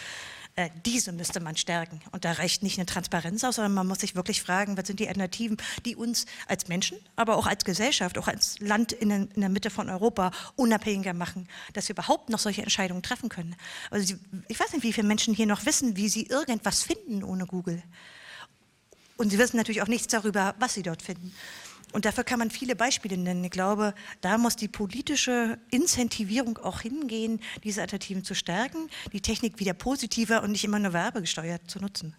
Äh, 0.55 0.69
diese 0.85 1.11
müsste 1.11 1.39
man 1.39 1.57
stärken. 1.57 1.99
Und 2.11 2.25
da 2.25 2.33
reicht 2.33 2.61
nicht 2.61 2.77
eine 2.77 2.85
Transparenz 2.85 3.43
aus, 3.43 3.55
sondern 3.55 3.73
man 3.73 3.87
muss 3.87 3.99
sich 3.99 4.15
wirklich 4.15 4.43
fragen, 4.43 4.77
was 4.77 4.85
sind 4.85 4.99
die 4.99 5.07
Alternativen, 5.07 5.57
die 5.83 5.95
uns 5.95 6.27
als 6.47 6.67
Menschen, 6.67 6.97
aber 7.15 7.37
auch 7.37 7.47
als 7.47 7.65
Gesellschaft, 7.65 8.19
auch 8.19 8.27
als 8.27 8.59
Land 8.59 8.91
in, 8.91 9.09
in 9.09 9.41
der 9.41 9.49
Mitte 9.49 9.71
von 9.71 9.89
Europa 9.89 10.29
unabhängiger 10.55 11.13
machen, 11.13 11.47
dass 11.73 11.87
wir 11.87 11.95
überhaupt 11.95 12.29
noch 12.29 12.37
solche 12.37 12.61
Entscheidungen 12.61 13.01
treffen 13.01 13.29
können. 13.29 13.55
Also 13.89 14.13
ich 14.47 14.59
weiß 14.59 14.73
nicht, 14.73 14.83
wie 14.83 14.93
viele 14.93 15.07
Menschen 15.07 15.33
hier 15.33 15.47
noch 15.47 15.65
wissen, 15.65 15.95
wie 15.95 16.07
sie 16.07 16.27
irgendwas 16.27 16.83
finden 16.83 17.23
ohne 17.23 17.47
Google. 17.47 17.81
Und 19.17 19.31
sie 19.31 19.39
wissen 19.39 19.57
natürlich 19.57 19.81
auch 19.81 19.87
nichts 19.87 20.07
darüber, 20.07 20.53
was 20.59 20.75
sie 20.75 20.83
dort 20.83 21.01
finden. 21.01 21.33
Und 21.93 22.05
dafür 22.05 22.23
kann 22.23 22.39
man 22.39 22.49
viele 22.49 22.75
Beispiele 22.75 23.17
nennen. 23.17 23.43
Ich 23.43 23.51
glaube, 23.51 23.93
da 24.21 24.39
muss 24.39 24.55
die 24.55 24.67
politische 24.67 25.59
Incentivierung 25.69 26.57
auch 26.57 26.81
hingehen, 26.81 27.39
diese 27.63 27.81
Alternativen 27.81 28.23
zu 28.23 28.33
stärken, 28.33 28.89
die 29.13 29.21
Technik 29.21 29.59
wieder 29.59 29.73
positiver 29.73 30.41
und 30.41 30.51
nicht 30.51 30.63
immer 30.63 30.79
nur 30.79 30.91
werbegesteuert 30.91 31.69
zu 31.69 31.79
nutzen. 31.79 32.15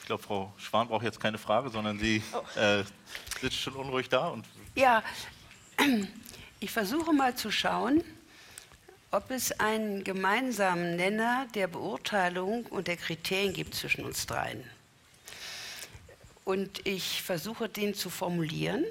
Ich 0.00 0.06
glaube, 0.06 0.22
Frau 0.22 0.54
Schwan 0.56 0.88
braucht 0.88 1.04
jetzt 1.04 1.20
keine 1.20 1.38
Frage, 1.38 1.70
sondern 1.70 1.98
sie 1.98 2.22
oh. 2.32 2.58
äh, 2.58 2.84
sitzt 3.40 3.56
schon 3.56 3.74
unruhig 3.74 4.08
da. 4.08 4.28
Und 4.28 4.46
ja, 4.76 5.02
ich 6.60 6.70
versuche 6.70 7.12
mal 7.12 7.34
zu 7.34 7.50
schauen, 7.50 8.02
ob 9.10 9.30
es 9.30 9.58
einen 9.58 10.04
gemeinsamen 10.04 10.96
Nenner 10.96 11.46
der 11.54 11.66
Beurteilung 11.66 12.64
und 12.66 12.86
der 12.86 12.96
Kriterien 12.96 13.52
gibt 13.52 13.74
zwischen 13.74 14.04
uns 14.04 14.24
dreien. 14.26 14.62
Und 16.48 16.86
ich 16.86 17.22
versuche 17.22 17.68
den 17.68 17.92
zu 17.92 18.08
formulieren, 18.08 18.82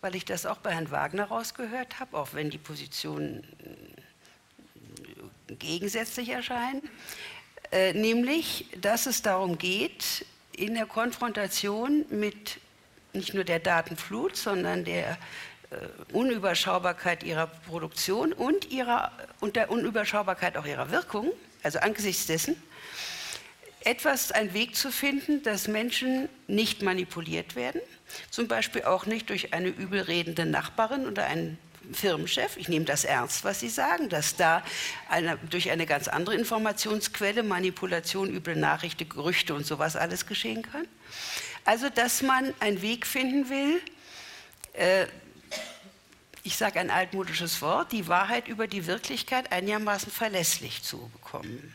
weil 0.00 0.14
ich 0.14 0.24
das 0.24 0.46
auch 0.46 0.58
bei 0.58 0.70
Herrn 0.70 0.92
Wagner 0.92 1.24
rausgehört 1.24 1.98
habe, 1.98 2.16
auch 2.16 2.34
wenn 2.34 2.50
die 2.50 2.58
Positionen 2.58 3.42
äh, 5.48 5.54
gegensätzlich 5.56 6.28
erscheinen. 6.28 6.88
Äh, 7.72 7.94
nämlich, 7.94 8.66
dass 8.80 9.06
es 9.06 9.22
darum 9.22 9.58
geht, 9.58 10.24
in 10.52 10.74
der 10.74 10.86
Konfrontation 10.86 12.06
mit 12.10 12.60
nicht 13.12 13.34
nur 13.34 13.42
der 13.42 13.58
Datenflut, 13.58 14.36
sondern 14.36 14.84
der 14.84 15.18
äh, 15.70 16.12
Unüberschaubarkeit 16.12 17.24
ihrer 17.24 17.48
Produktion 17.48 18.32
und, 18.32 18.70
ihrer, 18.70 19.10
und 19.40 19.56
der 19.56 19.72
Unüberschaubarkeit 19.72 20.56
auch 20.56 20.64
ihrer 20.64 20.92
Wirkung, 20.92 21.32
also 21.64 21.80
angesichts 21.80 22.26
dessen, 22.26 22.54
etwas, 23.84 24.32
ein 24.32 24.54
Weg 24.54 24.76
zu 24.76 24.90
finden, 24.90 25.42
dass 25.42 25.68
Menschen 25.68 26.28
nicht 26.46 26.82
manipuliert 26.82 27.56
werden, 27.56 27.80
zum 28.30 28.48
Beispiel 28.48 28.82
auch 28.82 29.06
nicht 29.06 29.30
durch 29.30 29.52
eine 29.52 29.68
übelredende 29.68 30.46
Nachbarin 30.46 31.06
oder 31.06 31.26
einen 31.26 31.58
Firmenchef, 31.92 32.56
ich 32.56 32.68
nehme 32.68 32.84
das 32.84 33.04
ernst, 33.04 33.44
was 33.44 33.60
Sie 33.60 33.68
sagen, 33.68 34.08
dass 34.08 34.36
da 34.36 34.62
eine, 35.08 35.38
durch 35.50 35.70
eine 35.70 35.86
ganz 35.86 36.08
andere 36.08 36.34
Informationsquelle 36.34 37.42
Manipulation, 37.42 38.28
üble 38.28 38.56
Nachrichten, 38.56 39.08
Gerüchte 39.08 39.54
und 39.54 39.64
sowas 39.64 39.96
alles 39.96 40.26
geschehen 40.26 40.62
kann. 40.62 40.86
Also, 41.64 41.88
dass 41.88 42.22
man 42.22 42.52
einen 42.60 42.82
Weg 42.82 43.06
finden 43.06 43.48
will, 43.48 43.80
äh, 44.74 45.06
ich 46.42 46.56
sage 46.56 46.80
ein 46.80 46.90
altmodisches 46.90 47.60
Wort, 47.60 47.92
die 47.92 48.08
Wahrheit 48.08 48.48
über 48.48 48.66
die 48.66 48.86
Wirklichkeit 48.86 49.52
einigermaßen 49.52 50.10
verlässlich 50.10 50.82
zu 50.82 51.08
bekommen. 51.08 51.74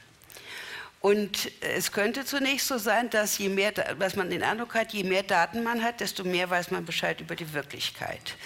Und 1.04 1.51
es 1.60 1.91
könnte 1.91 2.24
zunächst 2.24 2.70
so 2.70 2.78
sein, 2.78 3.10
dass, 3.10 3.38
je 3.38 3.49
mehr, 3.49 3.74
dass 3.74 4.16
man 4.16 4.30
den 4.30 4.41
Eindruck 4.41 4.74
hat, 4.74 4.93
je 4.93 5.04
mehr 5.04 5.24
Daten 5.24 5.62
man 5.62 5.84
hat, 5.84 5.99
desto 5.99 6.24
mehr 6.24 6.49
weiß 6.49 6.72
man 6.72 6.86
Bescheid 6.86 7.20
über 7.20 7.36
die 7.36 7.51
Wirklichkeit. 7.51 8.38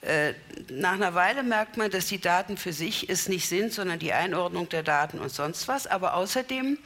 Äh, 0.00 0.32
nach 0.70 0.94
einer 0.94 1.14
Weile 1.14 1.42
merkt 1.42 1.76
man, 1.76 1.90
dass 1.90 2.06
die 2.06 2.18
Daten 2.18 2.56
für 2.56 2.72
sich 2.72 3.10
es 3.10 3.28
nicht 3.28 3.46
sind, 3.50 3.74
sondern 3.74 3.98
die 3.98 4.14
Einordnung 4.14 4.66
der 4.70 4.82
Daten 4.82 5.18
und 5.18 5.28
sonst 5.28 5.68
was. 5.68 5.86
Aber 5.86 6.14
außerdem 6.14 6.78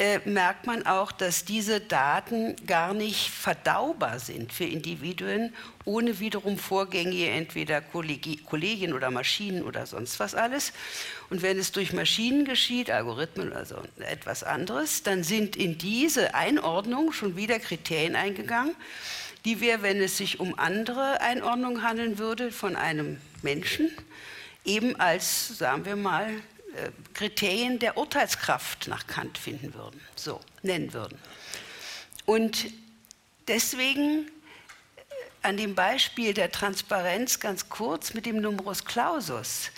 äh, 0.00 0.20
merkt 0.24 0.64
man 0.64 0.86
auch, 0.86 1.10
dass 1.10 1.44
diese 1.44 1.80
Daten 1.80 2.54
gar 2.66 2.94
nicht 2.94 3.30
verdaubar 3.30 4.20
sind 4.20 4.52
für 4.52 4.64
Individuen, 4.64 5.52
ohne 5.84 6.20
wiederum 6.20 6.56
Vorgänge, 6.56 7.30
entweder 7.30 7.80
Kollegi 7.80 8.36
Kollegien 8.36 8.92
oder 8.92 9.10
Maschinen 9.10 9.64
oder 9.64 9.86
sonst 9.86 10.20
was 10.20 10.36
alles. 10.36 10.72
Und 11.30 11.42
wenn 11.42 11.58
es 11.58 11.72
durch 11.72 11.92
Maschinen 11.92 12.44
geschieht, 12.44 12.92
Algorithmen 12.92 13.50
oder 13.50 13.64
so 13.64 13.82
etwas 13.98 14.44
anderes, 14.44 15.02
dann 15.02 15.24
sind 15.24 15.56
in 15.56 15.78
diese 15.78 16.32
Einordnung 16.32 17.12
schon 17.12 17.34
wieder 17.34 17.58
Kriterien 17.58 18.14
eingegangen, 18.14 18.76
die 19.44 19.60
wir, 19.60 19.82
wenn 19.82 20.00
es 20.00 20.16
sich 20.16 20.38
um 20.38 20.56
andere 20.58 21.20
Einordnungen 21.22 21.82
handeln 21.82 22.18
würde, 22.18 22.52
von 22.52 22.76
einem 22.76 23.20
Menschen, 23.42 23.90
eben 24.64 24.94
als, 25.00 25.58
sagen 25.58 25.84
wir 25.84 25.96
mal, 25.96 26.30
Kriterien 27.14 27.78
der 27.78 27.96
Urteilskraft 27.96 28.88
nach 28.88 29.06
Kant 29.06 29.38
finden 29.38 29.74
würden, 29.74 30.00
so 30.14 30.40
nennen 30.62 30.92
würden. 30.92 31.18
Und 32.26 32.66
deswegen 33.46 34.26
äh, 34.26 35.00
an 35.42 35.56
dem 35.56 35.74
Beispiel 35.74 36.34
der 36.34 36.50
Transparenz 36.50 37.40
ganz 37.40 37.68
kurz 37.68 38.14
mit 38.14 38.26
dem 38.26 38.40
Numerus 38.40 38.84
Clausus, 38.84 39.70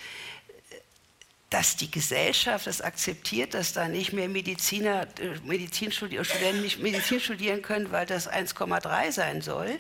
dass 1.51 1.77
die 1.77 1.91
Gesellschaft 1.91 2.67
das 2.67 2.81
akzeptiert, 2.81 3.55
dass 3.55 3.73
da 3.73 3.89
nicht 3.89 4.13
mehr 4.13 4.29
Mediziner, 4.29 5.09
äh, 5.19 5.39
Medizin 5.45 5.93
Studenten 5.93 6.63
nicht 6.63 6.79
Medizin 6.79 7.21
studieren 7.21 7.63
können, 7.63 7.91
weil 7.91 8.07
das 8.07 8.31
1,3 8.31 9.13
sein 9.13 9.43
soll, 9.43 9.79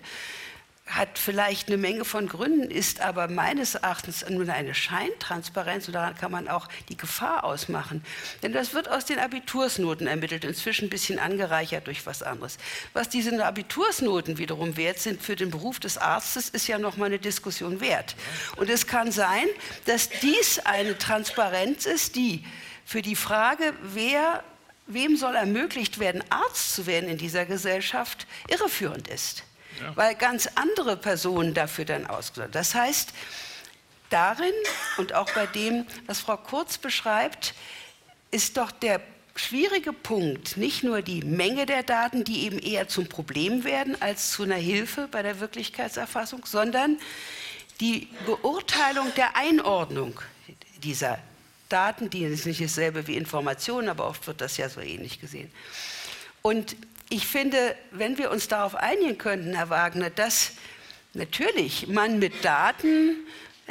hat 0.90 1.18
vielleicht 1.18 1.68
eine 1.68 1.76
Menge 1.76 2.04
von 2.04 2.26
Gründen, 2.28 2.70
ist 2.70 3.00
aber 3.00 3.28
meines 3.28 3.76
Erachtens 3.76 4.28
nur 4.28 4.48
eine 4.48 4.74
Scheintransparenz 4.74 5.86
und 5.86 5.94
daran 5.94 6.16
kann 6.16 6.32
man 6.32 6.48
auch 6.48 6.68
die 6.88 6.96
Gefahr 6.96 7.44
ausmachen. 7.44 8.04
Denn 8.42 8.52
das 8.52 8.74
wird 8.74 8.88
aus 8.88 9.04
den 9.04 9.20
Abitursnoten 9.20 10.08
ermittelt, 10.08 10.44
inzwischen 10.44 10.86
ein 10.86 10.90
bisschen 10.90 11.18
angereichert 11.18 11.86
durch 11.86 12.06
was 12.06 12.22
anderes. 12.22 12.58
Was 12.92 13.08
diese 13.08 13.44
Abitursnoten 13.44 14.38
wiederum 14.38 14.76
wert 14.76 14.98
sind 14.98 15.22
für 15.22 15.36
den 15.36 15.50
Beruf 15.50 15.78
des 15.78 15.96
Arztes, 15.96 16.48
ist 16.48 16.66
ja 16.66 16.78
nochmal 16.78 17.06
eine 17.06 17.18
Diskussion 17.18 17.80
wert. 17.80 18.16
Und 18.56 18.68
es 18.68 18.86
kann 18.86 19.12
sein, 19.12 19.46
dass 19.84 20.08
dies 20.08 20.58
eine 20.58 20.98
Transparenz 20.98 21.86
ist, 21.86 22.16
die 22.16 22.44
für 22.84 23.02
die 23.02 23.16
Frage, 23.16 23.72
wer 23.82 24.42
wem 24.88 25.16
soll 25.16 25.36
ermöglicht 25.36 26.00
werden, 26.00 26.24
Arzt 26.30 26.74
zu 26.74 26.86
werden 26.86 27.08
in 27.08 27.16
dieser 27.16 27.46
Gesellschaft, 27.46 28.26
irreführend 28.48 29.06
ist 29.06 29.44
weil 29.94 30.14
ganz 30.14 30.48
andere 30.54 30.96
Personen 30.96 31.54
dafür 31.54 31.84
dann 31.84 32.06
ausgesucht 32.06 32.54
Das 32.54 32.74
heißt, 32.74 33.12
darin 34.10 34.52
und 34.98 35.14
auch 35.14 35.30
bei 35.32 35.46
dem, 35.46 35.86
was 36.06 36.20
Frau 36.20 36.36
Kurz 36.36 36.78
beschreibt, 36.78 37.54
ist 38.30 38.56
doch 38.56 38.70
der 38.70 39.00
schwierige 39.34 39.92
Punkt 39.92 40.56
nicht 40.56 40.82
nur 40.82 41.02
die 41.02 41.22
Menge 41.22 41.66
der 41.66 41.82
Daten, 41.82 42.24
die 42.24 42.44
eben 42.44 42.58
eher 42.58 42.88
zum 42.88 43.06
Problem 43.06 43.64
werden 43.64 44.00
als 44.00 44.32
zu 44.32 44.42
einer 44.42 44.56
Hilfe 44.56 45.08
bei 45.10 45.22
der 45.22 45.40
Wirklichkeitserfassung, 45.40 46.44
sondern 46.44 46.98
die 47.80 48.08
Beurteilung 48.26 49.12
der 49.16 49.36
Einordnung 49.36 50.20
dieser 50.82 51.18
Daten, 51.68 52.10
die 52.10 52.24
ist 52.24 52.46
nicht 52.46 52.60
dasselbe 52.60 53.06
wie 53.06 53.16
Informationen, 53.16 53.88
aber 53.88 54.06
oft 54.06 54.26
wird 54.26 54.40
das 54.40 54.56
ja 54.56 54.68
so 54.68 54.80
ähnlich 54.80 55.20
gesehen. 55.20 55.50
Und 56.42 56.76
ich 57.10 57.26
finde, 57.26 57.74
wenn 57.90 58.16
wir 58.18 58.30
uns 58.30 58.48
darauf 58.48 58.76
einigen 58.76 59.18
könnten, 59.18 59.54
Herr 59.54 59.68
Wagner, 59.68 60.10
dass 60.10 60.52
natürlich 61.12 61.88
man 61.88 62.20
mit 62.20 62.44
Daten 62.44 63.16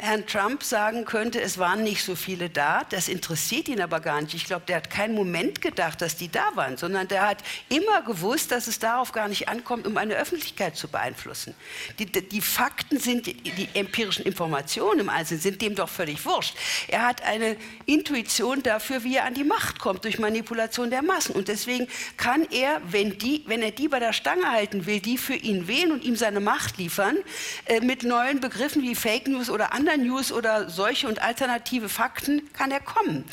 Herrn 0.02 0.26
Trump 0.26 0.62
sagen 0.62 1.04
könnte, 1.04 1.42
es 1.42 1.58
waren 1.58 1.82
nicht 1.82 2.02
so 2.02 2.16
viele 2.16 2.48
da. 2.48 2.84
Das 2.88 3.06
interessiert 3.06 3.68
ihn 3.68 3.82
aber 3.82 4.00
gar 4.00 4.22
nicht. 4.22 4.34
Ich 4.34 4.46
glaube, 4.46 4.64
der 4.66 4.76
hat 4.76 4.88
keinen 4.88 5.14
Moment 5.14 5.60
gedacht, 5.60 6.00
dass 6.00 6.16
die 6.16 6.30
da 6.30 6.44
waren, 6.54 6.78
sondern 6.78 7.06
der 7.06 7.28
hat 7.28 7.38
immer 7.68 8.00
gewusst, 8.02 8.50
dass 8.50 8.66
es 8.66 8.78
darauf 8.78 9.12
gar 9.12 9.28
nicht 9.28 9.50
ankommt, 9.50 9.86
um 9.86 9.98
eine 9.98 10.14
Öffentlichkeit 10.14 10.74
zu 10.74 10.88
beeinflussen. 10.88 11.54
Die, 11.98 12.06
die 12.06 12.40
Fakten 12.40 12.98
sind, 12.98 13.26
die 13.26 13.68
empirischen 13.74 14.24
Informationen 14.24 15.00
im 15.00 15.10
Einzelnen 15.10 15.42
sind 15.42 15.60
dem 15.60 15.74
doch 15.74 15.90
völlig 15.90 16.24
wurscht. 16.24 16.56
Er 16.88 17.06
hat 17.06 17.22
eine 17.22 17.56
Intuition 17.84 18.62
dafür, 18.62 19.04
wie 19.04 19.16
er 19.16 19.26
an 19.26 19.34
die 19.34 19.44
Macht 19.44 19.80
kommt, 19.80 20.04
durch 20.04 20.18
Manipulation 20.18 20.88
der 20.90 21.02
Massen. 21.02 21.34
Und 21.34 21.48
deswegen 21.48 21.88
kann 22.16 22.46
er, 22.50 22.80
wenn, 22.88 23.18
die, 23.18 23.44
wenn 23.46 23.60
er 23.60 23.70
die 23.70 23.88
bei 23.88 23.98
der 23.98 24.14
Stange 24.14 24.50
halten 24.50 24.86
will, 24.86 25.00
die 25.00 25.18
für 25.18 25.34
ihn 25.34 25.68
wählen 25.68 25.92
und 25.92 26.04
ihm 26.04 26.16
seine 26.16 26.40
Macht 26.40 26.78
liefern, 26.78 27.18
äh, 27.66 27.80
mit 27.80 28.02
neuen 28.02 28.40
Begriffen 28.40 28.82
wie 28.82 28.94
Fake 28.94 29.28
News 29.28 29.50
oder 29.50 29.74
anderen 29.74 29.89
News 29.96 30.32
oder 30.32 30.70
solche 30.70 31.08
und 31.08 31.22
alternative 31.22 31.88
Fakten 31.88 32.52
kann 32.52 32.70
er 32.70 32.80
kommen. 32.80 33.24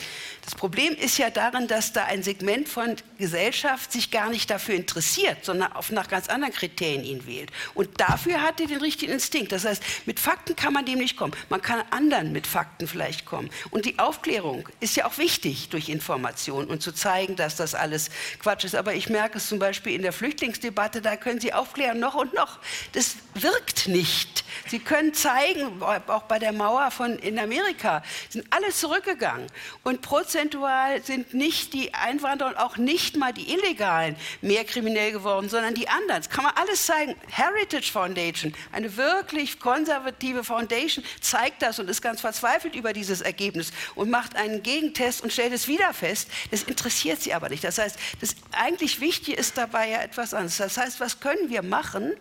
Das 0.48 0.56
Problem 0.56 0.96
ist 0.96 1.18
ja 1.18 1.30
darin, 1.30 1.68
dass 1.68 1.92
da 1.92 2.06
ein 2.06 2.24
Segment 2.24 2.70
von 2.70 2.96
Gesellschaft 3.18 3.92
sich 3.92 4.12
gar 4.12 4.30
nicht 4.30 4.50
dafür 4.50 4.76
interessiert, 4.76 5.44
sondern 5.44 5.74
auf 5.74 5.92
nach 5.92 6.08
ganz 6.08 6.30
anderen 6.30 6.54
Kriterien 6.54 7.04
ihn 7.04 7.28
wählt. 7.28 7.52
Und 7.74 8.00
dafür 8.00 8.42
hat 8.42 8.62
er 8.62 8.68
den 8.68 8.80
richtigen 8.80 9.12
Instinkt. 9.12 9.52
Das 9.52 9.66
heißt, 9.66 9.84
mit 10.06 10.22
Fakten 10.22 10.56
kann 10.56 10.72
man 10.72 10.86
dem 10.86 11.00
nicht 11.00 11.18
kommen. 11.18 11.34
Man 11.50 11.62
kann 11.62 11.84
anderen 11.90 12.32
mit 12.32 12.48
Fakten 12.48 12.88
vielleicht 12.88 13.26
kommen. 13.26 13.50
Und 13.72 13.84
die 13.84 14.00
Aufklärung 14.00 14.70
ist 14.80 14.96
ja 14.96 15.06
auch 15.06 15.18
wichtig 15.18 15.68
durch 15.68 15.90
Information 15.90 16.68
und 16.68 16.82
zu 16.82 16.94
zeigen, 16.94 17.36
dass 17.36 17.58
das 17.58 17.76
alles 17.76 18.10
Quatsch 18.40 18.64
ist. 18.64 18.76
Aber 18.76 18.94
ich 18.94 19.10
merke 19.10 19.40
es 19.40 19.50
zum 19.50 19.60
Beispiel 19.60 19.96
in 19.96 20.02
der 20.02 20.14
Flüchtlingsdebatte, 20.14 21.02
da 21.02 21.18
können 21.18 21.42
Sie 21.42 21.52
aufklären 21.52 22.00
noch 22.00 22.16
und 22.16 22.34
noch. 22.34 22.60
Das 22.94 23.18
wirkt 23.34 23.90
nicht. 23.90 24.46
Sie 24.70 24.80
können 24.80 25.14
zeigen, 25.14 25.82
auch 25.82 26.24
bei 26.24 26.40
der 26.40 26.47
Mauer 26.52 26.92
von 26.92 27.18
in 27.20 27.40
Amerika, 27.40 28.04
sind 28.30 28.46
alle 28.50 28.70
zurückgegangen. 28.72 29.48
Und 29.84 30.02
prozentual 30.02 31.04
sind 31.04 31.34
nicht 31.34 31.74
die 31.74 31.94
Einwanderer 31.94 32.50
und 32.50 32.58
auch 32.58 32.78
nicht 32.78 33.18
mal 33.18 33.34
die 33.34 33.52
Illegalen 33.52 34.16
mehr 34.42 34.66
kriminell 34.66 35.12
geworden, 35.12 35.50
sondern 35.50 35.74
die 35.74 35.88
anderen. 35.90 36.22
Das 36.22 36.30
kann 36.30 36.44
man 36.44 36.54
alles 36.56 36.86
zeigen. 36.86 37.16
Heritage 37.30 37.92
Foundation, 37.92 38.54
eine 38.72 38.96
wirklich 38.98 39.60
konservative 39.60 40.44
Foundation, 40.44 41.04
zeigt 41.22 41.62
das 41.62 41.80
und 41.80 41.90
ist 41.90 42.02
ganz 42.02 42.22
verzweifelt 42.22 42.76
über 42.76 42.94
dieses 42.94 43.22
Ergebnis 43.22 43.72
und 43.96 44.10
macht 44.10 44.36
einen 44.36 44.64
Gegentest 44.64 45.22
und 45.22 45.32
stellt 45.32 45.54
es 45.54 45.68
wieder 45.68 45.94
fest. 45.94 46.30
Das 46.52 46.64
interessiert 46.64 47.22
sie 47.22 47.34
aber 47.34 47.50
nicht. 47.50 47.64
Das 47.64 47.78
heißt, 47.78 47.98
das 48.22 48.36
eigentlich 48.52 49.00
Wichtige 49.00 49.38
ist 49.38 49.58
dabei 49.58 49.90
ja 49.90 50.02
etwas 50.02 50.34
anderes. 50.34 50.58
Das 50.58 50.78
heißt, 50.78 51.00
was 51.00 51.20
können 51.20 51.50
wir 51.50 51.62
machen, 51.62 52.14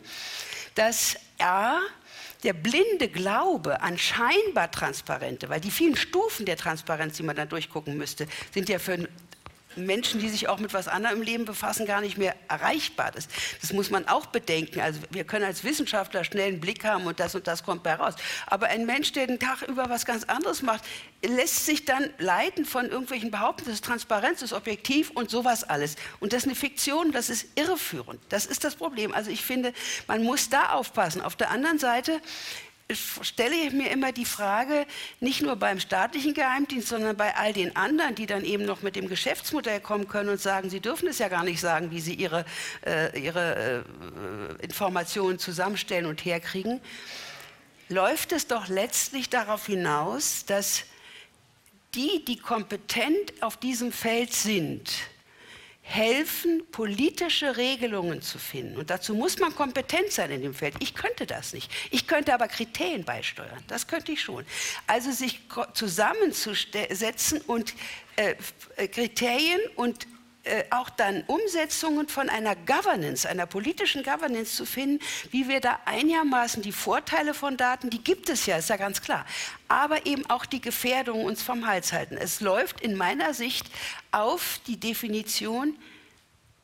dass 0.74 1.16
A, 1.38 1.80
der 2.42 2.52
blinde 2.52 3.08
Glaube 3.08 3.80
an 3.80 3.98
scheinbar 3.98 4.70
Transparente, 4.70 5.48
weil 5.48 5.60
die 5.60 5.70
vielen 5.70 5.96
Stufen 5.96 6.46
der 6.46 6.56
Transparenz, 6.56 7.16
die 7.16 7.22
man 7.22 7.36
da 7.36 7.44
durchgucken 7.44 7.96
müsste, 7.96 8.26
sind 8.52 8.68
ja 8.68 8.78
für 8.78 9.08
Menschen, 9.76 10.20
die 10.20 10.28
sich 10.28 10.48
auch 10.48 10.58
mit 10.58 10.74
was 10.74 10.88
anderem 10.88 11.18
im 11.18 11.22
Leben 11.22 11.44
befassen, 11.44 11.86
gar 11.86 12.00
nicht 12.00 12.18
mehr 12.18 12.34
erreichbar. 12.48 13.10
Das, 13.12 13.28
das 13.60 13.72
muss 13.72 13.90
man 13.90 14.08
auch 14.08 14.26
bedenken. 14.26 14.80
Also 14.80 15.00
wir 15.10 15.24
können 15.24 15.44
als 15.44 15.64
Wissenschaftler 15.64 16.24
schnell 16.24 16.48
einen 16.48 16.60
Blick 16.60 16.84
haben 16.84 17.06
und 17.06 17.20
das 17.20 17.34
und 17.34 17.46
das 17.46 17.62
kommt 17.62 17.82
bei 17.82 17.94
raus. 17.94 18.14
Aber 18.46 18.66
ein 18.66 18.86
Mensch, 18.86 19.12
der 19.12 19.26
den 19.26 19.38
Tag 19.38 19.62
über 19.62 19.88
was 19.88 20.04
ganz 20.04 20.24
anderes 20.24 20.62
macht, 20.62 20.84
lässt 21.24 21.66
sich 21.66 21.84
dann 21.84 22.10
leiten 22.18 22.64
von 22.64 22.86
irgendwelchen 22.86 23.30
Behauptungen, 23.30 23.70
das 23.70 23.76
ist 23.76 23.84
Transparenz, 23.84 24.40
das 24.40 24.52
ist 24.52 24.56
objektiv 24.56 25.10
und 25.10 25.30
sowas 25.30 25.64
alles. 25.64 25.96
Und 26.20 26.32
das 26.32 26.42
ist 26.42 26.48
eine 26.48 26.54
Fiktion, 26.54 27.12
das 27.12 27.30
ist 27.30 27.46
irreführend. 27.56 28.20
Das 28.28 28.46
ist 28.46 28.64
das 28.64 28.76
Problem. 28.76 29.12
Also 29.12 29.30
ich 29.30 29.44
finde, 29.44 29.72
man 30.06 30.22
muss 30.22 30.48
da 30.48 30.70
aufpassen. 30.70 31.20
Auf 31.20 31.36
der 31.36 31.50
anderen 31.50 31.78
Seite 31.78 32.20
stelle 32.94 33.56
ich 33.56 33.72
mir 33.72 33.90
immer 33.90 34.12
die 34.12 34.24
Frage, 34.24 34.86
nicht 35.20 35.42
nur 35.42 35.56
beim 35.56 35.80
staatlichen 35.80 36.34
Geheimdienst, 36.34 36.88
sondern 36.88 37.16
bei 37.16 37.34
all 37.34 37.52
den 37.52 37.74
anderen, 37.74 38.14
die 38.14 38.26
dann 38.26 38.44
eben 38.44 38.64
noch 38.64 38.82
mit 38.82 38.94
dem 38.94 39.08
Geschäftsmodell 39.08 39.80
kommen 39.80 40.06
können 40.06 40.28
und 40.28 40.40
sagen, 40.40 40.70
sie 40.70 40.80
dürfen 40.80 41.08
es 41.08 41.18
ja 41.18 41.28
gar 41.28 41.42
nicht 41.42 41.60
sagen, 41.60 41.90
wie 41.90 42.00
sie 42.00 42.14
ihre, 42.14 42.44
äh, 42.86 43.18
ihre 43.18 43.84
äh, 44.60 44.64
Informationen 44.64 45.38
zusammenstellen 45.38 46.06
und 46.06 46.24
herkriegen, 46.24 46.80
läuft 47.88 48.32
es 48.32 48.46
doch 48.46 48.68
letztlich 48.68 49.30
darauf 49.30 49.66
hinaus, 49.66 50.44
dass 50.46 50.84
die, 51.94 52.24
die 52.24 52.38
kompetent 52.38 53.42
auf 53.42 53.56
diesem 53.56 53.90
Feld 53.90 54.32
sind, 54.32 54.92
helfen, 55.88 56.64
politische 56.72 57.56
Regelungen 57.56 58.20
zu 58.20 58.38
finden. 58.40 58.76
Und 58.76 58.90
dazu 58.90 59.14
muss 59.14 59.38
man 59.38 59.54
kompetent 59.54 60.10
sein 60.10 60.32
in 60.32 60.42
dem 60.42 60.52
Feld. 60.52 60.74
Ich 60.80 60.94
könnte 60.94 61.26
das 61.26 61.52
nicht. 61.52 61.70
Ich 61.92 62.08
könnte 62.08 62.34
aber 62.34 62.48
Kriterien 62.48 63.04
beisteuern. 63.04 63.62
Das 63.68 63.86
könnte 63.86 64.10
ich 64.10 64.20
schon. 64.20 64.44
Also 64.88 65.12
sich 65.12 65.42
zusammenzusetzen 65.74 67.40
und 67.42 67.74
äh, 68.16 68.34
Kriterien 68.88 69.60
und 69.76 70.08
äh, 70.46 70.64
auch 70.70 70.90
dann 70.90 71.24
Umsetzungen 71.26 72.08
von 72.08 72.28
einer 72.28 72.54
Governance, 72.54 73.28
einer 73.28 73.46
politischen 73.46 74.04
Governance 74.04 74.54
zu 74.54 74.64
finden, 74.64 75.02
wie 75.32 75.48
wir 75.48 75.60
da 75.60 75.80
einigermaßen 75.86 76.62
die 76.62 76.72
Vorteile 76.72 77.34
von 77.34 77.56
Daten, 77.56 77.90
die 77.90 78.02
gibt 78.02 78.28
es 78.28 78.46
ja, 78.46 78.56
ist 78.56 78.68
ja 78.70 78.76
ganz 78.76 79.02
klar, 79.02 79.26
aber 79.66 80.06
eben 80.06 80.24
auch 80.30 80.46
die 80.46 80.60
Gefährdungen 80.60 81.26
uns 81.26 81.42
vom 81.42 81.66
Hals 81.66 81.92
halten. 81.92 82.16
Es 82.16 82.40
läuft 82.40 82.80
in 82.80 82.94
meiner 82.94 83.34
Sicht 83.34 83.66
auf 84.12 84.60
die 84.68 84.78
Definition 84.78 85.76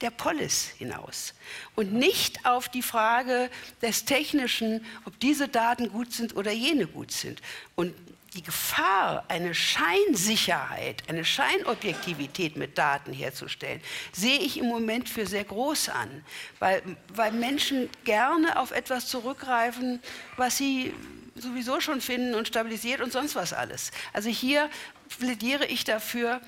der 0.00 0.10
Polis 0.10 0.68
hinaus 0.78 1.34
und 1.74 1.92
nicht 1.92 2.46
auf 2.46 2.68
die 2.68 2.82
Frage 2.82 3.50
des 3.80 4.04
Technischen, 4.04 4.84
ob 5.06 5.18
diese 5.18 5.48
Daten 5.48 5.90
gut 5.90 6.12
sind 6.12 6.36
oder 6.36 6.52
jene 6.52 6.86
gut 6.86 7.10
sind. 7.10 7.40
Und 7.74 7.94
die 8.34 8.42
Gefahr, 8.42 9.24
eine 9.28 9.54
Scheinsicherheit, 9.54 11.02
eine 11.08 11.24
Scheinobjektivität 11.24 12.56
mit 12.56 12.78
Daten 12.78 13.12
herzustellen, 13.12 13.80
sehe 14.12 14.38
ich 14.38 14.58
im 14.58 14.66
Moment 14.66 15.08
für 15.08 15.26
sehr 15.26 15.44
groß 15.44 15.90
an, 15.90 16.24
weil, 16.58 16.82
weil 17.12 17.32
Menschen 17.32 17.90
gerne 18.04 18.58
auf 18.58 18.70
etwas 18.70 19.08
zurückgreifen, 19.08 20.00
was 20.36 20.56
sie 20.56 20.94
sowieso 21.34 21.80
schon 21.80 22.00
finden 22.00 22.34
und 22.34 22.48
stabilisiert 22.48 23.00
und 23.00 23.12
sonst 23.12 23.34
was 23.34 23.52
alles. 23.52 23.90
Also 24.12 24.30
hier 24.30 24.70
plädiere 25.18 25.66
ich 25.66 25.84
dafür, 25.84 26.40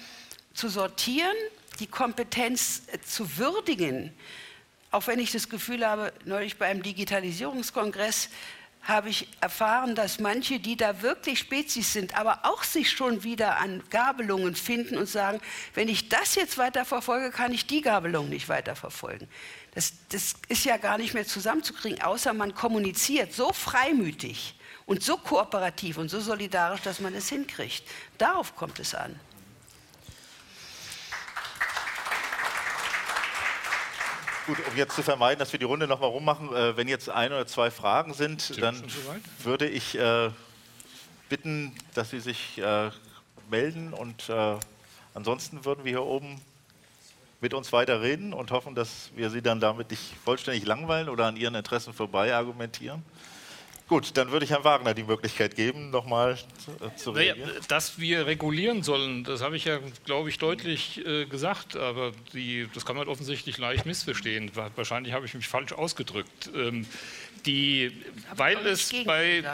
zu 0.55 0.68
sortieren, 0.68 1.35
die 1.80 1.87
Kompetenz 1.87 2.82
zu 3.05 3.37
würdigen, 3.37 4.12
auch 4.91 5.09
wenn 5.09 5.18
ich 5.18 5.32
das 5.32 5.49
Gefühl 5.49 5.85
habe, 5.85 6.12
neulich 6.24 6.57
beim 6.57 6.82
Digitalisierungskongress, 6.82 8.28
habe 8.85 9.09
ich 9.09 9.28
erfahren, 9.41 9.95
dass 9.95 10.20
manche, 10.20 10.61
die 10.61 10.76
da 10.76 11.01
wirklich 11.03 11.39
Spezies 11.39 11.93
sind, 11.93 12.16
aber 12.16 12.41
auch 12.45 12.62
sich 12.62 12.91
schon 12.91 13.24
wieder 13.24 13.59
an 13.59 13.82
Gabelungen 13.91 14.55
finden 14.55 14.99
und 14.99 15.09
sagen, 15.09 15.41
wenn 15.74 15.89
ich 15.89 16.09
das 16.09 16.35
jetzt 16.35 16.59
weiter 16.59 16.85
verfolge, 16.85 17.30
kann 17.30 17.53
ich 17.53 17.66
die 17.66 17.80
Gabelung 17.80 18.28
nicht 18.28 18.49
weiter 18.49 18.76
verfolgen. 18.76 19.26
Das, 19.74 19.95
das 20.11 20.35
ist 20.49 20.64
ja 20.64 20.76
gar 20.76 20.99
nicht 20.99 21.14
mehr 21.14 21.26
zusammenzukriegen, 21.26 22.03
außer 22.03 22.32
man 22.35 22.55
kommuniziert 22.55 23.32
so 23.32 23.53
freimütig 23.53 24.55
und 24.87 25.03
so 25.03 25.16
kooperativ 25.16 25.97
und 25.97 26.11
so 26.11 26.20
solidarisch, 26.20 26.82
dass 26.82 27.01
man 27.01 27.14
es 27.14 27.28
hinkriegt. 27.28 27.85
Darauf 28.18 28.55
kommt 28.55 28.78
es 28.78 28.95
an. 28.95 29.18
Gut, 34.47 34.59
um 34.70 34.76
jetzt 34.76 34.95
zu 34.95 35.03
vermeiden, 35.03 35.38
dass 35.38 35.53
wir 35.53 35.59
die 35.59 35.64
Runde 35.64 35.86
nochmal 35.86 36.11
rummachen, 36.11 36.55
äh, 36.55 36.76
wenn 36.76 36.86
jetzt 36.86 37.09
ein 37.09 37.32
oder 37.32 37.47
zwei 37.47 37.70
Fragen 37.70 38.12
sind, 38.12 38.61
dann 38.61 38.82
würde 39.42 39.66
ich 39.66 39.99
äh, 39.99 40.28
bitten, 41.30 41.74
dass 41.95 42.11
Sie 42.11 42.20
sich 42.20 42.59
äh, 42.59 42.90
melden 43.51 43.95
und 43.95 44.28
äh, 44.28 44.57
ansonsten 45.14 45.64
würden 45.64 45.84
wir 45.84 45.92
hier 45.92 46.03
oben 46.03 46.42
mit 47.40 47.55
uns 47.55 47.72
weiter 47.72 48.03
reden 48.03 48.34
und 48.34 48.51
hoffen, 48.51 48.74
dass 48.74 49.11
wir 49.16 49.30
Sie 49.30 49.40
dann 49.40 49.61
damit 49.61 49.90
nicht 49.90 50.14
vollständig 50.24 50.66
langweilen 50.66 51.09
oder 51.09 51.24
an 51.24 51.36
Ihren 51.36 51.55
Interessen 51.55 51.95
vorbei 51.95 52.34
argumentieren. 52.34 53.03
Gut, 53.87 54.16
dann 54.16 54.32
würde 54.32 54.45
ich 54.47 54.51
Herrn 54.51 54.64
Wagner 54.64 54.95
die 54.95 55.03
Möglichkeit 55.03 55.57
geben, 55.57 55.91
nochmal 55.91 56.39
zu, 56.57 56.91
zu 56.97 57.12
naja, 57.12 57.35
dass 57.68 57.99
wir 57.99 58.26
regulieren 58.26 58.82
sollen, 58.82 59.24
das 59.24 59.43
habe 59.43 59.57
ich 59.57 59.66
ja, 59.66 59.78
glaube 60.05 60.30
ich, 60.30 60.39
deutlich 60.39 61.05
äh, 61.07 61.26
gesagt, 61.26 61.76
aber 61.76 62.12
die, 62.32 62.66
das 62.72 62.87
kann 62.87 62.97
man 62.97 63.09
offensichtlich 63.09 63.59
leicht 63.59 63.85
missverstehen. 63.85 64.51
Wahrscheinlich 64.74 65.12
habe 65.12 65.26
ich 65.26 65.35
mich 65.35 65.49
falsch 65.49 65.72
ausgedrückt. 65.72 66.51
Ähm, 66.55 66.87
die, 67.45 67.93
weil 68.35 68.57
es 68.66 68.91
bei 69.05 69.45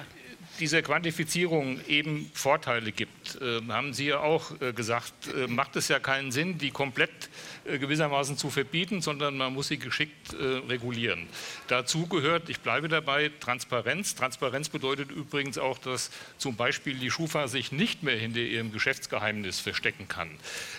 dieser 0.61 0.83
Quantifizierung 0.83 1.81
eben 1.87 2.31
Vorteile 2.35 2.93
gibt, 2.93 3.41
äh, 3.41 3.61
haben 3.69 3.95
Sie 3.95 4.07
ja 4.07 4.21
auch 4.21 4.61
äh, 4.61 4.73
gesagt, 4.73 5.13
äh, 5.35 5.47
macht 5.47 5.77
es 5.77 5.89
ja 5.89 5.99
keinen 5.99 6.33
Sinn, 6.33 6.59
die 6.59 6.71
komplett 6.71 7.11
äh, 7.11 7.60
gewissermaßen 7.65 8.37
zu 8.37 8.51
verbieten, 8.51 9.03
sondern 9.03 9.37
man 9.37 9.53
muss 9.53 9.69
sie 9.69 9.79
geschickt 9.79 10.33
äh, 10.33 10.45
regulieren. 10.69 11.27
Dazu 11.69 12.07
gehört, 12.07 12.49
ich 12.49 12.61
bleibe 12.61 12.89
dabei, 12.89 13.31
Transparenz. 13.41 14.15
Transparenz 14.15 14.69
bedeutet 14.69 15.11
übrigens 15.11 15.59
auch, 15.59 15.79
dass 15.79 16.11
zum 16.39 16.57
Beispiel 16.57 16.95
die 16.95 17.11
Schufa 17.11 17.49
sich 17.49 17.73
nicht 17.73 18.03
mehr 18.03 18.17
hinter 18.17 18.41
ihrem 18.41 18.73
Geschäftsgeheimnis 18.73 19.61
verstecken 19.61 20.09
kann. 20.09 20.31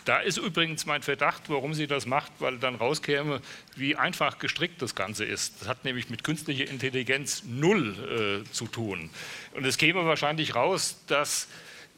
Da 0.06 0.20
ist 0.20 0.38
übrigens 0.38 0.86
mein 0.86 1.02
Verdacht, 1.02 1.44
warum 1.48 1.74
sie 1.74 1.88
das 1.88 2.06
macht, 2.06 2.32
weil 2.40 2.58
dann 2.58 2.76
rauskäme, 2.76 3.42
wie 3.76 3.96
einfach 3.96 4.40
gestrickt 4.40 4.82
das 4.82 4.96
Ganze 4.96 5.26
ist. 5.26 5.62
Das 5.62 5.68
hat 5.68 5.86
nämlich 5.86 6.10
mit 6.10 6.24
künstlicher 6.24 6.68
Intelligenz 6.68 7.44
null 7.46 8.44
äh, 8.46 8.52
zu 8.52 8.68
tun. 8.68 9.10
Und 9.54 9.66
es 9.66 9.78
käme 9.78 10.06
wahrscheinlich 10.06 10.56
raus, 10.56 10.98
dass 11.08 11.48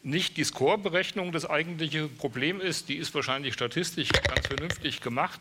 nicht 0.04 0.36
die 0.36 0.44
Score-Berechnung 0.44 1.32
das 1.32 1.50
eigentliche 1.50 2.08
Problem 2.08 2.60
ist, 2.60 2.90
die 2.90 2.96
ist 2.96 3.16
wahrscheinlich 3.16 3.54
statistisch 3.54 4.10
ganz 4.10 4.48
vernünftig 4.48 5.00
gemacht, 5.02 5.40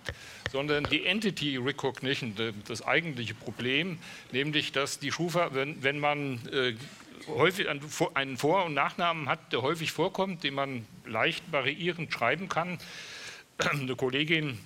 sondern 0.50 0.84
die 0.84 1.04
Entity 1.04 1.56
Recognition, 1.56 2.34
das 2.68 2.86
eigentliche 2.86 3.34
Problem, 3.34 3.98
nämlich 4.30 4.70
dass 4.72 5.00
die 5.00 5.10
Schufa, 5.10 5.52
wenn, 5.52 5.82
wenn 5.82 5.98
man 5.98 6.46
äh, 6.52 6.74
häufig 7.26 7.68
einen 7.68 8.36
Vor- 8.36 8.64
und 8.64 8.74
Nachnamen 8.74 9.28
hat, 9.28 9.52
der 9.52 9.62
häufig 9.62 9.90
vorkommt, 9.92 10.44
den 10.44 10.54
man 10.54 10.86
leicht 11.06 11.50
variierend 11.50 12.12
schreiben 12.12 12.48
kann. 12.48 12.78
Eine 13.58 13.96
Kollegin, 13.96 14.58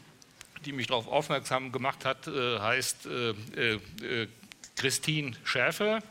die 0.64 0.72
mich 0.72 0.86
darauf 0.86 1.08
aufmerksam 1.08 1.72
gemacht 1.72 2.04
hat, 2.04 2.28
äh, 2.28 2.58
heißt 2.58 3.06
äh, 3.06 3.30
äh, 3.74 4.28
Christine 4.76 5.32
Schäfer. 5.44 6.02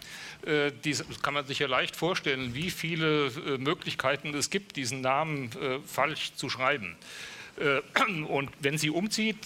Äh, 0.45 0.71
dies 0.83 1.03
kann 1.21 1.33
man 1.33 1.45
sich 1.45 1.59
ja 1.59 1.67
leicht 1.67 1.95
vorstellen, 1.95 2.53
wie 2.53 2.71
viele 2.71 3.27
äh, 3.27 3.57
Möglichkeiten 3.57 4.33
es 4.33 4.49
gibt, 4.49 4.75
diesen 4.75 5.01
Namen 5.01 5.51
äh, 5.53 5.79
falsch 5.85 6.33
zu 6.35 6.49
schreiben. 6.49 6.95
Und 8.27 8.49
wenn 8.59 8.77
sie 8.77 8.89
umzieht, 8.89 9.37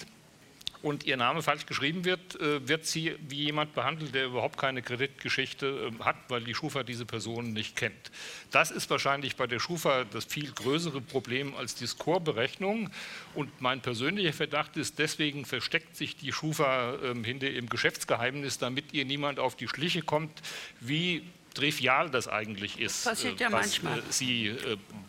und 0.82 1.04
ihr 1.04 1.18
Name 1.18 1.42
falsch 1.42 1.66
geschrieben 1.66 2.06
wird, 2.06 2.40
äh, 2.40 2.68
wird 2.68 2.86
sie 2.86 3.16
wie 3.28 3.44
jemand 3.46 3.74
behandelt, 3.74 4.16
der 4.16 4.26
überhaupt 4.26 4.58
keine 4.58 4.82
Kreditgeschichte 4.82 5.92
äh, 5.92 6.04
hat, 6.04 6.16
weil 6.30 6.44
die 6.44 6.56
Schufa 6.56 6.84
diese 6.84 7.06
Person 7.06 7.52
nicht 7.52 7.76
kennt. 7.76 8.12
Das 8.52 8.72
ist 8.72 8.90
wahrscheinlich 8.90 9.36
bei 9.36 9.46
der 9.46 9.60
Schufa 9.60 10.06
das 10.06 10.26
viel 10.26 10.52
größere 10.52 11.02
Problem 11.02 11.54
als 11.56 11.76
die 11.76 11.88
Score-Berechnung. 11.88 12.90
Und 13.36 13.62
mein 13.62 13.82
persönlicher 13.82 14.34
Verdacht 14.34 14.78
ist, 14.78 15.00
deswegen 15.00 15.46
versteckt 15.46 15.98
sich 15.98 16.16
die 16.16 16.32
Schufa 16.32 16.96
ähm, 17.04 17.24
hinter 17.24 17.50
ihrem 17.50 17.68
Geschäftsgeheimnis, 17.68 18.58
damit 18.58 18.94
ihr 18.94 19.06
niemand 19.06 19.40
auf 19.40 19.56
die 19.56 19.68
Schliche 19.68 20.02
kommt, 20.02 20.42
wie 20.80 21.24
trivial 21.54 22.10
das 22.10 22.28
eigentlich 22.28 22.80
ist, 22.80 23.06
das 23.06 23.16
passiert 23.16 23.40
ja 23.40 23.52
was 23.52 23.82
manchmal. 23.82 24.04
sie 24.12 24.56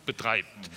betreibt. 0.05 0.69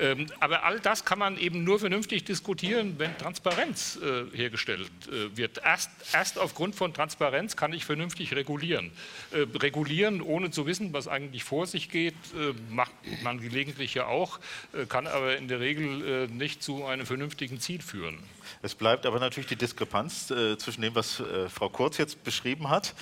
Ähm, 0.00 0.26
aber 0.40 0.64
all 0.64 0.80
das 0.80 1.04
kann 1.04 1.18
man 1.18 1.36
eben 1.36 1.62
nur 1.62 1.78
vernünftig 1.78 2.24
diskutieren, 2.24 2.94
wenn 2.96 3.16
Transparenz 3.18 3.98
äh, 4.02 4.34
hergestellt 4.34 4.90
äh, 5.08 5.36
wird. 5.36 5.60
Erst, 5.62 5.90
erst, 6.12 6.38
aufgrund 6.38 6.74
von 6.74 6.94
Transparenz 6.94 7.54
kann 7.54 7.74
ich 7.74 7.84
vernünftig 7.84 8.34
regulieren. 8.34 8.92
Äh, 9.30 9.46
regulieren, 9.58 10.22
ohne 10.22 10.50
zu 10.50 10.64
wissen, 10.64 10.94
was 10.94 11.06
eigentlich 11.06 11.44
vor 11.44 11.66
sich 11.66 11.90
geht, 11.90 12.14
äh, 12.34 12.54
macht 12.70 12.92
man 13.22 13.40
gelegentlich 13.40 13.92
ja 13.92 14.06
auch, 14.06 14.40
äh, 14.72 14.86
kann 14.86 15.06
aber 15.06 15.36
in 15.36 15.48
der 15.48 15.60
Regel 15.60 16.28
nicht 16.28 16.62
zu 16.62 16.84
einem 16.84 17.04
vernünftigen 17.04 17.60
Ziel 17.60 17.82
führen. 17.82 18.18
Es 18.62 18.74
bleibt 18.74 19.04
aber 19.04 19.20
natürlich 19.20 19.48
die 19.48 19.56
Diskrepanz 19.56 20.26
zwischen 20.58 20.82
dem, 20.82 20.94
was 20.94 21.22
Frau 21.52 21.68
Kurz 21.68 21.98
jetzt 21.98 22.24
beschrieben 22.24 22.70
hat. 22.70 22.94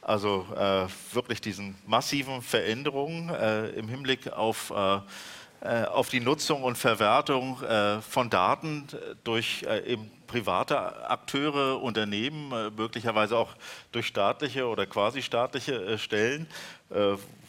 Also 0.00 0.46
wirklich 1.12 1.40
diesen 1.40 1.76
massiven 1.86 2.42
Veränderungen 2.42 3.30
im 3.74 3.88
Hinblick 3.88 4.32
auf 4.32 4.72
auf 5.62 6.08
die 6.08 6.20
Nutzung 6.20 6.64
und 6.64 6.76
Verwertung 6.76 7.62
äh, 7.62 8.00
von 8.00 8.30
Daten 8.30 8.86
durch 9.22 9.62
äh, 9.62 9.92
eben 9.92 10.10
private 10.26 11.08
Akteure, 11.08 11.82
Unternehmen, 11.82 12.48
möglicherweise 12.74 13.36
auch 13.36 13.54
durch 13.92 14.06
staatliche 14.06 14.66
oder 14.66 14.86
quasi 14.86 15.20
staatliche 15.20 15.98
Stellen, 15.98 16.46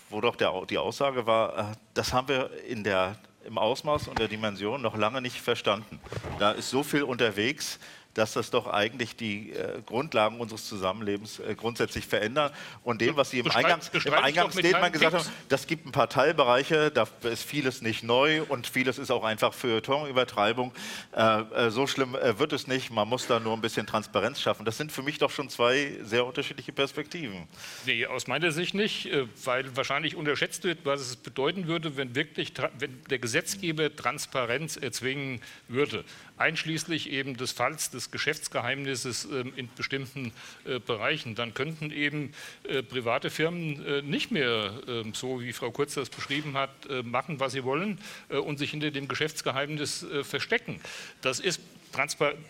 wo 0.09 0.19
doch 0.19 0.35
der, 0.35 0.51
die 0.69 0.77
Aussage 0.77 1.25
war, 1.25 1.77
das 1.93 2.11
haben 2.11 2.27
wir 2.27 2.49
in 2.67 2.83
der, 2.83 3.15
im 3.45 3.57
Ausmaß 3.57 4.09
und 4.09 4.19
der 4.19 4.27
Dimension 4.27 4.81
noch 4.81 4.97
lange 4.97 5.21
nicht 5.21 5.39
verstanden. 5.39 5.97
Da 6.39 6.51
ist 6.51 6.71
so 6.71 6.83
viel 6.83 7.03
unterwegs, 7.03 7.79
dass 8.13 8.33
das 8.33 8.51
doch 8.51 8.67
eigentlich 8.67 9.15
die 9.15 9.51
äh, 9.51 9.81
Grundlagen 9.85 10.39
unseres 10.39 10.67
Zusammenlebens 10.67 11.39
äh, 11.39 11.55
grundsätzlich 11.55 12.05
verändern. 12.05 12.51
Und 12.83 13.01
dem, 13.01 13.15
was 13.15 13.31
Sie 13.31 13.39
im, 13.39 13.49
Eingangs, 13.49 13.89
im 13.89 14.13
Eingangsstatement 14.13 14.93
gesagt 14.93 15.15
haben, 15.15 15.25
das 15.49 15.67
gibt 15.67 15.85
ein 15.85 15.91
paar 15.91 16.09
Teilbereiche, 16.09 16.91
da 16.91 17.07
ist 17.23 17.43
vieles 17.43 17.81
nicht 17.81 18.03
neu 18.03 18.43
und 18.43 18.67
vieles 18.67 18.97
ist 18.97 19.11
auch 19.11 19.23
einfach 19.23 19.53
für 19.53 19.81
Tonübertreibung. 19.81 20.73
Äh, 21.15 21.41
äh, 21.41 21.69
so 21.71 21.87
schlimm 21.87 22.15
äh, 22.15 22.37
wird 22.37 22.53
es 22.53 22.67
nicht, 22.67 22.91
man 22.91 23.07
muss 23.07 23.27
da 23.27 23.39
nur 23.39 23.53
ein 23.53 23.61
bisschen 23.61 23.87
Transparenz 23.87 24.41
schaffen. 24.41 24.65
Das 24.65 24.77
sind 24.77 24.91
für 24.91 25.01
mich 25.01 25.17
doch 25.17 25.31
schon 25.31 25.49
zwei 25.49 25.97
sehr 26.03 26.25
unterschiedliche 26.25 26.71
Perspektiven. 26.71 27.47
Nee, 27.85 28.05
aus 28.05 28.27
meiner 28.27 28.51
Sicht 28.51 28.73
nicht, 28.73 29.07
äh, 29.07 29.25
weil 29.43 29.75
wahrscheinlich 29.75 30.15
unterschätzt 30.15 30.63
wird, 30.63 30.79
was 30.85 31.01
es 31.01 31.15
bedeuten 31.15 31.67
würde, 31.67 31.97
wenn 31.97 32.15
wirklich 32.15 32.53
wenn 32.77 33.03
der 33.09 33.19
Gesetzgeber 33.19 33.95
Transparenz 33.95 34.77
erzwingen 34.77 35.41
würde 35.67 36.03
einschließlich 36.43 37.09
eben 37.09 37.37
des 37.37 37.53
Falls 37.53 37.89
des 37.89 38.11
Geschäftsgeheimnisses 38.11 39.25
ähm, 39.25 39.53
in 39.55 39.69
bestimmten 39.75 40.33
äh, 40.65 40.79
Bereichen. 40.79 41.35
Dann 41.35 41.53
könnten 41.53 41.91
eben 41.91 42.33
äh, 42.67 42.83
private 42.83 43.29
Firmen 43.29 43.85
äh, 43.85 44.01
nicht 44.01 44.31
mehr, 44.31 44.73
ähm, 44.87 45.13
so 45.13 45.41
wie 45.41 45.53
Frau 45.53 45.71
Kurz 45.71 45.93
das 45.93 46.09
beschrieben 46.09 46.57
hat, 46.57 46.71
machen, 47.03 47.39
was 47.39 47.53
sie 47.53 47.63
wollen 47.63 47.99
und 48.29 48.57
sich 48.57 48.71
hinter 48.71 48.91
dem 48.91 49.07
Geschäftsgeheimnis 49.07 50.05
verstecken. 50.23 50.79
Das 51.21 51.39
ist 51.39 51.61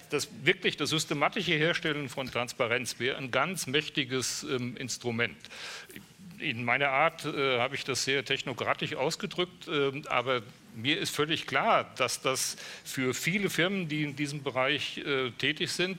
das 0.10 0.30
wirklich 0.44 0.78
das 0.78 0.90
systematische 0.90 1.54
Herstellen 1.54 2.10
von 2.10 2.28
Transparenz 2.32 3.00
wäre 3.00 3.18
ein 3.18 3.32
ganz 3.32 3.68
mächtiges 3.68 4.44
ähm, 4.44 4.78
Instrument 4.78 5.38
in 6.40 6.64
meiner 6.64 6.90
Art 6.90 7.26
äh, 7.26 7.60
habe 7.60 7.76
ich 7.76 7.84
das 7.84 8.04
sehr 8.04 8.26
technokratisch 8.26 8.96
ausgedrückt, 8.96 9.68
äh, 9.68 10.02
aber 10.08 10.42
mir 10.76 11.00
ist 11.00 11.16
völlig 11.16 11.48
klar, 11.48 11.92
dass 11.98 12.22
das 12.22 12.58
für 12.84 13.14
viele 13.14 13.50
Firmen, 13.50 13.88
die 13.88 14.04
in 14.04 14.16
diesem 14.16 14.44
Bereich 14.44 14.98
äh, 15.00 15.32
tätig 15.32 15.72
sind, 15.72 15.98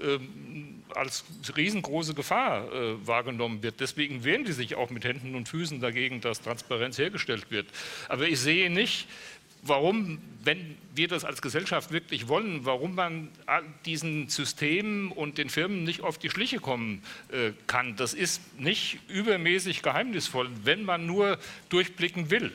ähm, 0.00 0.82
als 0.94 1.24
riesengroße 1.56 2.14
Gefahr 2.14 2.72
äh, 2.72 3.06
wahrgenommen 3.06 3.62
wird. 3.62 3.80
Deswegen 3.80 4.24
wehren 4.24 4.44
die 4.44 4.52
sich 4.52 4.74
auch 4.74 4.90
mit 4.90 5.04
Händen 5.04 5.34
und 5.34 5.48
Füßen 5.48 5.80
dagegen, 5.80 6.20
dass 6.20 6.42
Transparenz 6.42 6.98
hergestellt 6.98 7.50
wird. 7.50 7.66
Aber 8.08 8.26
ich 8.26 8.40
sehe 8.40 8.70
nicht, 8.70 9.06
warum, 9.62 10.18
wenn 10.44 10.76
wir 10.94 11.08
das 11.08 11.24
als 11.24 11.42
Gesellschaft 11.42 11.92
wirklich 11.92 12.28
wollen, 12.28 12.64
warum 12.64 12.94
man 12.94 13.28
diesen 13.84 14.28
Systemen 14.28 15.10
und 15.12 15.38
den 15.38 15.50
Firmen 15.50 15.84
nicht 15.84 16.02
auf 16.02 16.18
die 16.18 16.30
Schliche 16.30 16.58
kommen 16.58 17.02
äh, 17.30 17.52
kann. 17.66 17.96
Das 17.96 18.14
ist 18.14 18.58
nicht 18.58 18.98
übermäßig 19.08 19.82
geheimnisvoll, 19.82 20.48
wenn 20.64 20.84
man 20.84 21.06
nur 21.06 21.38
durchblicken 21.68 22.30
will. 22.30 22.52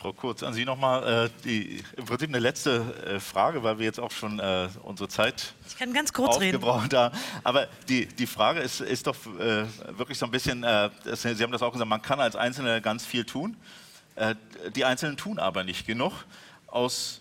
Frau 0.00 0.12
Kurz, 0.12 0.44
an 0.44 0.54
Sie 0.54 0.64
nochmal 0.64 1.30
äh, 1.44 1.80
im 1.96 2.04
Prinzip 2.04 2.28
eine 2.28 2.38
letzte 2.38 2.94
äh, 3.04 3.18
Frage, 3.18 3.64
weil 3.64 3.80
wir 3.80 3.84
jetzt 3.84 3.98
auch 3.98 4.12
schon 4.12 4.38
äh, 4.38 4.68
unsere 4.84 5.08
Zeit 5.08 5.54
ich 5.66 5.76
kann 5.76 5.92
ganz 5.92 6.12
kurz 6.12 6.36
aufgebraucht 6.36 6.94
haben. 6.94 7.18
Aber 7.42 7.66
die, 7.88 8.06
die 8.06 8.28
Frage 8.28 8.60
ist, 8.60 8.80
ist 8.80 9.08
doch 9.08 9.16
äh, 9.40 9.64
wirklich 9.98 10.16
so 10.16 10.26
ein 10.26 10.30
bisschen, 10.30 10.62
äh, 10.62 10.90
Sie 11.14 11.42
haben 11.42 11.50
das 11.50 11.62
auch 11.62 11.72
gesagt, 11.72 11.90
man 11.90 12.00
kann 12.00 12.20
als 12.20 12.36
Einzelner 12.36 12.80
ganz 12.80 13.04
viel 13.04 13.24
tun. 13.24 13.56
Äh, 14.14 14.36
die 14.76 14.84
Einzelnen 14.84 15.16
tun 15.16 15.40
aber 15.40 15.64
nicht 15.64 15.84
genug 15.84 16.12
aus 16.68 17.20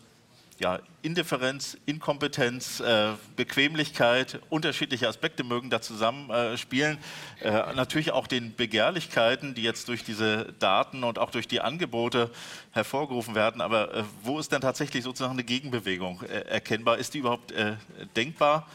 ja, 0.59 0.79
Indifferenz, 1.03 1.77
Inkompetenz, 1.85 2.79
äh, 2.79 3.11
Bequemlichkeit, 3.35 4.39
unterschiedliche 4.49 5.07
Aspekte 5.07 5.43
mögen 5.43 5.69
da 5.69 5.81
zusammenspielen. 5.81 6.97
Äh, 7.41 7.49
äh, 7.49 7.75
natürlich 7.75 8.11
auch 8.11 8.27
den 8.27 8.55
Begehrlichkeiten, 8.55 9.53
die 9.53 9.61
jetzt 9.61 9.87
durch 9.87 10.03
diese 10.03 10.53
Daten 10.59 11.03
und 11.03 11.19
auch 11.19 11.29
durch 11.29 11.47
die 11.47 11.61
Angebote 11.61 12.31
hervorgerufen 12.71 13.35
werden. 13.35 13.61
Aber 13.61 13.93
äh, 13.93 14.03
wo 14.23 14.39
ist 14.39 14.51
denn 14.51 14.61
tatsächlich 14.61 15.03
sozusagen 15.03 15.33
eine 15.33 15.43
Gegenbewegung 15.43 16.23
äh, 16.23 16.39
erkennbar? 16.41 16.97
Ist 16.97 17.13
die 17.13 17.19
überhaupt 17.19 17.51
äh, 17.51 17.75
denkbar? 18.15 18.67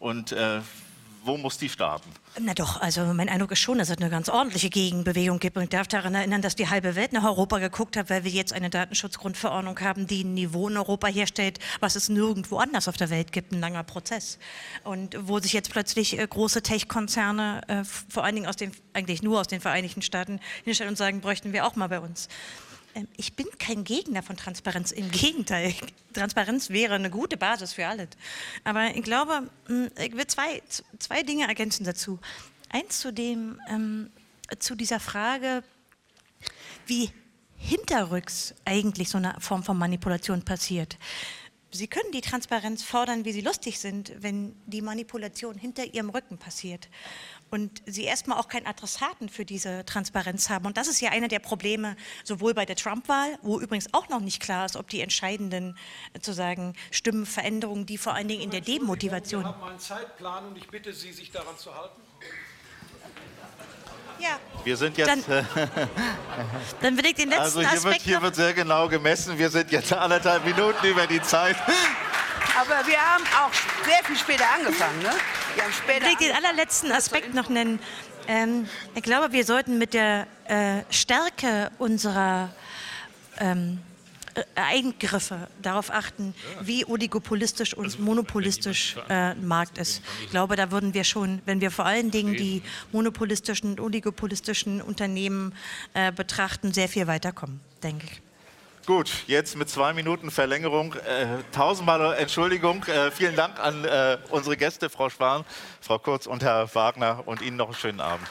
Und 0.00 0.32
wo 1.24 1.36
muss 1.36 1.58
die 1.58 1.68
starten? 1.68 2.08
Na 2.40 2.54
doch, 2.54 2.80
also 2.80 3.04
mein 3.14 3.28
Eindruck 3.28 3.52
ist 3.52 3.60
schon, 3.60 3.78
dass 3.78 3.90
es 3.90 3.98
eine 3.98 4.10
ganz 4.10 4.28
ordentliche 4.28 4.70
Gegenbewegung 4.70 5.38
gibt. 5.38 5.56
Und 5.56 5.64
ich 5.64 5.68
darf 5.70 5.88
daran 5.88 6.14
erinnern, 6.14 6.42
dass 6.42 6.54
die 6.54 6.68
halbe 6.68 6.94
Welt 6.94 7.12
nach 7.12 7.24
Europa 7.24 7.58
geguckt 7.58 7.96
hat, 7.96 8.10
weil 8.10 8.24
wir 8.24 8.30
jetzt 8.30 8.52
eine 8.52 8.70
Datenschutzgrundverordnung 8.70 9.80
haben, 9.80 10.06
die 10.06 10.24
ein 10.24 10.34
Niveau 10.34 10.68
in 10.68 10.76
Europa 10.76 11.08
herstellt, 11.08 11.58
was 11.80 11.96
es 11.96 12.08
nirgendwo 12.08 12.58
anders 12.58 12.86
auf 12.86 12.96
der 12.96 13.10
Welt 13.10 13.32
gibt. 13.32 13.52
Ein 13.52 13.60
langer 13.60 13.82
Prozess. 13.82 14.38
Und 14.84 15.16
wo 15.20 15.38
sich 15.40 15.52
jetzt 15.52 15.70
plötzlich 15.70 16.18
äh, 16.18 16.26
große 16.26 16.62
Tech-Konzerne, 16.62 17.62
äh, 17.68 17.84
vor 17.84 18.24
allen 18.24 18.36
Dingen 18.36 18.46
aus 18.46 18.56
den, 18.56 18.72
eigentlich 18.92 19.22
nur 19.22 19.40
aus 19.40 19.48
den 19.48 19.60
Vereinigten 19.60 20.02
Staaten, 20.02 20.40
hinstellen 20.64 20.90
und 20.90 20.96
sagen, 20.96 21.20
bräuchten 21.20 21.52
wir 21.52 21.66
auch 21.66 21.76
mal 21.76 21.88
bei 21.88 22.00
uns. 22.00 22.28
Ähm, 22.94 23.08
ich 23.16 23.34
bin 23.34 23.46
kein 23.58 23.84
Gegner 23.84 24.22
von 24.22 24.36
Transparenz. 24.36 24.92
Im 24.92 25.10
Gegenteil, 25.10 25.74
Transparenz 26.12 26.70
wäre 26.70 26.94
eine 26.94 27.10
gute 27.10 27.36
Basis 27.36 27.72
für 27.72 27.86
alles. 27.86 28.08
Aber 28.64 28.94
ich 28.94 29.02
glaube, 29.02 29.50
hm, 29.66 29.90
ich 29.98 30.16
will 30.16 30.26
zwei, 30.26 30.62
zwei 30.98 31.22
Dinge 31.22 31.46
ergänzen 31.46 31.84
dazu. 31.84 32.18
Eins 32.70 33.00
zu 33.00 33.12
dem, 33.12 33.60
ähm, 33.68 34.10
zu 34.58 34.74
dieser 34.74 35.00
Frage, 35.00 35.62
wie 36.86 37.10
hinterrücks 37.56 38.54
eigentlich 38.64 39.08
so 39.08 39.18
eine 39.18 39.34
Form 39.40 39.62
von 39.62 39.76
Manipulation 39.76 40.42
passiert. 40.44 40.96
Sie 41.70 41.86
können 41.86 42.12
die 42.12 42.22
Transparenz 42.22 42.82
fordern, 42.82 43.26
wie 43.26 43.32
Sie 43.32 43.42
lustig 43.42 43.78
sind, 43.78 44.12
wenn 44.20 44.54
die 44.66 44.80
Manipulation 44.80 45.58
hinter 45.58 45.84
Ihrem 45.84 46.08
Rücken 46.08 46.38
passiert 46.38 46.88
und 47.50 47.82
Sie 47.86 48.04
erstmal 48.04 48.38
auch 48.38 48.48
keinen 48.48 48.66
Adressaten 48.66 49.28
für 49.28 49.44
diese 49.44 49.84
Transparenz 49.84 50.50
haben. 50.50 50.66
Und 50.66 50.76
das 50.76 50.88
ist 50.88 51.00
ja 51.00 51.10
einer 51.10 51.28
der 51.28 51.38
Probleme, 51.38 51.96
sowohl 52.24 52.54
bei 52.54 52.64
der 52.64 52.76
Trump-Wahl, 52.76 53.38
wo 53.42 53.60
übrigens 53.60 53.92
auch 53.92 54.08
noch 54.08 54.20
nicht 54.20 54.40
klar 54.40 54.66
ist, 54.66 54.76
ob 54.76 54.88
die 54.88 55.00
entscheidenden 55.00 55.76
äh, 56.12 56.20
zu 56.20 56.32
sagen, 56.32 56.74
Stimmenveränderungen, 56.90 57.86
die 57.86 57.98
vor 57.98 58.14
allen 58.14 58.28
Dingen 58.28 58.42
in 58.42 58.50
der 58.50 58.60
Demotivation. 58.60 59.42
Wir 59.42 59.48
haben 59.48 59.62
einen 59.64 59.78
Zeitplan 59.78 60.46
und 60.48 60.58
ich 60.58 60.68
bitte 60.68 60.92
Sie, 60.92 61.12
sich 61.12 61.30
daran 61.30 61.56
zu 61.56 61.74
halten. 61.74 62.00
Ja. 64.20 64.38
Wir 64.64 64.76
sind 64.76 64.98
jetzt. 64.98 65.08
Dann, 65.08 65.22
dann 66.82 66.96
will 66.96 67.06
ich 67.06 67.14
den 67.14 67.28
letzten 67.28 67.44
also 67.44 67.60
hier 67.60 67.68
Aspekt 67.68 67.84
wird, 67.84 68.02
hier 68.02 68.22
wird 68.22 68.34
sehr 68.34 68.52
genau 68.52 68.88
gemessen. 68.88 69.38
Wir 69.38 69.48
sind 69.48 69.70
jetzt 69.70 69.92
anderthalb 69.92 70.44
Minuten 70.44 70.86
über 70.86 71.06
die 71.06 71.22
Zeit. 71.22 71.56
Aber 72.58 72.84
wir 72.88 72.98
haben 73.00 73.22
auch 73.40 73.52
sehr 73.84 74.02
viel 74.04 74.16
später 74.16 74.44
angefangen. 74.52 74.98
Ne? 75.00 75.10
Wir 75.54 75.62
haben 75.62 75.72
später 75.72 76.06
ich 76.10 76.18
will 76.18 76.26
den 76.26 76.36
allerletzten 76.36 76.90
Aspekt 76.90 77.32
noch 77.32 77.48
nennen. 77.48 77.78
Ähm, 78.26 78.66
ich 78.96 79.02
glaube, 79.02 79.30
wir 79.30 79.44
sollten 79.44 79.78
mit 79.78 79.94
der 79.94 80.26
äh, 80.46 80.82
Stärke 80.90 81.70
unserer 81.78 82.50
ähm, 83.38 83.78
äh, 84.34 84.42
Eingriffe 84.56 85.46
darauf 85.62 85.92
achten, 85.92 86.34
wie 86.60 86.84
oligopolistisch 86.84 87.74
und 87.74 87.84
also, 87.84 88.02
monopolistisch 88.02 88.96
äh, 89.08 89.12
ein 89.12 89.46
Markt 89.46 89.78
ist. 89.78 90.02
Ich 90.24 90.30
glaube, 90.30 90.56
da 90.56 90.72
würden 90.72 90.94
wir 90.94 91.04
schon, 91.04 91.40
wenn 91.46 91.60
wir 91.60 91.70
vor 91.70 91.86
allen 91.86 92.10
Dingen 92.10 92.34
die 92.34 92.62
monopolistischen 92.90 93.70
und 93.70 93.80
oligopolistischen 93.80 94.82
Unternehmen 94.82 95.54
äh, 95.94 96.10
betrachten, 96.10 96.72
sehr 96.72 96.88
viel 96.88 97.06
weiterkommen, 97.06 97.60
denke 97.84 98.06
ich. 98.06 98.27
Gut, 98.88 99.24
jetzt 99.26 99.54
mit 99.54 99.68
zwei 99.68 99.92
Minuten 99.92 100.30
Verlängerung. 100.30 100.94
Äh, 100.94 101.26
tausendmal 101.52 102.14
Entschuldigung. 102.14 102.82
Äh, 102.84 103.10
vielen 103.10 103.36
Dank 103.36 103.60
an 103.60 103.84
äh, 103.84 104.16
unsere 104.30 104.56
Gäste, 104.56 104.88
Frau 104.88 105.10
Spahn, 105.10 105.44
Frau 105.82 105.98
Kurz 105.98 106.24
und 106.26 106.42
Herr 106.42 106.74
Wagner 106.74 107.22
und 107.26 107.42
Ihnen 107.42 107.58
noch 107.58 107.66
einen 107.66 107.74
schönen 107.74 108.00
Abend. 108.00 108.26